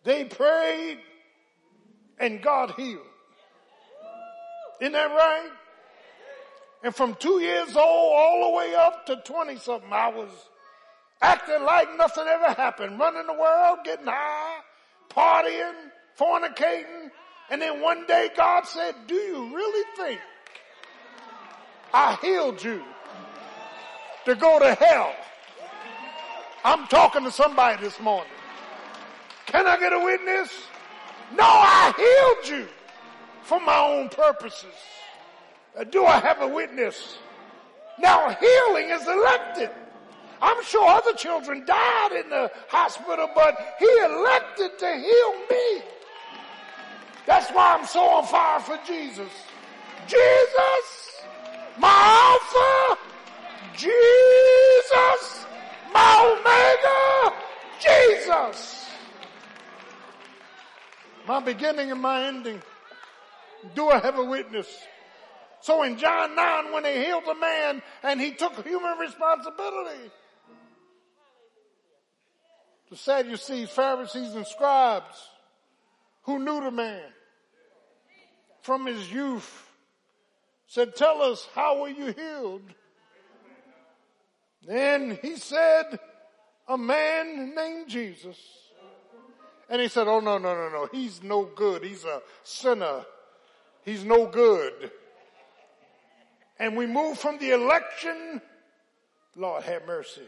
They 0.03 0.25
prayed 0.25 0.99
and 2.19 2.41
God 2.41 2.73
healed. 2.75 3.12
Isn't 4.79 4.93
that 4.93 5.09
right? 5.11 5.51
And 6.83 6.93
from 6.93 7.15
two 7.15 7.39
years 7.39 7.75
old 7.75 7.77
all 7.77 8.51
the 8.51 8.57
way 8.57 8.75
up 8.75 9.05
to 9.05 9.15
20 9.15 9.57
something, 9.57 9.91
I 9.91 10.09
was 10.09 10.29
acting 11.21 11.63
like 11.63 11.95
nothing 11.97 12.25
ever 12.27 12.53
happened, 12.53 12.99
running 12.99 13.25
the 13.25 13.33
world, 13.33 13.79
getting 13.85 14.05
high, 14.05 14.59
partying, 15.09 15.75
fornicating, 16.19 17.09
and 17.49 17.61
then 17.61 17.81
one 17.81 18.05
day 18.05 18.29
God 18.35 18.65
said, 18.65 18.95
do 19.07 19.15
you 19.15 19.55
really 19.55 19.85
think 19.95 20.19
I 21.93 22.17
healed 22.21 22.61
you 22.63 22.83
to 24.25 24.35
go 24.35 24.59
to 24.59 24.73
hell? 24.75 25.15
I'm 26.65 26.87
talking 26.87 27.23
to 27.23 27.31
somebody 27.31 27.81
this 27.81 27.99
morning. 27.99 28.31
Can 29.45 29.67
I 29.67 29.77
get 29.77 29.93
a 29.93 29.99
witness? 29.99 30.49
No, 31.35 31.43
I 31.45 31.93
healed 31.95 32.59
you 32.59 32.67
for 33.43 33.59
my 33.59 33.77
own 33.77 34.09
purposes. 34.09 34.73
Uh, 35.77 35.83
do 35.83 36.05
I 36.05 36.19
have 36.19 36.41
a 36.41 36.47
witness? 36.47 37.17
Now 37.99 38.29
healing 38.29 38.89
is 38.89 39.07
elected. 39.07 39.69
I'm 40.41 40.63
sure 40.63 40.87
other 40.87 41.13
children 41.13 41.65
died 41.65 42.11
in 42.11 42.29
the 42.29 42.51
hospital, 42.67 43.29
but 43.33 43.55
he 43.79 43.89
elected 44.03 44.77
to 44.79 44.95
heal 44.95 45.33
me. 45.49 45.83
That's 47.25 47.49
why 47.51 47.77
I'm 47.77 47.85
so 47.85 48.01
on 48.01 48.25
fire 48.25 48.59
for 48.59 48.77
Jesus. 48.85 49.31
Jesus, 50.07 51.23
my 51.79 52.37
Alpha, 52.43 52.99
Jesus, 53.77 55.45
my 55.93 56.35
Omega, 56.35 57.35
Jesus. 57.79 58.89
My 61.25 61.39
beginning 61.39 61.91
and 61.91 62.01
my 62.01 62.25
ending. 62.25 62.61
Do 63.76 63.90
I 63.90 63.99
have 63.99 64.18
a 64.18 64.23
witness? 64.23 64.68
So 65.61 65.84
in 65.84 65.98
John 65.98 66.35
9, 66.35 66.73
when 66.73 66.84
they 66.84 67.06
healed 67.06 67.23
the 67.26 67.35
man 67.35 67.81
and 68.03 68.19
he 68.19 68.31
took 68.31 68.65
human 68.65 68.98
responsibility, 68.98 70.11
the 72.90 72.98
Sadducees, 72.98 73.69
Pharisees, 73.69 74.35
and 74.35 74.45
scribes 74.45 75.30
who 76.23 76.40
knew 76.40 76.61
the 76.61 76.72
man 76.72 77.03
from 78.61 78.85
his 78.85 79.11
youth 79.11 79.69
said, 80.68 80.95
tell 80.95 81.22
us, 81.22 81.48
how 81.53 81.81
were 81.81 81.90
you 81.90 82.14
healed? 82.14 82.64
Then 84.65 85.18
he 85.22 85.35
said, 85.38 85.99
a 86.68 86.77
man 86.77 87.53
named 87.56 87.90
Jesus. 87.90 88.38
And 89.69 89.81
he 89.81 89.88
said, 89.88 90.07
oh 90.07 90.19
no, 90.19 90.38
no, 90.38 90.53
no, 90.53 90.69
no. 90.69 90.90
He's 90.91 91.23
no 91.23 91.45
good. 91.45 91.84
He's 91.84 92.06
a 92.06 92.22
sinner. 92.44 93.06
He's 93.85 94.03
no 94.03 94.27
good. 94.27 94.91
And 96.60 96.77
we 96.77 96.85
move 96.85 97.18
from 97.18 97.38
the 97.39 97.51
election, 97.51 98.41
Lord 99.35 99.64
have 99.64 99.85
mercy. 99.85 100.22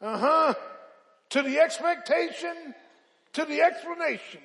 Uh 0.00 0.18
huh. 0.18 0.54
To 1.30 1.42
the 1.42 1.58
expectation, 1.58 2.74
to 3.32 3.44
the 3.44 3.62
explanation. 3.62 4.40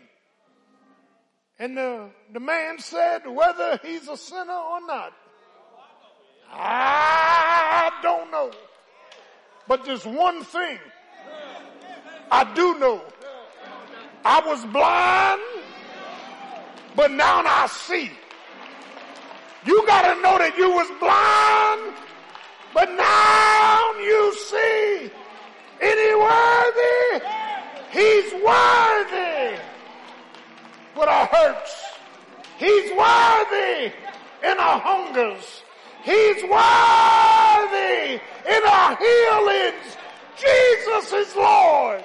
And 1.60 1.78
the, 1.78 2.10
the 2.32 2.40
man 2.40 2.80
said, 2.80 3.28
whether 3.28 3.80
he's 3.84 4.08
a 4.08 4.16
sinner 4.16 4.54
or 4.54 4.80
not, 4.88 5.14
I 6.52 7.92
don't 8.02 8.32
know. 8.32 8.52
But 9.68 9.86
there's 9.86 10.06
one 10.06 10.44
thing 10.44 10.80
I 12.32 12.54
do 12.56 12.80
know. 12.80 13.02
I 14.26 14.42
was 14.46 14.66
blind, 14.66 15.42
but 16.96 17.12
now 17.12 17.44
I 17.46 17.68
see. 17.68 18.12
You 19.66 19.86
gotta 19.86 20.22
know 20.22 20.38
that 20.38 20.58
you 20.58 20.70
was 20.70 20.88
blind, 21.00 21.96
but 22.74 22.90
now 22.96 23.94
you 24.00 24.34
see. 24.36 25.12
Is 25.82 25.96
he 25.96 26.16
worthy? 26.16 27.26
He's 27.92 28.34
worthy 28.44 29.60
with 30.96 31.10
our 31.10 31.26
hurts. 31.28 31.76
He's 32.58 32.92
worthy 32.92 33.94
in 34.44 34.58
our 34.58 34.80
hungers. 34.80 35.64
He's 36.04 36.44
worthy 36.44 38.20
in 38.48 38.64
our 38.66 38.96
healings. 38.98 39.98
Jesus 40.38 41.14
is 41.14 41.36
Lord. 41.36 42.04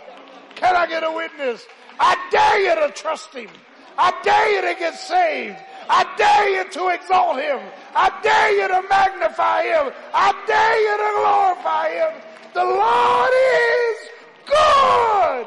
Can 0.57 0.77
I 0.77 0.87
get 0.87 1.03
a 1.05 1.11
witness? 1.11 1.67
I 1.99 2.17
dare 2.31 2.61
you 2.61 2.87
to 2.87 2.93
trust 2.93 3.33
Him. 3.35 3.49
I 3.97 4.13
dare 4.23 4.51
you 4.55 4.75
to 4.75 4.79
get 4.79 4.95
saved. 4.95 5.59
I 5.89 6.05
dare 6.17 6.49
you 6.49 6.71
to 6.71 6.89
exalt 6.89 7.39
Him. 7.39 7.61
I 7.95 8.11
dare 8.23 8.61
you 8.61 8.69
to 8.69 8.83
magnify 8.89 9.63
Him. 9.63 9.93
I 10.13 10.33
dare 10.47 10.81
you 10.81 10.97
to 10.99 11.11
glorify 11.21 11.89
Him. 11.91 12.13
The 12.55 12.65
Lord 12.65 13.33
is 13.53 13.99
good. 14.47 15.47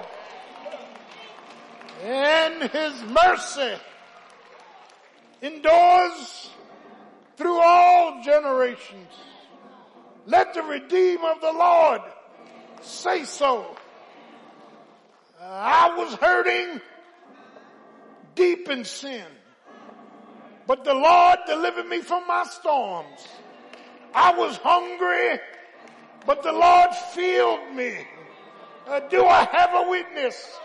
And 2.04 2.64
His 2.72 3.04
mercy 3.12 3.76
endures 5.42 6.50
through 7.38 7.60
all 7.60 8.22
generations. 8.24 9.14
Let 10.26 10.54
the 10.54 10.64
Redeemer 10.64 11.30
of 11.30 11.42
the 11.42 11.54
Lord 11.54 12.02
say 12.82 13.24
so. 13.24 13.78
I 15.42 15.96
was 15.98 16.14
hurting 16.16 16.82
deep 18.38 18.70
in 18.70 18.86
sin, 18.86 19.26
but 20.68 20.86
the 20.86 20.94
Lord 20.94 21.40
delivered 21.48 21.88
me 21.88 22.00
from 22.00 22.26
my 22.28 22.46
storms. 22.46 23.28
I 24.14 24.34
was 24.38 24.58
hungry, 24.58 25.40
but 26.26 26.44
the 26.44 26.54
Lord 26.54 26.94
filled 27.14 27.76
me. 27.76 27.94
Uh, 28.88 29.02
do 29.10 29.26
I 29.26 29.44
have 29.44 29.72
a 29.74 29.90
witness? 29.90 30.58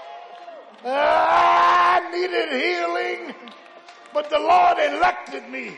Uh, 0.84 0.88
I 0.88 2.10
needed 2.12 2.48
healing, 2.62 3.34
but 4.12 4.30
the 4.30 4.38
Lord 4.38 4.78
elected 4.78 5.48
me. 5.50 5.76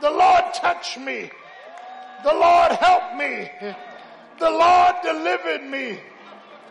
The 0.00 0.10
Lord 0.10 0.44
touched 0.54 0.98
me. 0.98 1.30
The 2.22 2.34
Lord 2.34 2.72
helped 2.72 3.16
me. 3.16 3.50
The 4.38 4.50
Lord 4.50 4.94
delivered 5.02 5.64
me. 5.64 5.98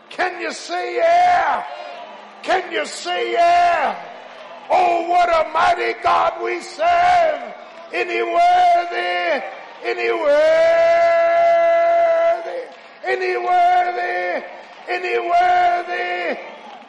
Can 0.08 0.40
you 0.40 0.52
say 0.52 0.96
yeah? 0.96 1.64
Can 2.42 2.72
you 2.72 2.86
say 2.86 3.32
yeah? 3.32 4.09
Oh, 4.70 5.08
what 5.08 5.28
a 5.28 5.50
mighty 5.52 5.94
God 6.00 6.42
we 6.42 6.60
serve. 6.60 7.54
Any 7.92 8.22
worthy, 8.22 9.44
any 9.82 10.12
worthy, 10.12 10.60
any 13.04 13.36
worthy, 13.36 14.46
any 14.88 15.18
worthy 15.28 16.40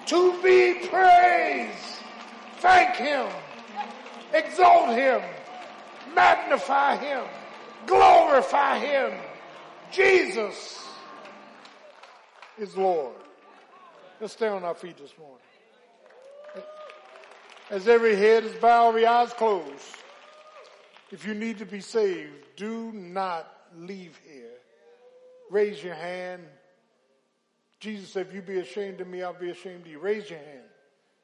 to 0.05 0.33
be 0.43 0.87
praised. 0.87 2.03
Thank 2.57 2.95
Him. 2.97 3.27
Exalt 4.33 4.95
Him. 4.95 5.21
Magnify 6.13 6.97
Him. 6.97 7.25
Glorify 7.87 8.77
Him. 8.77 9.13
Jesus 9.91 10.87
is 12.59 12.77
Lord. 12.77 13.15
Let's 14.19 14.33
stay 14.33 14.47
on 14.47 14.63
our 14.63 14.75
feet 14.75 14.97
this 14.97 15.13
morning. 15.17 15.39
As 17.71 17.87
every 17.87 18.17
head 18.17 18.43
is 18.43 18.51
bowed, 18.55 18.89
every 18.89 19.05
eyes 19.05 19.31
closed. 19.31 19.65
If 21.09 21.25
you 21.25 21.33
need 21.33 21.59
to 21.59 21.65
be 21.65 21.79
saved, 21.79 22.57
do 22.57 22.91
not 22.91 23.49
leave 23.77 24.19
here. 24.27 24.51
Raise 25.49 25.81
your 25.81 25.95
hand. 25.95 26.43
Jesus 27.79 28.09
said, 28.09 28.27
if 28.27 28.35
you 28.35 28.41
be 28.41 28.59
ashamed 28.59 28.99
of 28.99 29.07
me, 29.07 29.23
I'll 29.23 29.33
be 29.33 29.51
ashamed 29.51 29.85
of 29.85 29.87
you. 29.87 29.99
Raise 29.99 30.29
your 30.29 30.39
hand. 30.39 30.67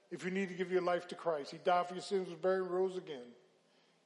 If 0.09 0.23
you 0.23 0.31
need 0.31 0.47
to 0.47 0.55
give 0.55 0.71
your 0.71 0.81
life 0.81 1.05
to 1.09 1.15
Christ, 1.15 1.51
He 1.51 1.57
died 1.57 1.89
for 1.89 1.95
your 1.95 2.01
sins, 2.01 2.29
was 2.29 2.39
buried, 2.39 2.61
and 2.61 2.71
rose 2.71 2.95
again. 2.95 3.27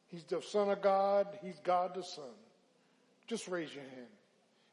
He's 0.08 0.24
the 0.24 0.42
Son 0.42 0.72
of 0.72 0.82
God. 0.82 1.28
He's 1.44 1.60
God 1.64 1.94
the 1.94 2.04
Son. 2.04 2.34
Just 3.28 3.48
raise 3.48 3.72
your 3.74 3.84
hand. 3.84 4.10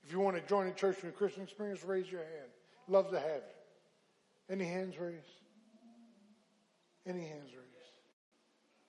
If 0.04 0.12
you 0.12 0.20
want 0.20 0.36
to 0.36 0.42
join 0.42 0.66
the 0.66 0.72
church 0.72 0.96
in 1.02 1.10
the 1.10 1.14
Christian 1.14 1.42
experience, 1.42 1.84
raise 1.84 2.10
your 2.10 2.22
hand. 2.22 2.50
Love 2.88 3.10
to 3.10 3.20
have 3.20 3.42
you. 3.42 4.54
Any 4.54 4.64
hands 4.64 4.98
raised? 4.98 5.37
Any 7.08 7.20
hands 7.20 7.50
raised? 7.52 7.94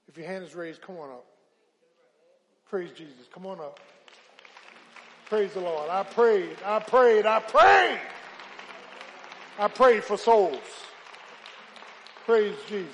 If 0.09 0.17
your 0.17 0.27
hand 0.27 0.43
is 0.43 0.53
raised, 0.53 0.81
come 0.81 0.97
on 0.97 1.09
up. 1.09 1.25
Praise 2.69 2.89
Jesus. 2.91 3.29
Come 3.33 3.45
on 3.45 3.59
up. 3.59 3.79
Praise 5.27 5.53
the 5.53 5.61
Lord. 5.61 5.89
I 5.89 6.03
prayed, 6.03 6.57
I 6.65 6.79
prayed, 6.79 7.25
I 7.25 7.39
prayed. 7.39 7.99
I 9.57 9.67
prayed 9.67 10.03
for 10.03 10.17
souls. 10.17 10.59
Praise 12.25 12.55
Jesus. 12.67 12.89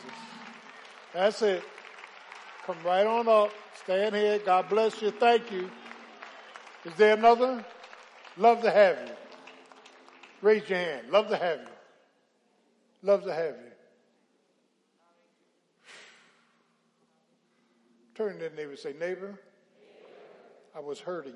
That's 1.14 1.42
it. 1.42 1.64
Come 2.66 2.78
right 2.86 3.06
on 3.06 3.28
up. 3.28 3.52
Stand 3.84 4.16
here. 4.16 4.40
God 4.40 4.70
bless 4.70 5.02
you. 5.02 5.12
Thank 5.12 5.52
you. 5.52 5.70
Is 6.84 6.94
there 6.98 7.16
another? 7.16 7.64
Love 8.38 8.62
to 8.62 8.72
have 8.72 8.98
you. 9.08 9.14
Raise 10.42 10.68
your 10.70 10.80
hand. 10.80 11.10
Love 11.10 11.30
to 11.30 11.38
have 11.38 11.60
you. 11.60 11.68
Love 13.04 13.24
to 13.24 13.34
have 13.34 13.56
you. 13.56 13.75
Turn 18.16 18.40
to 18.40 18.50
the 18.50 18.56
neighbor 18.56 18.70
and 18.70 18.80
say, 18.80 18.94
neighbor, 18.98 19.38
I 20.74 20.80
was 20.80 21.00
hurting 21.02 21.36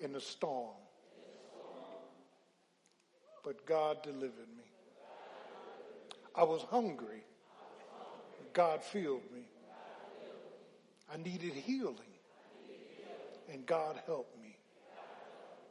in 0.00 0.12
the 0.12 0.20
storm, 0.20 0.74
but 3.44 3.64
God 3.64 4.02
delivered 4.02 4.48
me. 4.56 4.64
I 6.34 6.42
was 6.42 6.62
hungry. 6.62 7.22
God 8.52 8.82
filled 8.82 9.22
me. 9.32 9.46
I 11.12 11.16
needed 11.16 11.52
healing. 11.52 11.94
And 13.52 13.64
God 13.66 14.00
helped 14.06 14.40
me. 14.40 14.56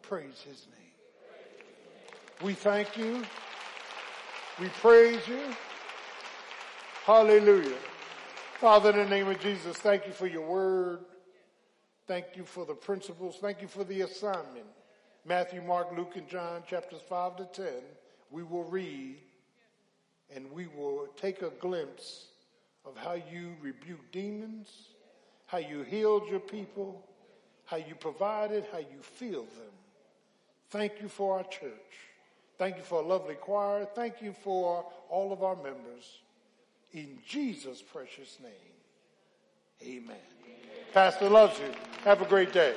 Praise 0.02 0.42
his 0.48 0.68
name. 0.72 2.46
We 2.46 2.54
thank 2.54 2.98
you. 2.98 3.24
We 4.60 4.68
praise 4.68 5.26
you. 5.28 5.40
Hallelujah. 7.06 7.78
Father, 8.60 8.90
in 8.90 8.98
the 8.98 9.06
name 9.06 9.30
of 9.30 9.40
Jesus, 9.40 9.78
thank 9.78 10.06
you 10.06 10.12
for 10.12 10.28
your 10.28 10.46
word. 10.46 11.00
Thank 12.08 12.26
you 12.36 12.44
for 12.44 12.66
the 12.66 12.74
principles. 12.74 13.38
Thank 13.40 13.62
you 13.62 13.70
for 13.70 13.86
the 13.86 14.02
assignment. 14.02 14.66
Matthew, 15.24 15.62
Mark, 15.62 15.88
Luke, 15.96 16.18
and 16.18 16.28
John, 16.28 16.64
chapters 16.70 17.00
5 17.08 17.38
to 17.38 17.46
10, 17.46 17.68
we 18.30 18.44
will 18.44 18.66
read 18.66 19.16
and 20.36 20.52
we 20.52 20.68
will 20.68 21.08
take 21.16 21.42
a 21.42 21.52
glimpse 21.52 22.26
of 22.86 22.98
how 22.98 23.14
you 23.14 23.56
rebuke 23.62 24.12
demons, 24.12 24.90
how 25.46 25.60
you 25.60 25.84
healed 25.84 26.28
your 26.30 26.42
people, 26.42 27.08
how 27.64 27.78
you 27.78 27.96
provided, 27.96 28.66
how 28.74 28.80
you 28.80 29.00
filled 29.02 29.52
them. 29.52 29.72
Thank 30.70 31.02
you 31.02 31.08
for 31.08 31.38
our 31.38 31.46
church. 31.46 31.72
Thank 32.58 32.76
you 32.76 32.84
for 32.84 33.02
a 33.02 33.08
lovely 33.08 33.36
choir. 33.36 33.86
Thank 33.86 34.22
you 34.22 34.34
for 34.34 34.86
all 35.10 35.32
of 35.32 35.44
our 35.44 35.56
members. 35.56 36.20
In 36.94 37.20
Jesus' 37.28 37.82
precious 37.82 38.38
name, 38.42 38.52
amen. 39.84 40.18
Pastor 40.94 41.30
loves 41.30 41.60
you. 41.60 41.72
Have 42.04 42.22
a 42.22 42.26
great 42.26 42.52
day. 42.52 42.76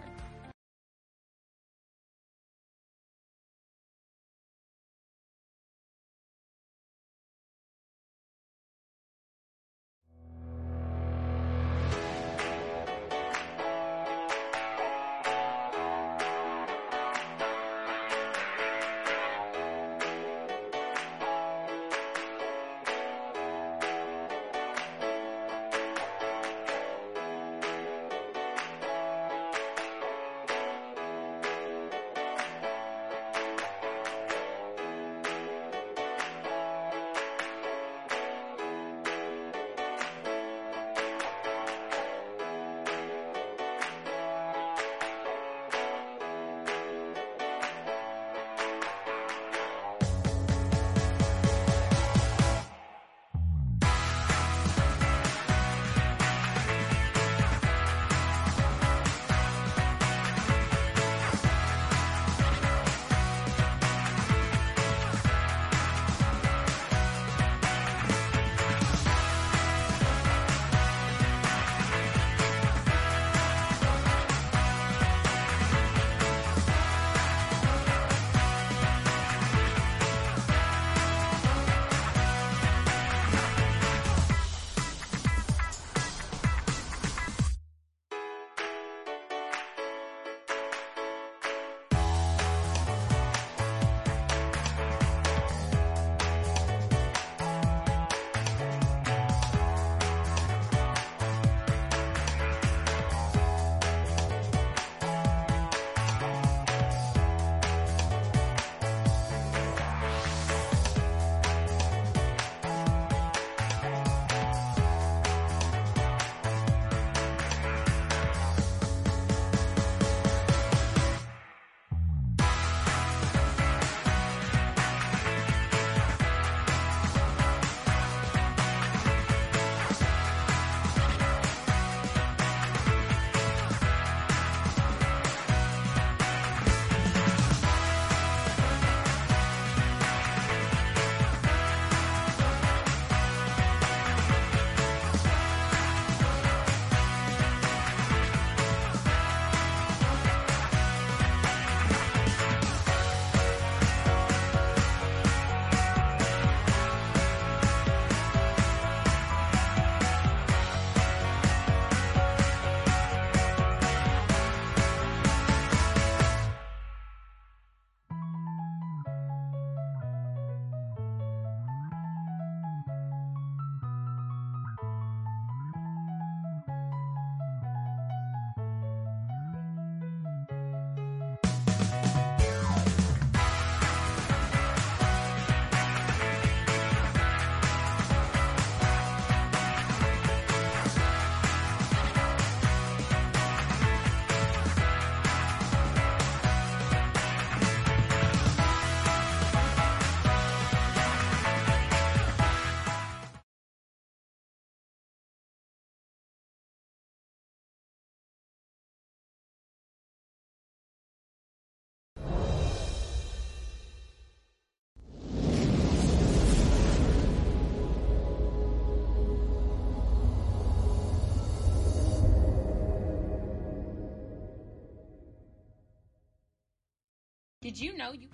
Did 227.76 227.84
you 227.84 227.96
know 227.98 228.12
you 228.12 228.25